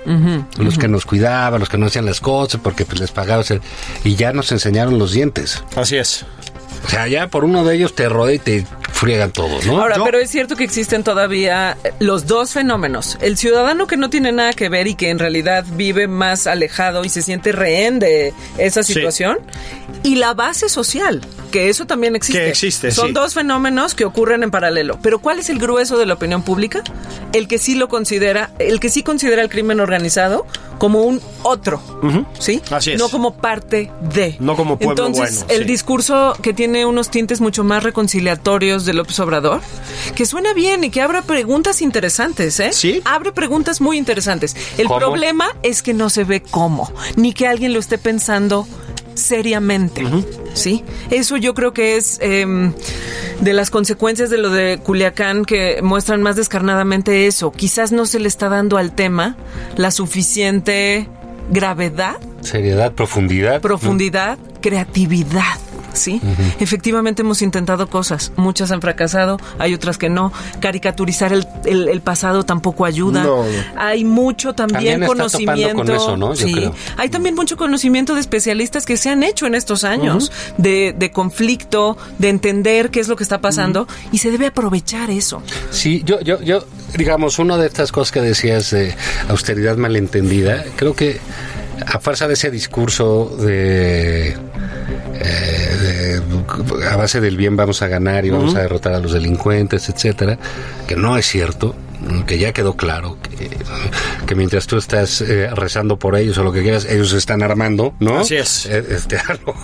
los 0.57 0.77
que 0.77 0.87
nos 0.89 1.05
cuidaban, 1.05 1.59
los 1.61 1.69
que 1.69 1.77
no 1.77 1.85
hacían 1.85 2.05
las 2.05 2.19
cosas, 2.19 2.59
porque 2.61 2.83
pues, 2.85 2.99
les 2.99 3.11
pagaba, 3.11 3.39
o 3.39 3.43
sea, 3.43 3.59
y 4.03 4.15
ya 4.15 4.33
nos 4.33 4.51
enseñaron 4.51 4.99
los 4.99 5.13
dientes. 5.13 5.63
Así 5.77 5.95
es. 5.95 6.25
O 6.85 6.89
sea, 6.89 7.07
ya 7.07 7.27
por 7.27 7.43
uno 7.43 7.63
de 7.63 7.75
ellos 7.75 7.95
te 7.95 8.07
rodea 8.09 8.35
y 8.35 8.39
te 8.39 8.65
friegan 8.91 9.31
todos, 9.31 9.65
¿no? 9.65 9.81
Ahora, 9.81 9.97
Yo- 9.97 10.03
pero 10.05 10.19
es 10.19 10.29
cierto 10.29 10.55
que 10.55 10.63
existen 10.63 11.03
todavía 11.03 11.77
eh, 11.83 11.93
los 11.99 12.25
dos 12.27 12.53
fenómenos. 12.53 13.17
El 13.21 13.37
ciudadano 13.37 13.87
que 13.87 13.97
no 13.97 14.09
tiene 14.09 14.31
nada 14.31 14.53
que 14.53 14.69
ver 14.69 14.87
y 14.87 14.95
que 14.95 15.09
en 15.09 15.19
realidad 15.19 15.65
vive 15.73 16.07
más 16.07 16.47
alejado 16.47 17.03
y 17.03 17.09
se 17.09 17.21
siente 17.21 17.51
rehén 17.51 17.99
de 17.99 18.33
esa 18.57 18.83
Sí. 18.83 18.93
situación. 18.93 19.39
Y 20.03 20.15
la 20.15 20.33
base 20.33 20.69
social, 20.69 21.21
que 21.51 21.69
eso 21.69 21.85
también 21.85 22.15
existe. 22.15 22.39
Que 22.43 22.49
existe, 22.49 22.91
Son 22.91 23.07
sí. 23.07 23.13
dos 23.13 23.33
fenómenos 23.33 23.93
que 23.95 24.05
ocurren 24.05 24.43
en 24.43 24.51
paralelo. 24.51 24.99
Pero 25.01 25.19
¿cuál 25.19 25.39
es 25.39 25.49
el 25.49 25.59
grueso 25.59 25.97
de 25.97 26.05
la 26.05 26.13
opinión 26.15 26.43
pública? 26.43 26.83
El 27.31 27.47
que 27.47 27.57
sí 27.57 27.75
lo 27.75 27.87
considera, 27.89 28.51
el 28.59 28.79
que 28.79 28.89
sí 28.89 29.01
considera 29.03 29.41
el 29.41 29.49
crimen 29.49 29.79
organizado 29.79 30.45
como 30.77 31.03
un 31.03 31.21
otro, 31.43 31.81
¿sí? 32.39 32.61
Así 32.69 32.91
es. 32.93 32.99
No 32.99 33.07
como 33.09 33.35
parte 33.35 33.89
de. 34.01 34.35
No 34.39 34.55
como 34.57 34.77
pueblo 34.77 35.05
Entonces, 35.07 35.39
bueno, 35.45 35.53
el 35.53 35.61
sí. 35.61 35.67
discurso 35.67 36.35
que 36.41 36.53
tiene 36.53 36.62
unos 36.67 37.09
tintes 37.09 37.41
mucho 37.41 37.63
más 37.63 37.83
reconciliatorios 37.83 38.85
de 38.85 38.93
López 38.93 39.19
Obrador, 39.19 39.61
que 40.15 40.25
suena 40.25 40.53
bien 40.53 40.83
y 40.83 40.89
que 40.89 41.01
abre 41.01 41.21
preguntas 41.21 41.81
interesantes, 41.81 42.59
¿eh? 42.59 42.71
Sí. 42.73 43.01
Abre 43.05 43.31
preguntas 43.31 43.81
muy 43.81 43.97
interesantes. 43.97 44.55
El 44.77 44.87
¿Cómo? 44.87 44.99
problema 44.99 45.47
es 45.61 45.83
que 45.83 45.93
no 45.93 46.09
se 46.09 46.23
ve 46.23 46.41
cómo, 46.41 46.91
ni 47.15 47.33
que 47.33 47.47
alguien 47.47 47.73
lo 47.73 47.79
esté 47.79 47.97
pensando 47.97 48.67
seriamente, 49.13 50.03
¿sí? 50.53 50.83
Eso 51.11 51.37
yo 51.37 51.53
creo 51.53 51.73
que 51.73 51.97
es 51.97 52.17
em, 52.21 52.73
de 53.41 53.53
las 53.53 53.69
consecuencias 53.69 54.29
de 54.29 54.37
lo 54.37 54.49
de 54.49 54.79
Culiacán 54.83 55.45
que 55.45 55.81
muestran 55.83 56.23
más 56.23 56.35
descarnadamente 56.35 57.27
eso. 57.27 57.51
Quizás 57.51 57.91
no 57.91 58.05
se 58.05 58.19
le 58.19 58.27
está 58.27 58.49
dando 58.49 58.77
al 58.77 58.95
tema 58.95 59.35
la 59.75 59.91
suficiente 59.91 61.07
gravedad 61.51 62.15
Seriedad, 62.41 62.93
profundidad. 62.93 63.61
profundidad, 63.61 64.37
creatividad. 64.61 65.57
Sí, 65.93 66.19
efectivamente 66.59 67.21
hemos 67.21 67.41
intentado 67.41 67.87
cosas, 67.87 68.31
muchas 68.35 68.71
han 68.71 68.81
fracasado, 68.81 69.37
hay 69.59 69.73
otras 69.73 69.97
que 69.97 70.09
no. 70.09 70.33
Caricaturizar 70.59 71.31
el, 71.33 71.47
el- 71.65 71.87
el 71.87 72.01
pasado 72.01 72.43
tampoco 72.43 72.85
ayuda. 72.85 73.23
No. 73.23 73.43
Hay 73.77 74.03
mucho 74.03 74.53
también, 74.53 75.05
conocimiento. 75.05 75.75
con 75.77 75.91
eso, 75.91 76.17
¿no? 76.17 76.33
Yo 76.33 76.45
sí, 76.47 76.53
creo. 76.53 76.73
hay 76.97 77.09
también 77.09 77.35
mucho 77.35 77.57
conocimiento 77.57 78.15
de 78.15 78.21
especialistas 78.21 78.85
que 78.85 78.97
se 78.97 79.09
han 79.09 79.23
hecho 79.23 79.45
en 79.45 79.55
estos 79.55 79.83
años 79.83 80.31
de, 80.57 80.95
de 80.97 81.11
conflicto, 81.11 81.97
de 82.17 82.29
entender 82.29 82.89
qué 82.89 82.99
es 82.99 83.07
lo 83.07 83.15
que 83.15 83.23
está 83.23 83.39
pasando 83.39 83.87
y 84.11 84.17
se 84.17 84.31
debe 84.31 84.47
aprovechar 84.47 85.09
eso. 85.11 85.43
Sí, 85.71 86.01
yo, 86.05 86.19
yo, 86.21 86.41
yo, 86.41 86.65
digamos, 86.97 87.37
una 87.39 87.57
de 87.57 87.67
estas 87.67 87.91
cosas 87.91 88.11
que 88.11 88.21
decías 88.21 88.71
de 88.71 88.95
austeridad 89.29 89.77
malentendida, 89.77 90.63
creo 90.75 90.95
que 90.95 91.19
a 91.85 91.99
fuerza 91.99 92.27
de 92.27 92.35
ese 92.35 92.49
discurso 92.51 93.35
de, 93.39 94.29
eh, 94.29 94.37
de- 95.81 95.82
a 96.89 96.95
base 96.95 97.21
del 97.21 97.37
bien 97.37 97.55
vamos 97.55 97.81
a 97.81 97.87
ganar 97.87 98.25
y 98.25 98.29
vamos 98.29 98.55
a 98.55 98.61
derrotar 98.61 98.93
a 98.93 98.99
los 98.99 99.13
delincuentes, 99.13 99.89
etcétera, 99.89 100.37
que 100.87 100.95
no 100.95 101.17
es 101.17 101.25
cierto, 101.25 101.75
que 102.25 102.37
ya 102.37 102.51
quedó 102.51 102.75
claro 102.75 103.17
que, 103.21 103.49
que 104.25 104.35
mientras 104.35 104.67
tú 104.67 104.77
estás 104.77 105.21
eh, 105.21 105.49
rezando 105.49 105.97
por 105.97 106.15
ellos 106.15 106.37
o 106.37 106.43
lo 106.43 106.51
que 106.51 106.61
quieras, 106.61 106.85
ellos 106.85 107.09
se 107.09 107.17
están 107.17 107.43
armando, 107.43 107.93
¿no? 107.99 108.19
Así 108.19 108.35
es. 108.35 108.65
Eh, 108.65 108.83
este, 108.89 109.17
a, 109.27 109.37
lo, 109.45 109.55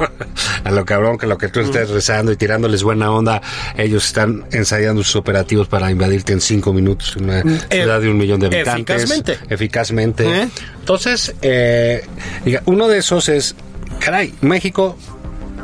a 0.64 0.72
lo 0.72 0.86
cabrón 0.86 1.18
que 1.18 1.28
lo 1.28 1.38
que 1.38 1.50
tú 1.50 1.60
estés 1.60 1.90
rezando 1.90 2.32
y 2.32 2.38
tirándoles 2.38 2.84
buena 2.84 3.12
onda, 3.12 3.42
ellos 3.78 4.06
están 4.06 4.46
ensayando 4.52 5.04
sus 5.04 5.18
operativos 5.18 5.68
para 5.68 5.92
invadirte 5.92 6.34
en 6.34 6.42
cinco 6.42 6.74
minutos 6.74 7.16
una 7.16 7.44
ciudad 7.70 8.02
de 8.02 8.10
un 8.10 8.18
millón 8.18 8.40
de 8.40 8.48
habitantes. 8.48 9.04
eficazmente. 9.04 9.40
Eficazmente. 9.50 10.42
¿Eh? 10.44 10.50
Entonces, 10.80 11.36
eh, 11.42 12.06
diga, 12.46 12.64
uno 12.66 12.88
de 12.88 13.00
esos 13.00 13.30
es, 13.30 13.56
caray, 14.00 14.34
México, 14.42 14.98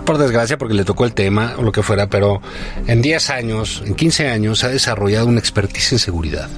por 0.06 0.18
desgracia, 0.18 0.58
porque 0.58 0.74
le 0.74 0.86
tocó 0.86 1.06
el 1.06 1.14
tema 1.14 1.56
o 1.58 1.64
lo 1.64 1.72
que 1.72 1.84
fuera, 1.84 2.08
pero 2.08 2.42
en 2.88 3.02
10 3.02 3.30
años, 3.32 3.84
en 3.86 3.96
15 3.96 4.30
años, 4.30 4.64
ha 4.64 4.70
desarrollado 4.70 5.28
una 5.28 5.40
expertise 5.40 5.94
en 5.94 6.00
seguridad. 6.00 6.50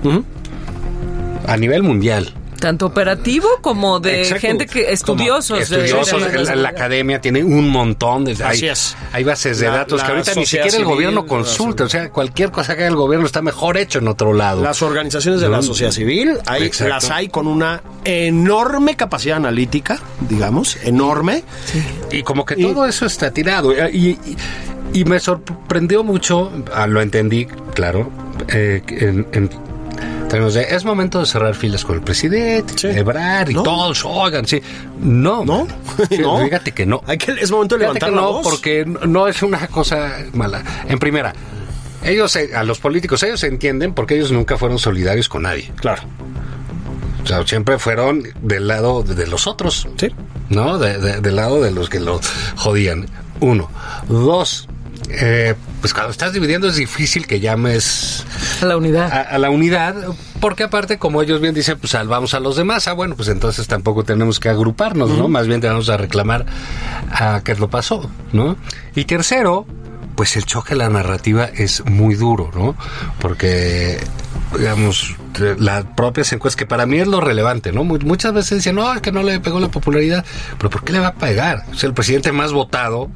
A 1.48 1.58
nivel 1.58 1.82
mundial. 1.82 2.34
Tanto 2.60 2.88
operativo 2.88 3.48
como 3.62 4.00
de 4.00 4.22
Exacto. 4.24 4.42
gente 4.48 4.66
que 4.66 4.92
estudiosos. 4.92 5.60
Como 5.60 5.60
de- 5.60 5.86
estudiosos, 5.86 6.24
de- 6.24 6.38
de- 6.38 6.44
la, 6.44 6.56
la 6.56 6.70
academia 6.70 7.22
tiene 7.22 7.44
un 7.44 7.70
montón 7.70 8.26
de 8.26 8.32
Así 8.34 8.66
hay, 8.66 8.72
es. 8.72 8.96
hay 9.14 9.24
bases 9.24 9.60
de 9.60 9.68
La- 9.68 9.78
datos 9.78 10.00
la 10.02 10.06
que 10.08 10.12
ahorita 10.14 10.34
ni 10.36 10.46
siquiera 10.46 10.76
el 10.78 10.86
gobierno 10.86 11.26
consulta, 11.26 11.84
o 11.84 11.90
sea, 11.90 12.10
cualquier 12.12 12.52
cosa 12.52 12.76
que 12.76 12.82
haga 12.82 12.90
el 12.90 12.96
gobierno 12.96 13.26
está 13.28 13.42
mejor 13.42 13.78
hecho 13.78 14.00
en 14.00 14.08
otro 14.08 14.34
lado. 14.34 14.62
Las 14.64 14.82
organizaciones 14.82 15.40
de 15.42 15.50
la 15.50 15.58
No. 15.58 15.64
sociedad 15.64 15.92
civil, 15.92 16.38
hay, 16.46 16.72
las 16.80 17.12
hay 17.12 17.28
con 17.30 17.48
una 17.48 17.82
enorme 18.04 18.96
capacidad 18.96 19.38
analítica, 19.38 20.00
digamos, 20.28 20.78
enorme. 20.84 21.44
Y 22.12 22.24
como 22.24 22.46
que 22.46 22.56
Y- 22.58 22.64
todo 22.64 22.86
eso 22.86 23.06
está 23.06 23.32
tirado. 23.32 23.72
Y, 23.90 24.10
y- 24.10 24.38
y 24.94 25.06
me 25.06 25.20
sorprendió 25.20 26.04
mucho, 26.04 26.52
ah, 26.74 26.88
lo 26.88 27.02
entendí, 27.02 27.46
claro, 27.76 28.10
eh, 28.48 28.82
en, 28.88 29.28
en 29.34 29.50
términos 30.28 30.54
de, 30.54 30.64
es 30.64 30.84
momento 30.86 31.20
de 31.20 31.26
cerrar 31.26 31.56
filas 31.56 31.84
con 31.86 31.96
el 31.96 32.02
presidente, 32.02 32.74
Sí. 32.74 32.88
celebrar 32.90 33.50
y 33.50 33.54
No. 33.54 33.64
todos, 33.64 34.04
oigan, 34.06 34.46
sí. 34.48 34.62
No, 35.00 35.46
¿No? 35.46 35.68
No. 36.20 36.44
Fíjate 36.44 36.72
que 36.74 36.86
no. 36.86 37.02
Hay 37.08 37.18
que, 37.18 37.32
es 37.32 37.52
momento 37.52 37.76
de 37.76 37.82
levantar 37.82 38.10
la 38.12 38.16
no, 38.22 38.34
voz. 38.34 38.44
porque 38.44 38.86
no 38.86 39.28
es 39.28 39.42
una 39.44 39.68
cosa 39.68 40.18
mala. 40.34 40.64
En 40.88 41.00
primera, 41.00 41.34
ellos, 42.04 42.36
eh, 42.36 42.52
a 42.56 42.64
los 42.64 42.80
políticos, 42.80 43.22
ellos 43.24 43.40
se 43.40 43.48
entienden 43.48 43.94
porque 43.94 44.16
ellos 44.16 44.32
nunca 44.32 44.58
fueron 44.58 44.80
solidarios 44.80 45.30
con 45.30 45.44
nadie. 45.44 45.72
Claro. 45.78 46.04
O 47.24 47.28
sea, 47.28 47.46
siempre 47.46 47.78
fueron 47.78 48.24
del 48.42 48.68
lado 48.68 49.04
de, 49.04 49.16
de 49.16 49.28
los 49.28 49.48
otros. 49.48 49.88
Sí. 49.98 50.08
¿No? 50.50 50.78
De- 50.78 50.98
de- 50.98 51.20
del 51.20 51.36
lado 51.36 51.62
de 51.62 51.72
los 51.72 51.90
que 51.90 52.00
lo 52.00 52.22
jodían. 52.56 53.06
Uno. 53.42 53.70
Dos. 54.08 54.68
eh, 55.10 55.56
pues 55.88 55.94
cuando 55.94 56.12
estás 56.12 56.34
dividiendo 56.34 56.68
es 56.68 56.76
difícil 56.76 57.26
que 57.28 57.40
llames 57.40 58.26
a 58.62 58.66
la 58.66 58.76
unidad. 58.76 59.10
a, 59.10 59.22
a 59.22 59.38
la 59.38 59.50
unidad, 59.50 59.96
porque 60.42 60.64
aparte, 60.64 60.98
como 60.98 61.22
ellos 61.22 61.40
bien 61.40 61.54
dicen, 61.54 61.80
pues 61.80 61.92
salvamos 61.92 62.34
a 62.34 62.42
los 62.42 62.58
demás. 62.58 62.90
Ah, 62.90 62.92
bueno, 62.92 63.16
pues 63.16 63.30
entonces 63.30 63.68
tampoco 63.70 64.04
tenemos 64.04 64.42
que 64.42 64.50
agruparnos, 64.50 65.12
¿no? 65.12 65.30
Más 65.30 65.48
bien 65.48 65.62
tenemos 65.62 65.88
a 65.88 65.96
reclamar 65.96 66.46
a 67.10 67.40
qué 67.42 67.56
lo 67.56 67.70
pasó, 67.70 68.12
¿no? 68.34 68.58
Y 68.96 69.06
tercero, 69.06 69.66
pues 70.18 70.36
el 70.36 70.46
choque 70.46 70.72
de 70.74 70.80
la 70.80 70.90
narrativa 70.90 71.46
es 71.46 71.86
muy 71.86 72.16
duro, 72.16 72.52
¿no? 72.54 72.76
Porque, 73.20 74.00
digamos, 74.58 75.16
las 75.60 75.86
propias 75.96 76.34
encuestas, 76.34 76.58
que 76.58 76.66
para 76.66 76.86
mí 76.88 76.98
es 77.00 77.08
lo 77.08 77.22
relevante, 77.22 77.72
¿no? 77.72 77.84
Mu- 77.84 78.00
Muchas 78.00 78.34
veces 78.34 78.58
dicen, 78.58 78.76
no, 78.76 78.92
es 78.94 79.02
que 79.02 79.12
no 79.12 79.22
le 79.24 79.40
pegó 79.40 79.60
la 79.60 79.70
popularidad, 79.70 80.26
pero 80.58 80.70
¿por 80.72 80.84
qué 80.84 80.92
le 80.94 81.00
va 81.00 81.10
a 81.10 81.14
pegar? 81.14 81.64
Es 81.72 81.84
el 81.84 81.94
presidente 81.94 82.32
más 82.32 82.52
votado 82.52 83.10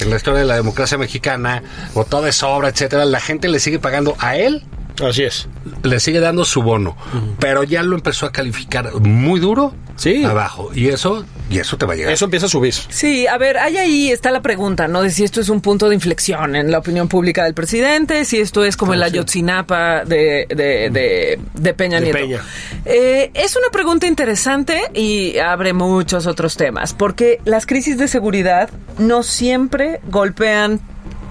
en 0.00 0.08
la 0.10 0.16
historia 0.16 0.40
de 0.40 0.46
la 0.46 0.54
democracia 0.54 0.96
mexicana, 0.96 1.62
votó 1.92 2.22
de 2.22 2.32
sobra, 2.32 2.68
etcétera. 2.68 3.04
La 3.04 3.20
gente 3.20 3.48
le 3.48 3.58
sigue 3.58 3.78
pagando 3.80 4.16
a 4.20 4.36
él 4.36 4.62
Así 5.02 5.24
es. 5.24 5.48
le 5.82 5.98
sigue 6.00 6.20
dando 6.20 6.44
su 6.44 6.62
bono, 6.62 6.96
pero 7.40 7.64
ya 7.64 7.82
lo 7.82 7.96
empezó 7.96 8.26
a 8.26 8.32
calificar 8.32 8.92
muy 9.00 9.40
duro 9.40 9.74
Sí. 9.96 10.24
abajo. 10.24 10.70
Y 10.74 10.88
eso, 10.88 11.24
y 11.50 11.58
eso 11.60 11.76
te 11.78 11.86
va 11.86 11.92
a 11.92 11.96
llegar. 11.96 12.12
Eso 12.12 12.24
empieza 12.24 12.46
a 12.46 12.48
subir. 12.48 12.74
Sí, 12.88 13.26
a 13.28 13.38
ver, 13.38 13.58
ahí 13.58 13.76
ahí 13.76 14.10
está 14.10 14.32
la 14.32 14.42
pregunta, 14.42 14.88
¿no? 14.88 15.02
De 15.02 15.10
si 15.10 15.22
esto 15.22 15.40
es 15.40 15.48
un 15.48 15.60
punto 15.60 15.88
de 15.88 15.94
inflexión 15.94 16.56
en 16.56 16.70
la 16.72 16.78
opinión 16.78 17.06
pública 17.08 17.44
del 17.44 17.54
presidente, 17.54 18.24
si 18.24 18.40
esto 18.40 18.64
es 18.64 18.76
como 18.76 18.92
el 18.94 19.02
Ayotzinapa 19.04 20.04
de, 20.04 20.46
de, 20.48 20.90
de, 20.90 21.38
de 21.54 21.74
Peña 21.74 21.98
De 22.00 22.06
Nieto. 22.06 22.18
Peña. 22.18 22.40
Eh, 22.84 23.30
es 23.34 23.54
una 23.56 23.68
pregunta 23.70 24.06
interesante 24.08 24.80
y 24.94 25.38
abre 25.38 25.72
muchos 25.72 26.26
otros 26.26 26.56
temas, 26.56 26.92
porque 26.92 27.40
las 27.44 27.64
crisis 27.66 27.96
de 27.96 28.08
seguridad 28.08 28.70
no 28.98 29.22
siempre 29.22 30.00
golpean 30.08 30.80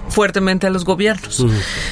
fuertemente 0.08 0.66
a 0.66 0.70
los 0.70 0.84
gobiernos. 0.84 1.44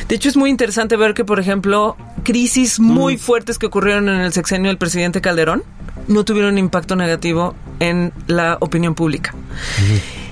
De 0.09 0.15
hecho, 0.15 0.29
es 0.29 0.37
muy 0.37 0.51
interesante 0.51 0.97
ver 0.97 1.15
que, 1.15 1.25
por 1.25 1.41
ejemplo, 1.41 1.97
crisis 2.23 2.79
muy 2.81 3.17
fuertes 3.17 3.59
que 3.59 3.67
ocurrieron 3.67 4.09
en 4.09 4.21
el 4.21 4.33
sexenio 4.33 4.69
del 4.69 4.79
presidente 4.79 5.21
Calderón 5.21 5.63
no 6.09 6.25
tuvieron 6.25 6.59
impacto 6.59 6.97
negativo 6.97 7.55
en 7.81 8.13
la 8.27 8.57
opinión 8.61 8.95
pública. 8.95 9.35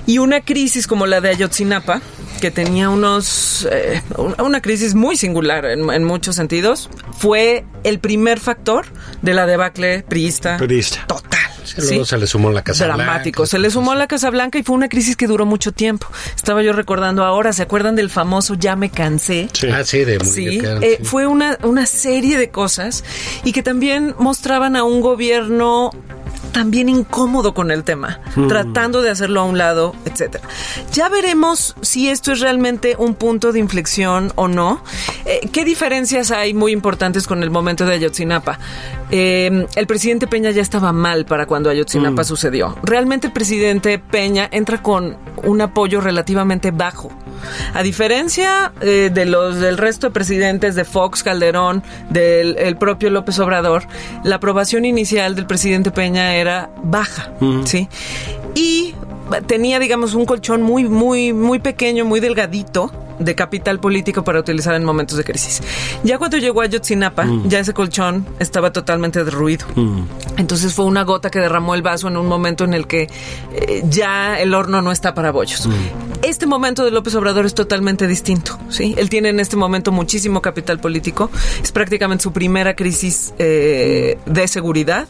Y 0.07 0.17
una 0.17 0.41
crisis 0.41 0.87
como 0.87 1.05
la 1.05 1.21
de 1.21 1.29
Ayotzinapa, 1.29 2.01
que 2.41 2.49
tenía 2.51 2.89
unos 2.89 3.67
eh, 3.71 4.01
una 4.39 4.61
crisis 4.61 4.95
muy 4.95 5.15
singular 5.15 5.65
en, 5.65 5.89
en 5.91 6.03
muchos 6.03 6.35
sentidos, 6.35 6.89
fue 7.17 7.65
el 7.83 7.99
primer 7.99 8.39
factor 8.39 8.85
de 9.21 9.33
la 9.33 9.45
debacle 9.45 10.03
priista, 10.03 10.57
Priista. 10.57 11.05
total. 11.07 11.40
Luego 11.77 12.05
se 12.05 12.17
le 12.17 12.27
sumó 12.27 12.51
la 12.51 12.63
Casa 12.63 12.85
Dramático. 12.85 13.41
Blanca. 13.43 13.49
Se 13.51 13.59
le 13.59 13.69
sumó 13.69 13.95
la 13.95 14.07
Casa 14.07 14.29
Blanca 14.29 14.57
y 14.59 14.63
fue 14.63 14.75
una 14.75 14.89
crisis 14.89 15.15
que 15.15 15.27
duró 15.27 15.45
mucho 15.45 15.71
tiempo. 15.71 16.07
Estaba 16.35 16.61
yo 16.63 16.73
recordando 16.73 17.23
ahora, 17.23 17.53
¿se 17.53 17.61
acuerdan 17.63 17.95
del 17.95 18.09
famoso 18.09 18.53
Ya 18.55 18.75
me 18.75 18.89
cansé? 18.89 19.49
Ah, 19.73 19.83
sí, 19.83 20.03
de 20.03 20.19
Sí, 20.23 20.41
Murillo 20.45 20.63
Karam, 20.63 20.83
eh, 20.83 20.95
sí. 20.99 21.03
fue 21.05 21.27
una, 21.27 21.57
una 21.63 21.85
serie 21.85 22.37
de 22.37 22.49
cosas 22.49 23.03
y 23.43 23.51
que 23.51 23.63
también 23.63 24.15
mostraban 24.17 24.75
a 24.75 24.83
un 24.83 25.01
gobierno 25.01 25.91
también 26.51 26.89
incómodo 26.89 27.53
con 27.53 27.71
el 27.71 27.83
tema, 27.83 28.19
tratando 28.47 29.01
de 29.01 29.09
hacerlo 29.09 29.41
a 29.41 29.43
un 29.45 29.57
lado, 29.57 29.95
etcétera. 30.05 30.47
Ya 30.93 31.09
veremos 31.09 31.75
si 31.81 32.09
esto 32.09 32.31
es 32.31 32.39
realmente 32.39 32.95
un 32.97 33.15
punto 33.15 33.51
de 33.51 33.59
inflexión 33.59 34.31
o 34.35 34.47
no. 34.47 34.83
Eh, 35.25 35.49
¿Qué 35.51 35.65
diferencias 35.65 36.31
hay 36.31 36.53
muy 36.53 36.71
importantes 36.71 37.27
con 37.27 37.43
el 37.43 37.49
momento 37.49 37.85
de 37.85 37.93
Ayotzinapa? 37.93 38.59
Eh, 39.11 39.65
el 39.75 39.87
presidente 39.87 40.27
Peña 40.27 40.51
ya 40.51 40.61
estaba 40.61 40.93
mal 40.93 41.25
para 41.25 41.45
cuando 41.45 41.69
Ayotzinapa 41.69 42.23
sucedió. 42.23 42.77
Realmente 42.83 43.27
el 43.27 43.33
presidente 43.33 43.99
Peña 43.99 44.47
entra 44.51 44.81
con 44.81 45.17
un 45.43 45.61
apoyo 45.61 46.01
relativamente 46.01 46.71
bajo. 46.71 47.11
A 47.73 47.83
diferencia 47.83 48.71
eh, 48.81 49.09
de 49.13 49.25
los 49.25 49.59
del 49.59 49.77
resto 49.77 50.07
de 50.07 50.13
presidentes 50.13 50.75
de 50.75 50.85
Fox, 50.85 51.23
Calderón, 51.23 51.83
del 52.09 52.57
el 52.57 52.77
propio 52.77 53.09
López 53.09 53.39
Obrador, 53.39 53.83
la 54.23 54.35
aprobación 54.35 54.85
inicial 54.85 55.35
del 55.35 55.47
presidente 55.47 55.91
Peña 55.91 56.35
era 56.41 56.69
baja, 56.83 57.31
¿sí? 57.65 57.87
Y 58.55 58.93
tenía, 59.47 59.79
digamos, 59.79 60.13
un 60.13 60.25
colchón 60.25 60.61
muy, 60.61 60.85
muy, 60.89 61.33
muy 61.33 61.59
pequeño, 61.59 62.05
muy 62.05 62.19
delgadito 62.19 62.91
de 63.19 63.35
capital 63.35 63.79
político 63.79 64.23
para 64.23 64.39
utilizar 64.39 64.75
en 64.75 64.83
momentos 64.83 65.17
de 65.17 65.23
crisis. 65.23 65.61
Ya 66.03 66.17
cuando 66.17 66.37
llegó 66.37 66.61
a 66.61 66.65
Ayotzinapa, 66.65 67.25
ya 67.45 67.59
ese 67.59 67.73
colchón 67.73 68.25
estaba 68.39 68.71
totalmente 68.71 69.23
derruido. 69.23 69.65
Entonces 70.37 70.73
fue 70.73 70.85
una 70.85 71.03
gota 71.03 71.29
que 71.29 71.39
derramó 71.39 71.75
el 71.75 71.81
vaso 71.81 72.07
en 72.07 72.17
un 72.17 72.27
momento 72.27 72.63
en 72.63 72.73
el 72.73 72.87
que 72.87 73.09
eh, 73.53 73.83
ya 73.89 74.39
el 74.39 74.53
horno 74.53 74.81
no 74.81 74.91
está 74.91 75.13
para 75.13 75.31
bollos. 75.31 75.67
Este 76.21 76.45
momento 76.45 76.85
de 76.85 76.91
López 76.91 77.15
Obrador 77.15 77.45
es 77.47 77.55
totalmente 77.55 78.05
distinto, 78.05 78.59
¿sí? 78.69 78.93
Él 78.97 79.09
tiene 79.09 79.29
en 79.29 79.39
este 79.39 79.57
momento 79.57 79.91
muchísimo 79.91 80.41
capital 80.41 80.79
político. 80.79 81.31
Es 81.63 81.71
prácticamente 81.71 82.23
su 82.23 82.31
primera 82.31 82.75
crisis 82.75 83.33
eh, 83.39 84.19
de 84.27 84.47
seguridad. 84.47 85.07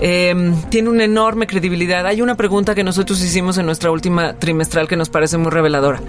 Eh, 0.00 0.52
tiene 0.68 0.88
una 0.88 1.04
enorme 1.04 1.46
credibilidad. 1.46 2.04
Hay 2.06 2.22
una 2.22 2.34
pregunta 2.34 2.74
que 2.74 2.82
nosotros 2.82 3.22
hicimos 3.22 3.56
en 3.58 3.66
nuestra 3.66 3.92
última 3.92 4.34
trimestral 4.34 4.88
que 4.88 4.96
nos 4.96 5.10
parece 5.10 5.38
muy 5.38 5.50
reveladora. 5.50 6.00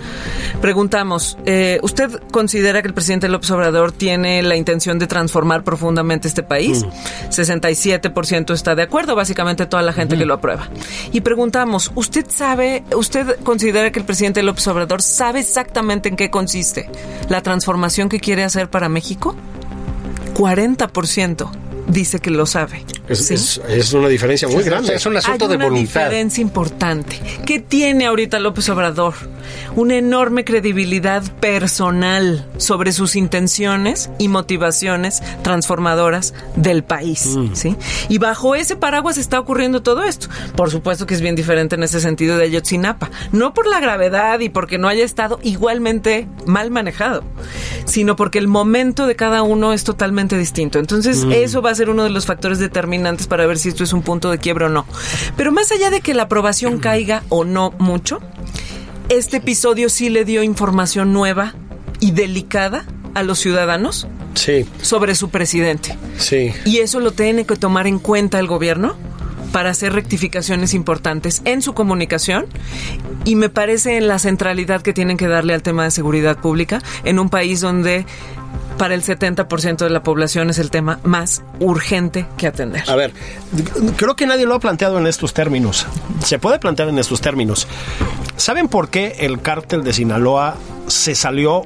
Preguntamos, 0.62 1.29
eh, 1.46 1.80
¿usted 1.84 2.10
considera 2.32 2.82
que 2.82 2.88
el 2.88 2.94
presidente 2.94 3.28
López 3.30 3.50
Obrador 3.52 3.92
tiene 3.92 4.42
la 4.44 4.56
intención 4.56 5.00
de 5.00 5.08
transformar 5.08 5.64
profundamente 5.64 6.28
este 6.28 6.44
país? 6.44 6.86
67% 7.30 8.54
está 8.54 8.76
de 8.76 8.84
acuerdo, 8.84 9.16
básicamente 9.16 9.66
toda 9.66 9.84
la 9.84 9.94
gente 9.94 10.18
que 10.18 10.26
lo 10.26 10.34
aprueba. 10.36 10.70
Y 11.12 11.22
preguntamos, 11.22 11.92
¿usted 11.96 12.26
sabe, 12.30 12.84
usted 12.96 13.38
considera 13.44 13.92
que 13.92 14.00
el 14.00 14.06
presidente 14.06 14.44
López 14.44 14.68
Obrador 14.68 15.02
sabe 15.02 15.40
exactamente 15.40 16.10
en 16.10 16.16
qué 16.16 16.30
consiste 16.30 16.90
la 17.30 17.42
transformación 17.42 18.10
que 18.10 18.20
quiere 18.20 18.44
hacer 18.44 18.70
para 18.70 18.90
México? 18.90 19.36
40% 20.36 21.50
dice 21.88 22.20
que 22.20 22.30
lo 22.30 22.46
sabe. 22.46 22.86
Es, 23.08 23.26
¿sí? 23.28 23.34
es- 23.34 23.62
es 23.68 23.94
una 23.94 24.08
diferencia 24.08 24.48
muy 24.48 24.64
grande. 24.64 24.96
Es 24.96 25.06
un 25.06 25.18
asunto 25.18 25.46
Hay 25.46 25.50
de 25.50 25.56
una 25.56 25.66
voluntad. 25.66 26.02
diferencia 26.06 26.42
importante. 26.42 27.20
¿Qué 27.46 27.60
tiene 27.60 28.06
ahorita 28.06 28.40
López 28.40 28.70
Obrador? 28.70 29.16
Una 29.76 29.96
enorme 29.96 30.44
credibilidad 30.44 31.24
personal 31.40 32.46
sobre 32.58 32.92
sus 32.92 33.16
intenciones 33.16 34.10
y 34.18 34.28
motivaciones 34.28 35.22
transformadoras 35.44 36.34
del 36.56 36.84
país, 36.84 37.38
¿sí? 37.54 37.76
Y 38.10 38.18
bajo 38.18 38.56
ese 38.56 38.76
paraguas 38.76 39.18
está 39.18 39.40
ocurriendo 39.40 39.82
todo 39.82 40.04
esto. 40.04 40.28
Por 40.56 40.72
supuesto 40.72 41.06
que 41.06 41.14
es 41.14 41.22
bien 41.22 41.36
diferente 41.36 41.76
en 41.76 41.84
ese 41.84 42.02
sentido 42.02 42.38
de 42.38 42.46
Ayotzinapa, 42.46 43.10
no 43.32 43.54
por 43.54 43.68
la 43.68 43.80
gravedad 43.80 44.40
y 44.40 44.50
porque 44.50 44.78
no 44.78 44.88
haya 44.88 45.04
estado 45.04 45.40
igualmente 45.44 46.28
mal 46.46 46.72
manejado, 46.72 47.24
sino 47.86 48.16
porque 48.16 48.40
el 48.40 48.48
momento 48.48 49.08
de 49.08 49.16
cada 49.16 49.44
uno 49.44 49.74
es 49.74 49.84
totalmente 49.84 50.38
distinto. 50.38 50.80
Entonces, 50.80 51.26
eso 51.32 51.62
va 51.62 51.72
a 51.72 51.76
ser 51.76 51.90
uno 51.90 52.04
de 52.04 52.10
los 52.10 52.26
factores 52.26 52.60
determinantes 52.60 53.28
para 53.28 53.46
ver 53.46 53.58
si 53.58 53.70
esto 53.70 53.84
es 53.84 53.94
un 53.94 54.02
punto 54.02 54.32
de 54.32 54.38
quiebra 54.38 54.68
o 54.68 54.70
no. 54.70 54.86
Pero 55.36 55.52
más 55.52 55.72
allá 55.72 55.90
de 55.90 56.02
que 56.02 56.14
la 56.14 56.24
aprobación 56.24 56.80
caiga 56.80 57.24
o 57.30 57.46
no 57.46 57.74
mucho, 57.78 58.20
este 59.10 59.38
episodio 59.38 59.90
sí 59.90 60.10
le 60.10 60.26
dio 60.26 60.44
información 60.44 61.14
nueva 61.14 61.54
y 62.00 62.12
delicada 62.12 62.86
a 63.14 63.24
los 63.24 63.40
ciudadanos 63.40 64.08
Sí, 64.36 64.66
sobre 64.82 65.16
su 65.16 65.30
presidente. 65.30 65.98
sí. 66.18 66.54
Y 66.64 66.78
eso 66.78 67.00
lo 67.00 67.12
tiene 67.12 67.46
que 67.46 67.56
tomar 67.56 67.88
en 67.88 68.00
cuenta 68.00 68.40
el 68.40 68.48
gobierno 68.48 68.96
para 69.52 69.72
hacer 69.72 69.94
rectificaciones 69.94 70.74
importantes 70.74 71.42
en 71.46 71.62
su 71.62 71.74
comunicación 71.74 72.46
y 73.26 73.36
me 73.36 73.50
parece 73.50 73.98
en 73.98 74.08
la 74.08 74.20
centralidad 74.20 74.82
que 74.82 74.94
tienen 74.94 75.18
que 75.18 75.28
darle 75.28 75.54
al 75.54 75.64
tema 75.64 75.84
de 75.84 75.92
seguridad 75.92 76.38
pública 76.38 76.82
en 77.04 77.20
un 77.20 77.30
país 77.30 77.62
donde 77.62 78.06
para 78.78 78.96
el 78.96 79.04
70% 79.04 79.78
de 79.78 79.90
la 79.90 80.04
población 80.04 80.50
es 80.50 80.58
el 80.58 80.72
tema 80.72 81.00
más 81.04 81.44
urgente 81.60 82.26
que 82.38 82.48
atender. 82.48 82.90
A 82.90 82.96
ver, 82.96 83.14
creo 83.98 84.16
que 84.16 84.26
nadie 84.26 84.46
lo 84.46 84.56
ha 84.56 84.60
planteado 84.60 84.98
en 84.98 85.06
estos 85.06 85.34
términos. 85.34 85.86
Se 86.24 86.40
puede 86.40 86.60
plantear 86.60 86.88
en 86.88 86.98
estos 86.98 87.20
términos. 87.20 87.68
¿Saben 88.38 88.70
por 88.70 88.90
qué 88.90 89.18
el 89.20 89.42
cártel 89.42 89.84
de 89.84 89.92
Sinaloa 89.92 90.56
se 90.88 91.14
salió 91.14 91.64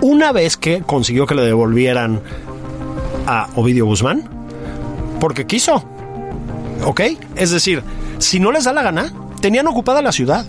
una 0.00 0.32
vez 0.32 0.56
que 0.56 0.80
consiguió 0.80 1.26
que 1.26 1.34
le 1.34 1.42
devolvieran 1.42 2.22
a 3.26 3.48
Ovidio 3.54 3.84
Guzmán? 3.84 4.26
Porque 5.20 5.46
quiso. 5.46 5.95
¿Ok? 6.84 7.00
Es 7.36 7.50
decir, 7.50 7.82
si 8.18 8.40
no 8.40 8.52
les 8.52 8.64
da 8.64 8.72
la 8.72 8.82
gana, 8.82 9.12
tenían 9.40 9.66
ocupada 9.66 10.02
la 10.02 10.12
ciudad. 10.12 10.46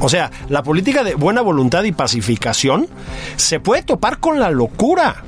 O 0.00 0.08
sea, 0.08 0.30
la 0.48 0.62
política 0.62 1.04
de 1.04 1.14
buena 1.14 1.42
voluntad 1.42 1.84
y 1.84 1.92
pacificación 1.92 2.88
se 3.36 3.60
puede 3.60 3.82
topar 3.82 4.18
con 4.18 4.40
la 4.40 4.50
locura. 4.50 5.22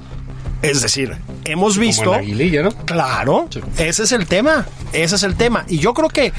Es 0.62 0.80
decir, 0.82 1.16
hemos 1.44 1.78
visto... 1.78 2.04
Como 2.04 2.16
en 2.16 2.20
Aguililla, 2.20 2.62
¿no? 2.62 2.70
Claro, 2.84 3.48
ese 3.78 4.04
es 4.04 4.12
el 4.12 4.26
tema, 4.26 4.66
ese 4.92 5.16
es 5.16 5.22
el 5.22 5.36
tema. 5.36 5.64
Y 5.68 5.78
yo 5.78 5.94
creo 5.94 6.08
que 6.08 6.32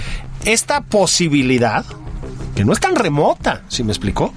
esta 0.45 0.81
posibilidad, 0.81 1.85
que 2.55 2.65
no 2.65 2.73
es 2.73 2.79
tan 2.79 2.95
remota, 2.95 3.61
si 3.67 3.83
me 3.83 3.91
explico, 3.91 4.33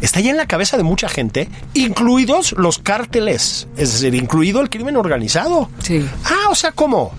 está 0.00 0.20
ya 0.20 0.30
en 0.30 0.36
la 0.36 0.46
cabeza 0.46 0.76
de 0.76 0.82
mucha 0.82 1.08
gente, 1.08 1.48
incluidos 1.74 2.52
los 2.58 2.78
cárteles, 2.78 3.68
es 3.76 3.92
decir, 3.92 4.14
incluido 4.14 4.60
el 4.60 4.68
crimen 4.68 4.96
organizado. 4.96 5.70
Sí. 5.78 6.06
Ah, 6.24 6.48
o 6.50 6.54
sea, 6.54 6.72
¿cómo? 6.72 7.12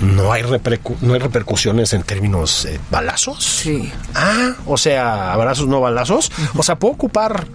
No 0.00 0.32
hay, 0.32 0.42
repercu- 0.42 0.96
no 1.02 1.14
hay 1.14 1.20
repercusiones 1.20 1.92
en 1.92 2.02
términos 2.02 2.64
eh, 2.64 2.80
balazos. 2.90 3.44
Sí. 3.44 3.92
Ah, 4.14 4.52
o 4.66 4.76
sea, 4.76 5.32
abrazos 5.32 5.66
no 5.68 5.80
balazos. 5.80 6.32
O 6.56 6.62
sea, 6.62 6.76
¿puedo 6.76 6.94
ocupar 6.94 7.46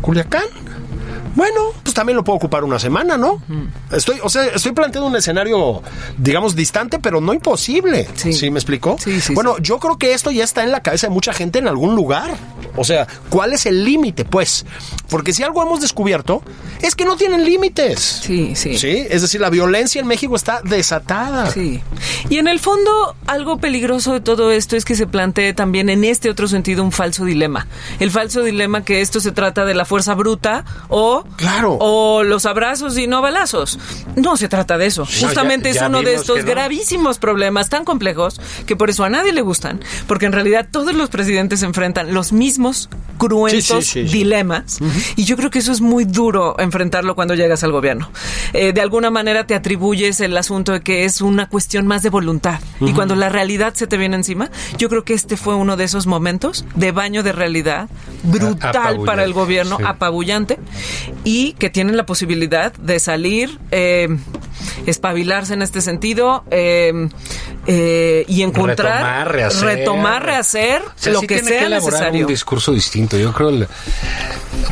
Culiacán? 0.00 0.44
Bueno, 1.34 1.60
pues 1.82 1.94
también 1.94 2.16
lo 2.16 2.24
puedo 2.24 2.36
ocupar 2.36 2.64
una 2.64 2.78
semana, 2.78 3.16
¿no? 3.16 3.42
Estoy, 3.90 4.18
o 4.22 4.28
sea, 4.28 4.44
estoy 4.46 4.72
planteando 4.72 5.08
un 5.08 5.16
escenario, 5.16 5.82
digamos, 6.18 6.56
distante, 6.56 6.98
pero 6.98 7.20
no 7.20 7.32
imposible. 7.34 8.08
Sí. 8.14 8.32
¿Sí, 8.32 8.50
me 8.50 8.58
explicó? 8.58 8.96
Sí, 8.98 9.20
sí, 9.20 9.34
Bueno, 9.34 9.58
yo 9.58 9.78
creo 9.78 9.96
que 9.98 10.12
esto 10.12 10.30
ya 10.30 10.44
está 10.44 10.62
en 10.62 10.72
la 10.72 10.80
cabeza 10.80 11.06
de 11.06 11.12
mucha 11.12 11.32
gente 11.32 11.58
en 11.58 11.68
algún 11.68 11.94
lugar. 11.94 12.36
O 12.76 12.84
sea, 12.84 13.06
¿cuál 13.30 13.52
es 13.52 13.66
el 13.66 13.84
límite, 13.84 14.24
pues? 14.24 14.64
Porque 15.08 15.32
si 15.32 15.42
algo 15.42 15.62
hemos 15.62 15.80
descubierto, 15.80 16.42
es 16.80 16.94
que 16.94 17.04
no 17.04 17.16
tienen 17.16 17.44
límites. 17.44 18.20
Sí, 18.22 18.54
sí. 18.54 18.78
Sí, 18.78 19.06
es 19.10 19.22
decir, 19.22 19.40
la 19.40 19.50
violencia 19.50 20.00
en 20.00 20.06
México 20.06 20.36
está 20.36 20.62
desatada. 20.62 21.50
Sí. 21.50 21.80
Y 22.28 22.38
en 22.38 22.48
el 22.48 22.60
fondo, 22.60 23.16
algo 23.26 23.58
peligroso 23.58 24.12
de 24.12 24.20
todo 24.20 24.52
esto 24.52 24.76
es 24.76 24.84
que 24.84 24.94
se 24.94 25.06
plantee 25.06 25.52
también 25.52 25.88
en 25.88 26.04
este 26.04 26.30
otro 26.30 26.48
sentido 26.48 26.82
un 26.84 26.92
falso 26.92 27.24
dilema. 27.24 27.66
El 27.98 28.10
falso 28.10 28.42
dilema 28.42 28.84
que 28.84 29.00
esto 29.00 29.20
se 29.20 29.32
trata 29.32 29.64
de 29.64 29.74
la 29.74 29.84
fuerza 29.84 30.14
bruta 30.14 30.64
o 30.88 31.19
Claro. 31.36 31.76
o 31.80 32.22
los 32.22 32.46
abrazos 32.46 32.96
y 32.98 33.06
no 33.06 33.22
balazos. 33.22 33.78
No 34.16 34.36
se 34.36 34.48
trata 34.48 34.78
de 34.78 34.86
eso. 34.86 35.06
Justamente 35.06 35.72
ya- 35.72 35.82
es 35.82 35.88
uno 35.88 36.02
de 36.02 36.14
estos 36.14 36.38
no. 36.40 36.44
gravísimos 36.44 37.18
problemas 37.18 37.68
tan 37.68 37.84
complejos 37.84 38.40
que 38.66 38.76
por 38.76 38.90
eso 38.90 39.04
a 39.04 39.10
nadie 39.10 39.32
le 39.32 39.40
gustan, 39.42 39.80
porque 40.06 40.26
en 40.26 40.32
realidad 40.32 40.66
todos 40.70 40.94
los 40.94 41.08
presidentes 41.10 41.62
enfrentan 41.62 42.12
los 42.14 42.32
mismos 42.32 42.88
cruentos 43.18 43.64
Sí, 43.64 43.82
sí, 43.82 44.02
sí, 44.02 44.08
sí. 44.08 44.12
dilemas 44.18 44.78
y 45.16 45.24
yo 45.24 45.36
creo 45.36 45.50
que 45.50 45.58
eso 45.58 45.72
es 45.72 45.80
muy 45.80 46.04
duro 46.04 46.56
enfrentarlo 46.58 47.14
cuando 47.14 47.34
llegas 47.34 47.62
al 47.64 47.72
gobierno. 47.72 48.10
Eh, 48.52 48.72
de 48.72 48.80
alguna 48.80 49.10
manera 49.10 49.46
te 49.46 49.54
atribuyes 49.54 50.20
el 50.20 50.36
asunto 50.36 50.72
de 50.72 50.80
que 50.80 51.04
es 51.04 51.20
una 51.20 51.48
cuestión 51.48 51.86
más 51.86 52.02
de 52.02 52.08
voluntad 52.10 52.60
y 52.80 52.92
cuando 52.92 53.14
la 53.16 53.28
realidad 53.28 53.74
se 53.74 53.86
te 53.86 53.96
viene 53.96 54.16
encima, 54.16 54.50
yo 54.78 54.88
creo 54.88 55.04
que 55.04 55.14
este 55.14 55.36
fue 55.36 55.54
uno 55.54 55.76
de 55.76 55.84
esos 55.84 56.06
momentos 56.06 56.64
de 56.74 56.92
baño 56.92 57.22
de 57.22 57.32
realidad 57.32 57.88
brutal 58.22 59.00
para 59.04 59.24
el 59.24 59.32
gobierno, 59.32 59.78
apabullante 59.84 60.58
y 61.24 61.52
que 61.54 61.70
tienen 61.70 61.96
la 61.96 62.06
posibilidad 62.06 62.72
de 62.74 62.98
salir, 63.00 63.58
eh, 63.70 64.08
espabilarse 64.86 65.54
en 65.54 65.62
este 65.62 65.80
sentido 65.80 66.44
eh, 66.50 67.08
eh, 67.66 68.24
y 68.28 68.42
encontrar, 68.42 69.26
Retomar, 69.26 69.32
rehacer. 69.32 69.64
retomar, 69.64 70.24
rehacer 70.26 70.82
O 70.82 70.90
sea, 70.96 71.12
lo 71.12 71.20
sí 71.20 71.26
que 71.26 71.34
tiene 71.40 71.48
sea 71.50 71.68
necesario. 71.68 72.26
un 72.26 72.32
discurso 72.32 72.72
distinto. 72.72 73.16
Yo 73.18 73.32
creo. 73.32 73.50
el- 73.50 73.68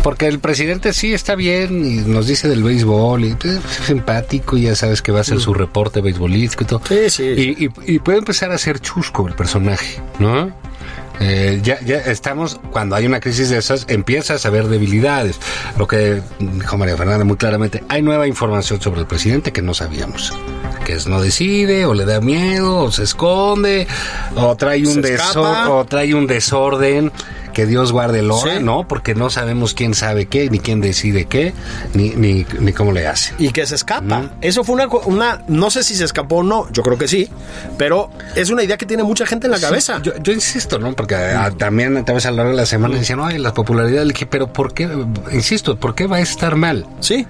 porque 0.03 0.27
el 0.27 0.39
presidente 0.39 0.93
sí 0.93 1.13
está 1.13 1.35
bien 1.35 1.85
y 1.85 1.97
nos 2.09 2.27
dice 2.27 2.49
del 2.49 2.63
béisbol 2.63 3.25
y 3.25 3.37
es 3.43 3.61
simpático 3.87 4.57
y 4.57 4.63
ya 4.63 4.75
sabes 4.77 5.03
que 5.03 5.13
va 5.13 5.19
a 5.19 5.21
hacer 5.23 5.41
su 5.41 5.55
reporte 5.55 6.01
beisbolístico 6.01 6.65
y 6.65 6.67
todo. 6.67 6.83
Sí, 6.89 7.11
sí. 7.11 7.25
Y, 7.25 7.65
y- 7.67 7.95
y 7.95 7.99
puede 7.99 8.19
empezar 8.19 8.51
a 8.53 8.59
ser 8.59 8.81
chusco 8.81 9.27
el 9.27 9.35
personaje, 9.35 10.01
¿no? 10.19 10.53
Eh, 11.21 11.61
ya, 11.63 11.81
ya 11.81 11.99
estamos, 11.99 12.61
cuando 12.71 12.95
hay 12.97 13.07
una 13.07 13.21
crisis 13.21 13.51
de 13.51 13.59
esas, 13.59 13.87
empiezas 13.89 14.45
a 14.47 14.51
ver 14.51 14.69
debilidades. 14.69 15.41
Lo 15.77 15.87
que 15.87 16.23
dijo 16.39 16.77
María 16.77 16.97
Fernanda 16.97 17.25
muy 17.25 17.37
claramente, 17.37 17.83
hay 17.89 18.03
nueva 18.03 18.27
información 18.27 18.81
sobre 18.81 19.01
el 19.01 19.07
presidente 19.07 19.53
que 19.53 19.63
no 19.63 19.75
sabíamos. 19.75 20.33
Que 20.85 20.95
es 20.95 21.07
no 21.07 21.21
decide, 21.21 21.85
o 21.87 21.95
le 21.95 22.05
da 22.05 22.21
miedo, 22.21 22.79
o 22.79 22.93
se 22.93 23.03
esconde, 23.03 23.87
o 24.37 24.57
trae 24.57 24.87
un, 24.87 25.05
o 25.69 25.85
trae 25.85 26.15
un 26.15 26.27
desorden. 26.27 27.13
Que 27.59 27.67
Dios 27.67 27.91
guarde 27.91 28.21
el 28.21 28.31
hora, 28.31 28.59
Sí. 28.59 28.63
¿no? 28.63 28.87
Porque 28.87 29.17
no 29.17 29.31
sabemos 29.31 29.75
quién 29.75 29.93
sabe 29.93 30.27
qué, 30.27 30.49
ni 30.49 30.61
quién 30.61 30.81
decide 30.81 31.25
qué, 31.25 31.55
ni, 31.93 32.11
ni, 32.11 32.47
ni 32.61 32.73
cómo 32.73 32.93
le 32.93 33.09
hace. 33.09 33.35
y 33.37 33.51
que 33.51 33.67
se 33.67 33.75
escapa. 33.75 34.31
Eso 34.41 34.63
fue 34.63 34.77
una, 34.77 34.87
una, 35.07 35.43
no 35.49 35.69
sé 35.69 35.83
si 35.83 35.97
se 35.97 36.05
escapó 36.05 36.37
o 36.37 36.43
no, 36.45 36.71
yo 36.71 36.85
creo 36.85 36.97
que 36.97 37.09
sí, 37.09 37.29
pero 37.77 38.11
es 38.37 38.51
una 38.51 38.63
idea 38.63 38.77
que 38.77 38.87
tiene 38.87 39.03
mucha 39.03 39.27
gente 39.27 39.49
en 39.49 39.51
la 39.51 39.59
cabeza. 39.59 40.01
Yo, 40.01 40.13
yo 40.23 40.33
insisto, 40.33 40.79
¿no? 40.79 40.93
Porque 40.95 41.17
ah, 41.17 41.51
también 41.59 42.05
tal 42.05 42.15
vez 42.15 42.27
a 42.27 42.31
lo 42.31 42.37
largo 42.37 42.53
de 42.53 42.59
la 42.59 42.67
semana 42.67 42.97
decían, 42.97 43.19
ay, 43.21 43.39
la 43.39 43.53
popularidad 43.53 44.03
del 44.03 44.15
pero 44.31 44.53
¿por 44.53 44.73
qué? 44.73 44.89
Insisto, 45.33 45.77
¿por 45.81 45.97
qué 45.97 46.07
va 46.07 46.19
a 46.19 46.21
estar 46.21 46.55
mal? 46.55 46.87
Sí, 47.01 47.27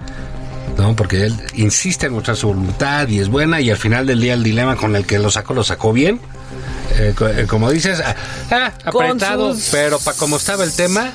¿No? 0.77 0.95
Porque 0.95 1.25
él 1.25 1.35
insiste 1.55 2.05
en 2.05 2.13
mostrar 2.13 2.37
su 2.37 2.49
voluntad 2.49 3.09
y 3.09 3.19
es 3.19 3.31
buena 3.31 3.63
y 3.63 3.71
al 3.71 3.79
final 3.79 4.07
del 4.07 4.21
día 4.21 4.35
el 4.35 4.43
dilema 4.45 4.77
con 4.77 4.95
el 4.95 5.07
que 5.07 5.19
lo 5.19 5.31
sacó, 5.31 5.55
lo 5.55 5.65
sacó 5.65 5.95
bien. 5.95 6.21
Eh, 6.99 7.15
eh, 7.37 7.47
como 7.49 7.71
dices, 7.71 8.01
ah, 8.05 8.15
ah, 8.51 8.73
apretado, 8.85 9.55
sus- 9.55 9.69
pero 9.71 9.99
para 9.99 10.17
como 10.17 10.37
estaba 10.37 10.65
el 10.65 10.73
tema, 10.75 11.13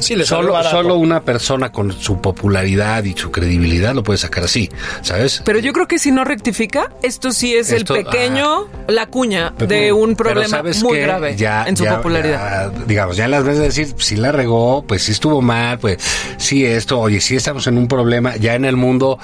sí, 0.00 0.16
le 0.16 0.24
salió 0.24 0.48
solo, 0.52 0.70
solo 0.70 0.96
una 0.96 1.22
persona 1.22 1.70
con 1.72 1.92
su 1.92 2.20
popularidad 2.20 3.04
y 3.04 3.14
su 3.14 3.30
credibilidad 3.30 3.94
lo 3.94 4.02
puede 4.02 4.18
sacar 4.18 4.44
así, 4.44 4.70
¿sabes? 5.02 5.42
Pero 5.44 5.58
yo 5.58 5.72
creo 5.72 5.86
que 5.88 5.98
si 5.98 6.10
no 6.10 6.24
rectifica, 6.24 6.90
esto 7.02 7.32
sí 7.32 7.54
es 7.54 7.70
Esto- 7.70 7.96
el 7.96 8.04
pequeño, 8.04 8.66
la 8.88 9.06
cuña 9.06 9.52
de 9.58 9.92
un 9.92 10.16
problema 10.16 10.48
¿sabes 10.48 10.82
muy 10.82 10.94
qué? 10.98 11.02
grave 11.02 11.36
Ya- 11.36 11.64
en 11.66 11.76
su 11.76 11.84
ya- 11.84 11.96
popularidad. 11.96 12.72
ya, 12.72 12.84
digamos, 12.86 13.16
ya 13.16 13.28
las 13.28 13.44
veces 13.44 13.58
de 13.60 13.64
decir, 13.66 13.94
si 13.98 14.16
la 14.16 14.32
regó, 14.32 14.84
pues 14.86 15.02
sí 15.02 15.12
estuvo 15.12 15.42
mal, 15.42 15.78
pues 15.78 15.98
sí 16.38 16.64
esto, 16.64 16.98
oye, 17.00 17.20
sí 17.20 17.36
estamos 17.36 17.66
en 17.66 17.76
un 17.78 17.88
problema, 17.88 18.36
ya 18.36 18.54
en 18.54 18.64
el 18.64 18.76
mundo, 18.76 19.18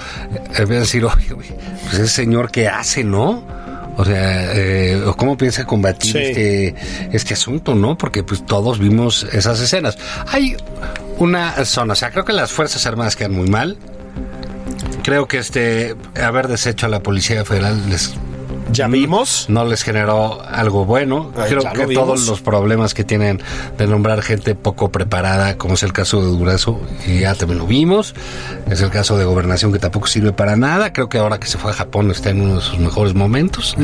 eh, 0.58 0.64
voy 0.66 0.76
a 0.76 0.80
decir, 0.80 1.04
oye, 1.04 1.32
oye, 1.32 1.56
pues 1.84 1.94
ese 1.94 2.08
señor 2.08 2.50
que 2.50 2.68
hace, 2.68 3.02
¿no? 3.04 3.59
O 4.00 4.04
sea, 4.06 4.52
eh, 4.54 5.02
¿cómo 5.18 5.36
piensa 5.36 5.66
combatir 5.66 6.12
Sí. 6.12 6.18
este, 6.18 6.74
este 7.12 7.34
asunto, 7.34 7.74
no? 7.74 7.98
Porque 7.98 8.22
pues 8.22 8.46
todos 8.46 8.78
vimos 8.78 9.26
esas 9.32 9.60
escenas. 9.60 9.98
Hay 10.28 10.56
una 11.18 11.64
zona, 11.66 11.92
o 11.92 11.96
sea, 11.96 12.10
creo 12.10 12.24
que 12.24 12.32
las 12.32 12.50
Fuerzas 12.50 12.86
Armadas 12.86 13.14
quedan 13.14 13.32
muy 13.32 13.48
mal. 13.48 13.76
Creo 15.02 15.28
que 15.28 15.36
este 15.38 15.96
haber 16.22 16.48
deshecho 16.48 16.86
a 16.86 16.88
la 16.88 17.00
Policía 17.02 17.44
Federal 17.44 17.78
les 17.90 18.14
Ya 18.72 18.86
vimos. 18.88 19.46
no 19.48 19.64
les 19.64 19.82
generó 19.82 20.42
algo 20.42 20.84
bueno. 20.84 21.32
Ay, 21.36 21.50
Creo 21.50 21.62
que 21.72 21.86
lo 21.94 22.00
todos 22.00 22.26
los 22.26 22.40
problemas 22.40 22.94
que 22.94 23.04
tienen 23.04 23.40
de 23.76 23.86
nombrar 23.86 24.22
gente 24.22 24.54
poco 24.54 24.90
preparada, 24.90 25.56
como 25.56 25.74
es 25.74 25.82
el 25.82 25.92
caso 25.92 26.20
de 26.20 26.28
Durazo, 26.28 26.80
y 27.06 27.20
ya 27.20 27.34
también 27.34 27.58
lo 27.58 27.66
vimos. 27.66 28.14
Es 28.70 28.80
el 28.80 28.90
caso 28.90 29.16
de 29.18 29.24
Gobernación 29.24 29.72
que 29.72 29.78
tampoco 29.78 30.06
sirve 30.06 30.32
para 30.32 30.56
nada. 30.56 30.92
Creo 30.92 31.08
que 31.08 31.18
ahora 31.18 31.38
que 31.40 31.46
se 31.46 31.58
fue 31.58 31.70
a 31.70 31.74
Japón 31.74 32.10
está 32.10 32.30
en 32.30 32.40
uno 32.42 32.56
de 32.56 32.60
sus 32.62 32.78
mejores 32.78 33.14
momentos. 33.14 33.76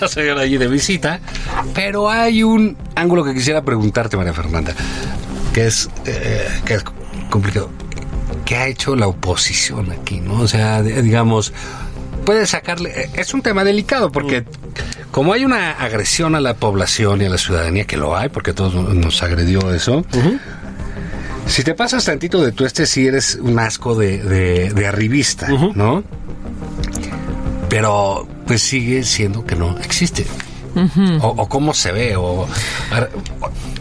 La 0.00 0.08
señora 0.08 0.42
allí 0.42 0.56
de 0.56 0.66
visita. 0.68 1.20
Pero 1.74 2.10
hay 2.10 2.42
un 2.42 2.76
ángulo 2.94 3.24
que 3.24 3.34
quisiera 3.34 3.62
preguntarte, 3.62 4.16
María 4.16 4.32
Fernanda, 4.32 4.72
que 5.52 5.66
es, 5.66 5.88
eh, 6.06 6.46
que 6.64 6.74
es 6.74 6.84
complicado. 7.30 7.70
¿Qué 8.44 8.56
ha 8.56 8.66
hecho 8.66 8.96
la 8.96 9.06
oposición 9.06 9.92
aquí? 9.92 10.20
¿no? 10.20 10.40
O 10.40 10.48
sea, 10.48 10.82
digamos, 10.82 11.52
puede 12.24 12.46
sacarle. 12.46 12.90
eh, 13.02 13.10
Es 13.14 13.34
un 13.34 13.42
tema 13.42 13.64
delicado 13.64 14.10
porque, 14.12 14.44
como 15.10 15.32
hay 15.32 15.44
una 15.44 15.72
agresión 15.72 16.34
a 16.34 16.40
la 16.40 16.54
población 16.54 17.22
y 17.22 17.26
a 17.26 17.30
la 17.30 17.38
ciudadanía, 17.38 17.84
que 17.86 17.96
lo 17.96 18.16
hay, 18.16 18.28
porque 18.28 18.52
todos 18.52 18.74
nos- 18.74 19.22
agredió 19.22 19.72
eso. 19.74 20.04
Si 21.46 21.64
te 21.64 21.74
pasas 21.74 22.04
tantito 22.04 22.40
de 22.42 22.52
tu 22.52 22.64
este, 22.64 22.86
si 22.86 23.06
eres 23.08 23.38
un 23.40 23.58
asco 23.58 23.94
de, 23.96 24.18
de, 24.18 24.70
de 24.70 24.86
arribista, 24.86 25.48
¿no? 25.74 26.04
Pero, 27.68 28.26
pues 28.46 28.62
sigue 28.62 29.02
siendo 29.04 29.44
que 29.44 29.56
no 29.56 29.78
existe. 29.78 30.26
o, 31.20 31.26
o 31.28 31.48
cómo 31.48 31.74
se 31.74 31.90
ve, 31.92 32.14
o, 32.16 32.46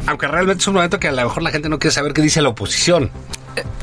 aunque 0.08 0.28
realmente 0.28 0.62
es 0.62 0.68
un 0.68 0.74
momento 0.76 1.00
que 1.00 1.08
a 1.08 1.12
lo 1.12 1.22
mejor 1.24 1.44
la 1.44 1.52
gente 1.52 1.70
no 1.70 1.78
quiere 1.78 1.94
saber 1.94 2.14
qué 2.14 2.22
dice 2.22 2.42
la 2.42 2.50
oposición. 2.50 3.12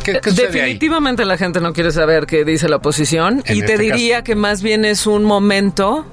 ¿Qué, 0.05 0.21
qué 0.21 0.31
sucede 0.31 0.47
ahí? 0.49 0.53
Definitivamente 0.75 1.25
la 1.25 1.37
gente 1.37 1.61
no 1.61 1.73
quiere 1.73 1.91
saber 1.93 2.27
qué 2.27 2.45
dice 2.45 2.69
la 2.69 2.77
oposición 2.77 3.43
En 3.47 3.57
y 3.57 3.61
te 3.61 3.75
este 3.75 3.79
diría 3.79 4.17
caso. 4.17 4.25
que 4.25 4.35
más 4.37 4.63
bien 4.63 4.85
es 4.85 5.07
un 5.07 5.25
momento 5.25 6.07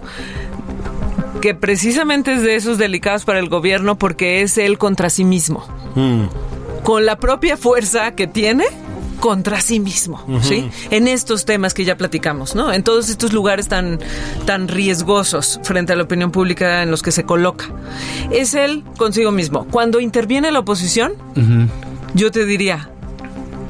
que 1.42 1.54
precisamente 1.56 2.34
es 2.34 2.42
de 2.42 2.56
esos 2.56 2.78
delicados 2.78 3.26
para 3.26 3.40
el 3.40 3.50
gobierno 3.50 3.98
porque 3.98 4.42
es 4.42 4.58
él 4.58 4.78
contra 4.78 5.10
sí 5.10 5.26
mismo. 5.26 5.68
Con 6.84 7.06
la 7.06 7.18
propia 7.18 7.58
fuerza 7.58 8.12
que 8.16 8.28
tiene 8.28 8.66
contra 9.20 9.62
sí 9.62 9.80
mismo, 9.80 10.26
¿sí? 10.42 10.70
En 10.90 11.08
estos 11.08 11.46
temas 11.46 11.74
que 11.74 11.86
ya 11.86 11.96
platicamos, 11.98 12.56
¿no? 12.56 12.74
En 12.74 12.84
todos 12.84 13.08
estos 13.10 13.32
lugares 13.32 13.68
tan, 13.70 14.00
tan 14.46 14.68
riesgosos 14.68 15.60
frente 15.64 15.94
a 15.94 15.96
la 15.96 16.04
opinión 16.04 16.32
pública 16.32 16.82
en 16.84 16.92
los 16.92 17.02
que 17.02 17.12
se 17.12 17.24
coloca. 17.24 17.66
Es 18.32 18.54
él 18.54 18.84
consigo 18.98 19.32
mismo. 19.32 19.66
Cuando 19.70 20.00
interviene 20.02 20.52
la 20.52 20.60
oposición, 20.60 21.14
yo 22.14 22.32
te 22.32 22.46
diría, 22.46 22.90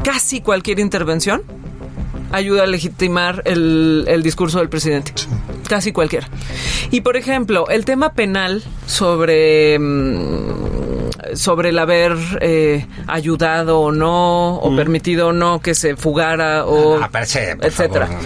casi 0.04 0.42
cualquier 0.42 0.80
intervención 0.80 1.44
ayuda 2.32 2.64
a 2.64 2.66
legitimar 2.66 3.42
el, 3.46 4.06
el 4.08 4.24
discurso 4.24 4.60
del 4.60 4.70
presidente. 4.70 5.14
Casi 5.70 5.92
cualquiera. 5.92 6.28
Y 6.92 7.02
por 7.02 7.16
ejemplo, 7.16 7.68
el 7.70 7.86
tema 7.86 8.14
penal 8.14 8.64
sobre, 8.88 9.78
mm, 9.80 11.36
sobre 11.36 11.70
el 11.70 11.80
haber 11.80 12.18
eh, 12.42 12.86
ayudado 13.08 13.80
o 13.80 13.92
no, 13.92 14.56
o 14.56 14.76
permitido 14.76 15.28
o 15.28 15.34
no 15.34 15.60
que 15.62 15.76
se 15.76 15.96
fugara, 15.96 16.66
o 16.66 16.98
Ah, 17.02 17.10
etcétera. 17.14 18.08
favor. 18.08 18.22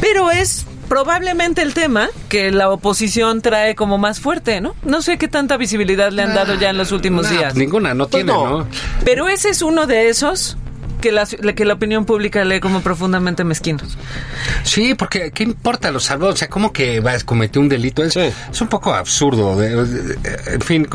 Pero 0.00 0.30
es 0.30 0.64
probablemente 0.88 1.62
el 1.62 1.74
tema 1.74 2.08
que 2.28 2.50
la 2.50 2.70
oposición 2.70 3.42
trae 3.42 3.74
como 3.74 3.98
más 3.98 4.18
fuerte, 4.20 4.60
¿no? 4.60 4.74
No 4.84 5.02
sé 5.02 5.18
qué 5.18 5.28
tanta 5.28 5.56
visibilidad 5.56 6.10
le 6.10 6.22
han 6.22 6.34
dado 6.34 6.54
ya 6.54 6.70
en 6.70 6.78
los 6.78 6.90
últimos 6.92 7.26
Nah, 7.30 7.38
días. 7.38 7.54
Ninguna, 7.54 7.94
no 7.94 8.08
Pues 8.08 8.24
tiene, 8.24 8.32
no. 8.32 8.58
¿no? 8.60 8.66
Pero 9.04 9.28
ese 9.28 9.50
es 9.50 9.62
uno 9.62 9.86
de 9.86 10.08
esos 10.08 10.56
que 11.00 11.12
la, 11.12 11.26
que 11.26 11.64
la 11.64 11.74
opinión 11.74 12.04
pública 12.04 12.44
lee 12.44 12.60
como 12.60 12.80
profundamente 12.82 13.44
mezquinos. 13.44 13.96
Sí, 14.64 14.94
porque 14.94 15.30
¿qué 15.32 15.42
importa? 15.42 15.90
Lo 15.90 16.00
salvó. 16.00 16.26
O 16.28 16.36
sea, 16.36 16.48
¿cómo 16.48 16.72
que 16.72 17.00
va 17.00 17.12
a 17.12 17.20
cometer 17.20 17.60
un 17.60 17.68
delito? 17.68 18.02
Es, 18.04 18.14
Sí. 18.14 18.20
es 18.50 18.60
un 18.60 18.68
poco 18.68 18.92
absurdo. 18.94 19.56
de- 19.56 19.84
de- 19.84 20.18
en 20.54 20.60
fin, 20.60 20.88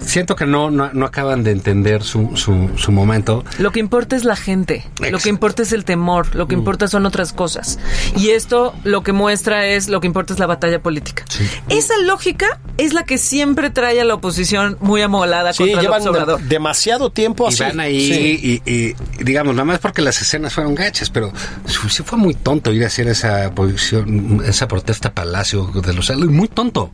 siento 0.00 0.36
que 0.36 0.46
no, 0.46 0.70
no, 0.70 0.90
no 0.92 1.06
acaban 1.06 1.42
de 1.44 1.50
entender 1.52 2.02
su, 2.02 2.36
su, 2.36 2.70
su 2.76 2.92
momento. 2.92 3.44
Lo 3.58 3.70
que 3.70 3.80
importa 3.80 4.16
es 4.16 4.24
la 4.24 4.36
gente, 4.36 4.84
lo 5.10 5.18
que 5.18 5.28
importa 5.28 5.62
es 5.62 5.72
el 5.72 5.84
temor, 5.84 6.34
lo 6.34 6.46
que 6.48 6.54
importa 6.54 6.88
son 6.88 7.06
otras 7.06 7.32
cosas. 7.32 7.78
Y 8.16 8.30
esto 8.30 8.74
lo 8.84 9.02
que 9.02 9.12
muestra 9.12 9.66
es 9.66 9.88
lo 9.88 10.00
que 10.00 10.06
importa 10.06 10.32
es 10.32 10.38
la 10.38 10.46
batalla 10.46 10.80
política. 10.80 11.24
Sí. 11.28 11.44
Esa 11.68 11.94
lógica 12.04 12.60
es 12.78 12.92
la 12.94 13.04
que 13.04 13.18
siempre 13.18 13.70
trae 13.70 14.00
a 14.00 14.04
la 14.04 14.14
oposición 14.14 14.76
muy 14.80 15.02
amolada 15.02 15.52
Sí, 15.52 15.64
contra 15.64 15.82
llevan 15.82 16.02
de- 16.04 16.44
demasiado 16.48 17.10
tiempo 17.10 17.46
Y 17.46 17.48
así. 17.54 17.62
van 17.62 17.80
ahí 17.80 18.06
Sí. 18.40 18.62
y, 18.64 18.72
y, 18.72 18.94
digamos, 19.22 19.41
nada 19.50 19.64
más 19.64 19.78
porque 19.80 20.02
las 20.02 20.20
escenas 20.22 20.52
fueron 20.54 20.74
gachas, 20.74 21.10
pero 21.10 21.32
sí 21.66 22.02
fue 22.04 22.18
muy 22.18 22.34
tonto 22.34 22.72
ir 22.72 22.84
a 22.84 22.86
hacer 22.86 23.08
esa 23.08 23.50
posición, 23.54 24.42
esa 24.46 24.68
protesta 24.68 25.08
a 25.08 25.12
Palacio 25.12 25.66
de 25.66 25.92
los 25.92 26.10
Muy 26.16 26.48
tonto. 26.48 26.90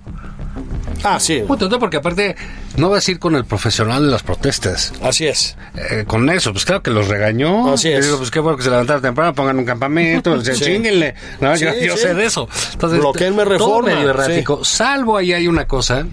Ah, 1.05 1.21
sí. 1.21 1.43
Muy 1.47 1.57
tonto 1.59 1.79
porque 1.79 1.99
aparte 1.99 2.35
no 2.77 2.91
vas 2.91 3.07
a 3.07 3.11
ir 3.11 3.19
con 3.19 3.37
el 3.37 3.45
profesional 3.45 4.05
de 4.05 4.11
las 4.11 4.23
protestas. 4.23 4.93
Así 5.03 5.27
es. 5.27 5.57
Eh, 5.77 6.05
con 6.07 6.29
eso, 6.31 6.53
pues 6.53 6.65
claro 6.65 6.83
que 6.83 6.91
los 6.91 7.07
regañó. 7.09 7.73
Así 7.73 7.89
es. 7.91 8.01
Y 8.01 8.07
digo, 8.07 8.19
pues 8.19 8.31
qué 8.31 8.41
bueno 8.41 8.57
que 8.57 8.65
se 8.65 8.71
levantaron 8.71 9.03
temprano, 9.03 9.35
pongan 9.35 9.59
un 9.59 9.65
campamento, 9.65 10.33
o 10.35 10.41
sea, 10.45 10.55
Sí. 10.55 10.65
chinguenle. 10.65 11.15
No, 11.41 11.55
yo, 11.57 11.71
Sí, 11.73 11.87
yo 11.87 11.97
sí. 11.97 12.03
sé 12.03 12.15
de 12.15 12.25
eso. 12.25 12.49
Entonces, 12.73 12.99
Bloqueenme 12.99 13.43
todo 13.45 13.51
Reforma, 13.51 13.95
medio 13.95 14.11
errático. 14.11 14.65
Salvo 14.65 15.17
ahí 15.17 15.33
hay 15.33 15.47
una 15.47 15.67
cosa 15.67 16.07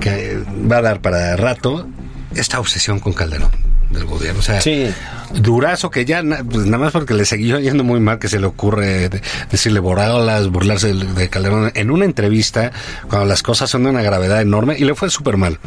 que 0.00 0.38
va 0.70 0.78
a 0.78 0.82
dar 0.82 1.00
para 1.00 1.36
rato, 1.36 1.88
esta 2.34 2.60
obsesión 2.60 3.00
con 3.00 3.12
Calderón 3.12 3.50
del 3.96 4.04
gobierno. 4.06 4.40
O 4.40 4.42
sea, 4.42 4.60
Sí. 4.60 4.86
Durazo 5.34 5.90
que 5.90 6.04
ya, 6.04 6.22
pues 6.48 6.66
nada 6.66 6.78
más 6.84 6.92
porque 6.92 7.12
le 7.12 7.24
siguió 7.24 7.58
yendo 7.58 7.82
muy 7.82 7.98
mal 7.98 8.20
que 8.20 8.28
se 8.28 8.38
le 8.38 8.46
ocurre 8.46 9.08
de- 9.08 9.20
decirle 9.50 9.80
boradas, 9.80 10.48
burlarse 10.48 10.94
de, 10.94 11.04
de 11.04 11.28
Calderón 11.28 11.72
en 11.74 11.90
una 11.90 12.04
entrevista 12.04 12.70
cuando 13.08 13.26
las 13.26 13.42
cosas 13.42 13.68
son 13.68 13.82
de 13.84 13.90
una 13.90 14.02
gravedad 14.02 14.40
enorme 14.40 14.76
y 14.78 14.84
le 14.84 14.94
fue 14.94 15.10
súper 15.10 15.36
mal. 15.36 15.58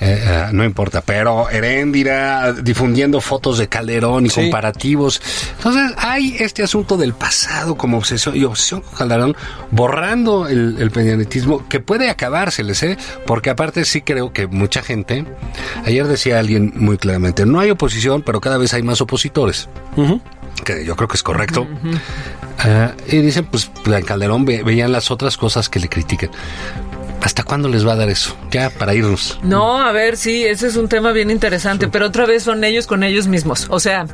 Eh, 0.00 0.20
eh, 0.26 0.44
no 0.52 0.64
importa, 0.64 1.02
pero 1.02 1.48
Heréndira 1.50 2.52
difundiendo 2.52 3.20
fotos 3.20 3.58
de 3.58 3.68
Calderón 3.68 4.26
y 4.26 4.30
Sí. 4.30 4.40
comparativos. 4.40 5.20
Entonces 5.58 5.92
hay 5.98 6.36
este 6.40 6.62
asunto 6.62 6.96
del 6.96 7.12
pasado 7.12 7.76
como 7.76 7.98
obsesión 7.98 8.34
y 8.36 8.44
obsesión 8.44 8.80
con 8.80 8.96
Calderón 8.96 9.36
borrando 9.70 10.48
el, 10.48 10.76
el 10.80 10.90
peñanetismo 10.90 11.68
que 11.68 11.78
puede 11.80 12.08
acabárseles, 12.10 12.82
¿eh? 12.82 12.96
Porque 13.26 13.50
aparte 13.50 13.84
sí 13.84 14.00
creo 14.00 14.32
que 14.32 14.46
mucha 14.46 14.82
gente, 14.82 15.24
ayer 15.84 16.06
decía 16.06 16.38
alguien 16.38 16.72
muy 16.76 16.96
claramente, 16.96 17.44
no 17.46 17.60
hay 17.60 17.63
oposición, 17.70 18.22
pero 18.22 18.40
cada 18.40 18.56
vez 18.58 18.72
hay 18.74 18.82
más 18.82 19.00
opositores. 19.00 19.68
Que 20.64 20.84
yo 20.84 20.96
creo 20.96 21.08
que 21.08 21.16
es 21.16 21.22
correcto. 21.22 21.66
Ah, 22.58 22.92
y 23.08 23.16
dicen, 23.18 23.44
pues, 23.46 23.70
en 23.84 24.04
Calderón 24.04 24.44
ve- 24.44 24.62
veían 24.62 24.92
las 24.92 25.10
otras 25.10 25.36
cosas 25.36 25.68
que 25.68 25.80
le 25.80 25.88
critican. 25.88 26.30
¿Hasta 27.22 27.42
cuándo 27.42 27.68
les 27.68 27.86
va 27.86 27.92
a 27.94 27.96
dar 27.96 28.08
eso? 28.10 28.36
Ya, 28.50 28.68
para 28.70 28.94
irnos. 28.94 29.38
No, 29.42 29.80
a 29.80 29.92
ver, 29.92 30.16
sí, 30.18 30.44
ese 30.44 30.66
es 30.68 30.76
un 30.76 30.88
tema 30.88 31.10
bien 31.12 31.30
interesante, 31.30 31.88
pero 31.88 32.06
otra 32.06 32.26
vez 32.26 32.42
son 32.42 32.62
ellos 32.64 32.86
con 32.86 33.02
ellos 33.02 33.26
mismos. 33.28 33.66
O 33.70 33.80
sea, 33.80 34.06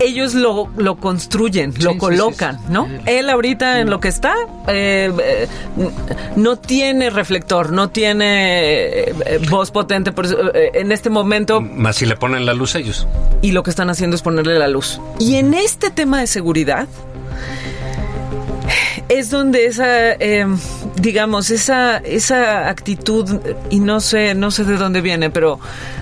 ellos 0.00 0.34
lo, 0.34 0.68
lo 0.76 0.96
construyen, 0.96 1.72
Sí, 1.72 1.82
lo 1.82 1.92
sí, 1.92 1.98
colocan, 1.98 2.58
sí, 2.58 2.64
¿no? 2.70 2.88
Él 3.06 3.30
ahorita 3.30 3.80
en 3.80 3.90
lo 3.90 4.00
que 4.00 4.08
está 4.08 4.34
eh, 4.68 5.10
eh, 5.22 5.48
no 6.36 6.56
tiene 6.56 7.10
reflector, 7.10 7.72
no 7.72 7.88
tiene 7.90 9.00
eh, 9.10 9.40
voz 9.48 9.70
potente 9.70 10.12
por 10.12 10.26
eh, 10.26 10.70
en 10.74 10.92
este 10.92 11.08
momento 11.10 11.60
Más 11.60 11.96
si 11.96 12.06
le 12.06 12.16
ponen 12.16 12.44
la 12.46 12.54
luz 12.54 12.74
ellos. 12.74 13.06
y 13.42 13.52
lo 13.52 13.62
que 13.62 13.70
están 13.70 13.90
haciendo 13.90 14.16
es 14.16 14.22
ponerle 14.22 14.58
la 14.58 14.68
luz. 14.68 15.00
Y 15.18 15.36
en 15.36 15.54
este 15.54 15.90
tema 15.90 16.20
de 16.20 16.26
seguridad 16.26 16.86
es 19.08 19.30
donde 19.30 19.66
esa, 19.66 20.12
eh, 20.12 20.46
digamos, 21.00 21.50
esa, 21.50 21.98
esa 21.98 22.68
actitud, 22.68 23.40
y 23.70 23.78
no 23.78 24.00
sé, 24.00 24.34
no 24.34 24.50
sé 24.50 24.64
de 24.64 24.76
dónde 24.76 25.00
viene, 25.00 25.30
pero 25.30 25.60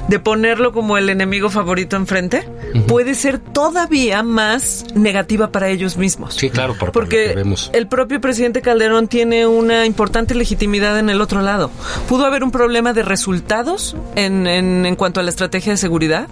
de 0.08 0.18
ponerlo 0.18 0.72
como 0.72 0.96
el 0.96 1.10
enemigo 1.10 1.50
favorito 1.50 1.96
enfrente, 1.96 2.48
puede 2.88 3.14
ser 3.14 3.38
todavía 3.38 4.22
más 4.22 4.86
negativa 4.94 5.50
para 5.50 5.68
ellos 5.68 5.96
mismos. 5.96 6.34
Sí, 6.34 6.50
claro, 6.50 6.74
por, 6.78 6.92
Porque 6.92 7.28
que 7.28 7.34
vemos. 7.34 7.70
el 7.74 7.86
propio 7.88 8.20
presidente 8.20 8.62
Calderón 8.62 9.08
tiene 9.08 9.46
una 9.46 9.86
importante 9.86 10.34
legitimidad 10.34 10.98
en 10.98 11.10
el 11.10 11.20
otro 11.20 11.42
lado. 11.42 11.70
Pudo 12.08 12.24
haber 12.26 12.42
un 12.42 12.50
problema 12.50 12.92
de 12.92 13.02
resultados 13.02 13.96
en, 14.16 14.46
en, 14.46 14.86
en 14.86 14.96
cuanto 14.96 15.20
a 15.20 15.22
la 15.22 15.30
estrategia 15.30 15.72
de 15.72 15.76
seguridad, 15.78 16.28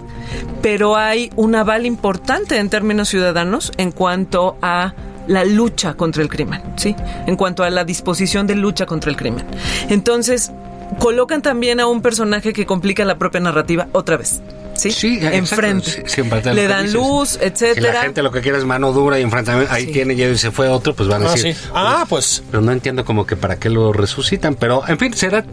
pero 0.61 0.95
hay 0.97 1.31
un 1.35 1.55
aval 1.55 1.85
importante 1.85 2.57
en 2.57 2.69
términos 2.69 3.09
ciudadanos 3.09 3.71
en 3.77 3.91
cuanto 3.91 4.57
a 4.61 4.93
la 5.27 5.45
lucha 5.45 5.93
contra 5.93 6.21
el 6.21 6.29
crimen, 6.29 6.61
¿sí? 6.75 6.95
En 7.27 7.35
cuanto 7.35 7.63
a 7.63 7.69
la 7.69 7.83
disposición 7.83 8.47
de 8.47 8.55
lucha 8.55 8.85
contra 8.85 9.09
el 9.09 9.17
crimen. 9.17 9.45
Entonces, 9.89 10.51
colocan 10.99 11.41
también 11.41 11.79
a 11.79 11.87
un 11.87 12.01
personaje 12.01 12.53
que 12.53 12.65
complica 12.65 13.05
la 13.05 13.17
propia 13.17 13.39
narrativa 13.39 13.87
otra 13.93 14.17
vez. 14.17 14.41
¿Sí? 14.75 14.89
Sí, 14.91 15.19
enfrente. 15.21 16.03
Sí, 16.07 16.23
Le 16.23 16.67
dan 16.67 16.85
dices. 16.85 16.93
luz, 16.93 17.29
Si 17.29 17.37
la 17.39 17.45
etcétera. 17.45 18.01
gente 18.01 18.23
lo 18.23 18.31
que 18.31 18.41
quiere 18.41 18.57
es 18.57 18.65
mano 18.65 18.91
dura 18.91 19.19
y 19.19 19.21
enfrentamiento, 19.21 19.71
ahí 19.71 19.85
Sí. 19.85 19.91
tiene 19.91 20.15
ya 20.15 20.27
y 20.27 20.35
se 20.35 20.49
fue 20.49 20.67
otro, 20.67 20.95
pues 20.95 21.07
van 21.07 21.21
a 21.23 21.29
Ah, 21.29 21.31
decir. 21.33 21.53
sí. 21.53 21.61
Ah, 21.75 22.05
pues. 22.09 22.41
Pero 22.49 22.61
no 22.63 22.71
entiendo 22.71 23.05
como 23.05 23.27
que 23.27 23.35
para 23.35 23.59
qué 23.59 23.69
lo 23.69 23.93
resucitan. 23.93 24.55
Pero, 24.55 24.81
en 24.87 24.97
fin, 24.97 25.13
será 25.13 25.45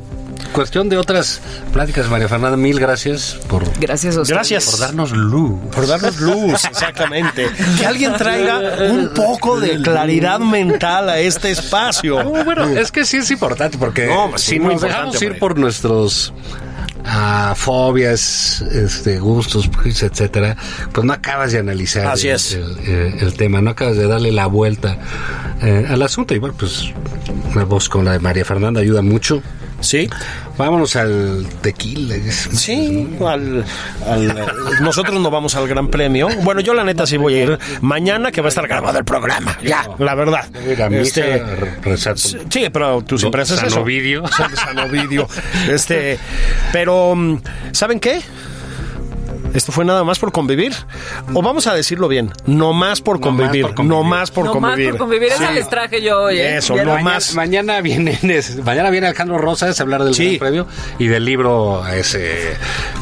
cuestión 0.53 0.89
de 0.89 0.97
otras 0.97 1.41
pláticas, 1.73 2.09
María 2.09 2.29
Fernanda. 2.29 2.57
Mil 2.57 2.79
gracias 2.81 3.39
por, 3.49 3.63
Gracias 3.79 4.17
a. 4.17 4.23
Gracias. 4.23 4.65
por 4.67 4.79
darnos 4.81 5.13
luz. 5.13 5.59
Por 5.75 5.87
darnos 5.87 6.21
luz, 6.21 6.65
exactamente. 6.65 7.49
Que 7.79 7.87
alguien 7.87 8.15
traiga 8.17 8.61
un 8.91 9.11
poco 9.15 9.61
de 9.61 9.81
claridad 9.83 10.41
mental 10.41 11.09
a 11.09 11.19
este 11.19 11.51
espacio. 11.51 12.23
No, 12.23 12.45
bueno, 12.45 12.69
es 12.69 12.91
que 12.93 13.05
sí 13.05 13.19
es 13.19 13.31
importante 13.31 13.79
porque 13.79 14.07
No, 14.07 14.31
pues 14.31 14.43
sí, 14.43 14.53
si 14.53 14.59
nos 14.59 14.81
dejamos 14.81 15.21
ir 15.23 15.39
por 15.39 15.59
nuestros 15.59 16.33
ah, 17.05 17.55
fobias, 17.57 18.61
este, 18.73 19.19
gustos, 19.19 19.69
prejuicios, 19.69 20.11
etcétera, 20.11 20.57
pues 20.93 21.05
no 21.07 21.13
acabas 21.13 21.53
de 21.53 21.59
analizar 21.59 22.07
Así 22.07 22.29
el, 22.29 22.37
es. 22.37 22.53
el- 22.55 22.79
el- 22.81 23.19
el 23.21 23.35
tema, 23.35 23.61
no 23.61 23.71
acabas 23.71 23.97
de 23.97 24.07
darle 24.07 24.33
la 24.33 24.47
vuelta 24.47 24.99
eh, 25.63 25.87
al 25.89 26.03
asunto. 26.03 26.35
Y 26.35 26.39
bueno, 26.39 26.55
pues 26.59 26.85
una 27.55 27.65
voz 27.65 27.89
con 27.89 28.05
la 28.05 28.13
de 28.13 28.19
María 28.21 28.45
Fernanda 28.45 28.81
ayuda 28.81 29.03
mucho. 29.03 29.43
Sí, 29.81 30.09
Vámonos 30.59 30.95
al 30.97 31.47
tequila. 31.63 32.17
sí. 32.31 33.09
Al, 33.27 33.65
al- 34.07 34.49
nosotros 34.83 35.19
no 35.21 35.31
vamos 35.31 35.55
al 35.55 35.67
Gran 35.67 35.89
Premio. 35.89 36.29
Bueno, 36.43 36.61
yo 36.61 36.75
la 36.75 36.85
neta 36.85 37.07
sí 37.07 37.17
voy 37.17 37.35
a 37.37 37.43
ir 37.45 37.59
mañana 37.81 38.31
que 38.31 38.41
va 38.43 38.49
a 38.49 38.51
estar 38.51 38.69
grabado 38.69 38.99
el 38.99 39.05
programa. 39.05 39.57
Ya, 39.65 39.89
la 39.99 40.15
verdad. 40.15 40.49
Este, 40.93 41.43
Sí, 42.51 42.69
pero 42.73 43.03
tú 43.03 43.19
siempre 43.19 43.43
haces 43.43 43.57
San 43.59 43.69
eso. 43.69 43.81
Ovidio. 43.81 44.27
San, 44.29 44.55
San 44.57 44.79
Ovidio. 44.81 45.27
Este, 45.71 46.19
pero 46.73 47.15
mm, 47.17 47.39
¿saben 47.73 47.99
qué? 48.01 48.21
Esto 49.55 49.73
fue 49.73 49.85
nada 49.85 50.05
más 50.05 50.19
por 50.19 50.33
convivir. 50.33 50.73
O 51.35 51.43
vamos 51.43 51.67
a 51.67 51.75
decirlo 51.75 52.09
bien, 52.09 52.31
no 52.47 52.73
más 52.73 53.01
por 53.01 53.19
No 53.21 53.33
más 53.33 53.41
convivir, 53.47 53.67
por 53.67 53.75
convivir. 53.75 53.99
no 53.99 54.05
más 54.05 54.31
por 54.31 54.47
convivir. 54.51 54.97
convivir. 54.97 55.29
Esa 55.33 55.49
Sí. 55.49 55.55
les 55.55 55.69
traje 55.69 56.03
yo 56.03 56.23
hoy. 56.23 56.39
¿eh? 56.39 56.59
Eso, 56.59 56.77
no 56.77 56.85
mañana, 56.85 57.03
más. 57.03 57.35
Mañana 57.35 57.81
viene, 57.81 58.19
mañana 58.65 58.91
viene 58.91 59.07
Alejandro 59.09 59.39
Rosas 59.39 59.79
a 59.79 59.83
hablar 59.83 60.05
del 60.05 60.15
Sí. 60.15 60.37
Premio 60.39 60.67
y 60.99 61.07
del 61.09 61.25
libro, 61.25 61.87
ese 61.89 62.57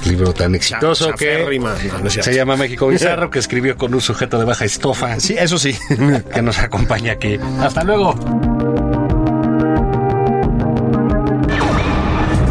libro 0.07 0.33
tan 0.33 0.55
exitoso 0.55 1.13
que 1.13 1.59
no, 2.03 2.11
se 2.11 2.35
llama 2.35 2.57
México 2.57 2.89
Bizarro, 2.89 3.31
que 3.31 3.39
escribió 3.39 3.77
con 3.77 3.93
un 3.95 4.01
sujeto 4.01 4.39
de 4.39 4.45
baja 4.45 4.65
estofa, 4.65 5.21
Sí, 5.21 5.35
eso 5.39 5.59
sí. 5.59 5.77
que 6.35 6.43
nos 6.43 6.59
acompaña 6.59 7.13
aquí. 7.13 7.39
Hasta 7.61 7.85
luego. 7.85 8.15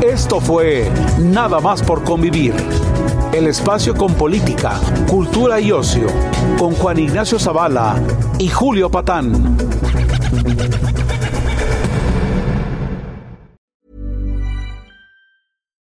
Esto 0.01 0.39
fue 0.39 0.89
Nada 1.19 1.59
más 1.59 1.81
por 1.81 2.03
convivir. 2.03 2.53
El 3.37 3.45
espacio 3.45 3.93
con 3.93 4.15
política, 4.15 4.81
cultura 5.07 5.59
y 5.59 5.71
ocio, 5.71 6.07
con 6.57 6.73
Juan 6.73 6.97
Ignacio 6.97 7.37
Zavala 7.37 7.95
y 8.39 8.47
Julio 8.47 8.89
Patán. 8.89 9.55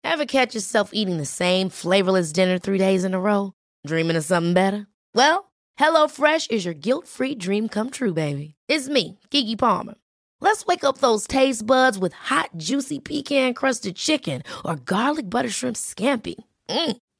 Ever 0.03 0.27
catch 0.27 0.57
yourself 0.57 0.91
eating 0.93 1.19
the 1.19 1.25
same 1.25 1.69
flavorless 1.69 2.33
dinner 2.33 2.59
three 2.59 2.77
days 2.77 3.05
in 3.05 3.15
a 3.15 3.21
row? 3.21 3.53
Dreaming 3.87 4.17
of 4.17 4.25
something 4.25 4.53
better? 4.53 4.89
Well, 5.15 5.53
HelloFresh 5.79 6.51
is 6.51 6.65
your 6.65 6.75
guilt 6.75 7.07
free 7.07 7.37
dream 7.37 7.69
come 7.69 7.91
true, 7.91 8.15
baby. 8.15 8.57
It's 8.67 8.89
me, 8.89 9.21
Kiki 9.31 9.55
Palmer. 9.55 9.95
Let's 10.41 10.67
wake 10.67 10.83
up 10.83 10.99
those 10.99 11.29
taste 11.29 11.65
buds 11.65 12.01
with 12.01 12.15
hot, 12.15 12.51
juicy 12.57 12.99
pecan 12.99 13.55
crusted 13.55 13.95
chicken 13.95 14.43
or 14.65 14.75
garlic 14.75 15.31
butter 15.31 15.51
shrimp 15.51 15.77
scampi. 15.77 16.35
Mm. 16.69 16.99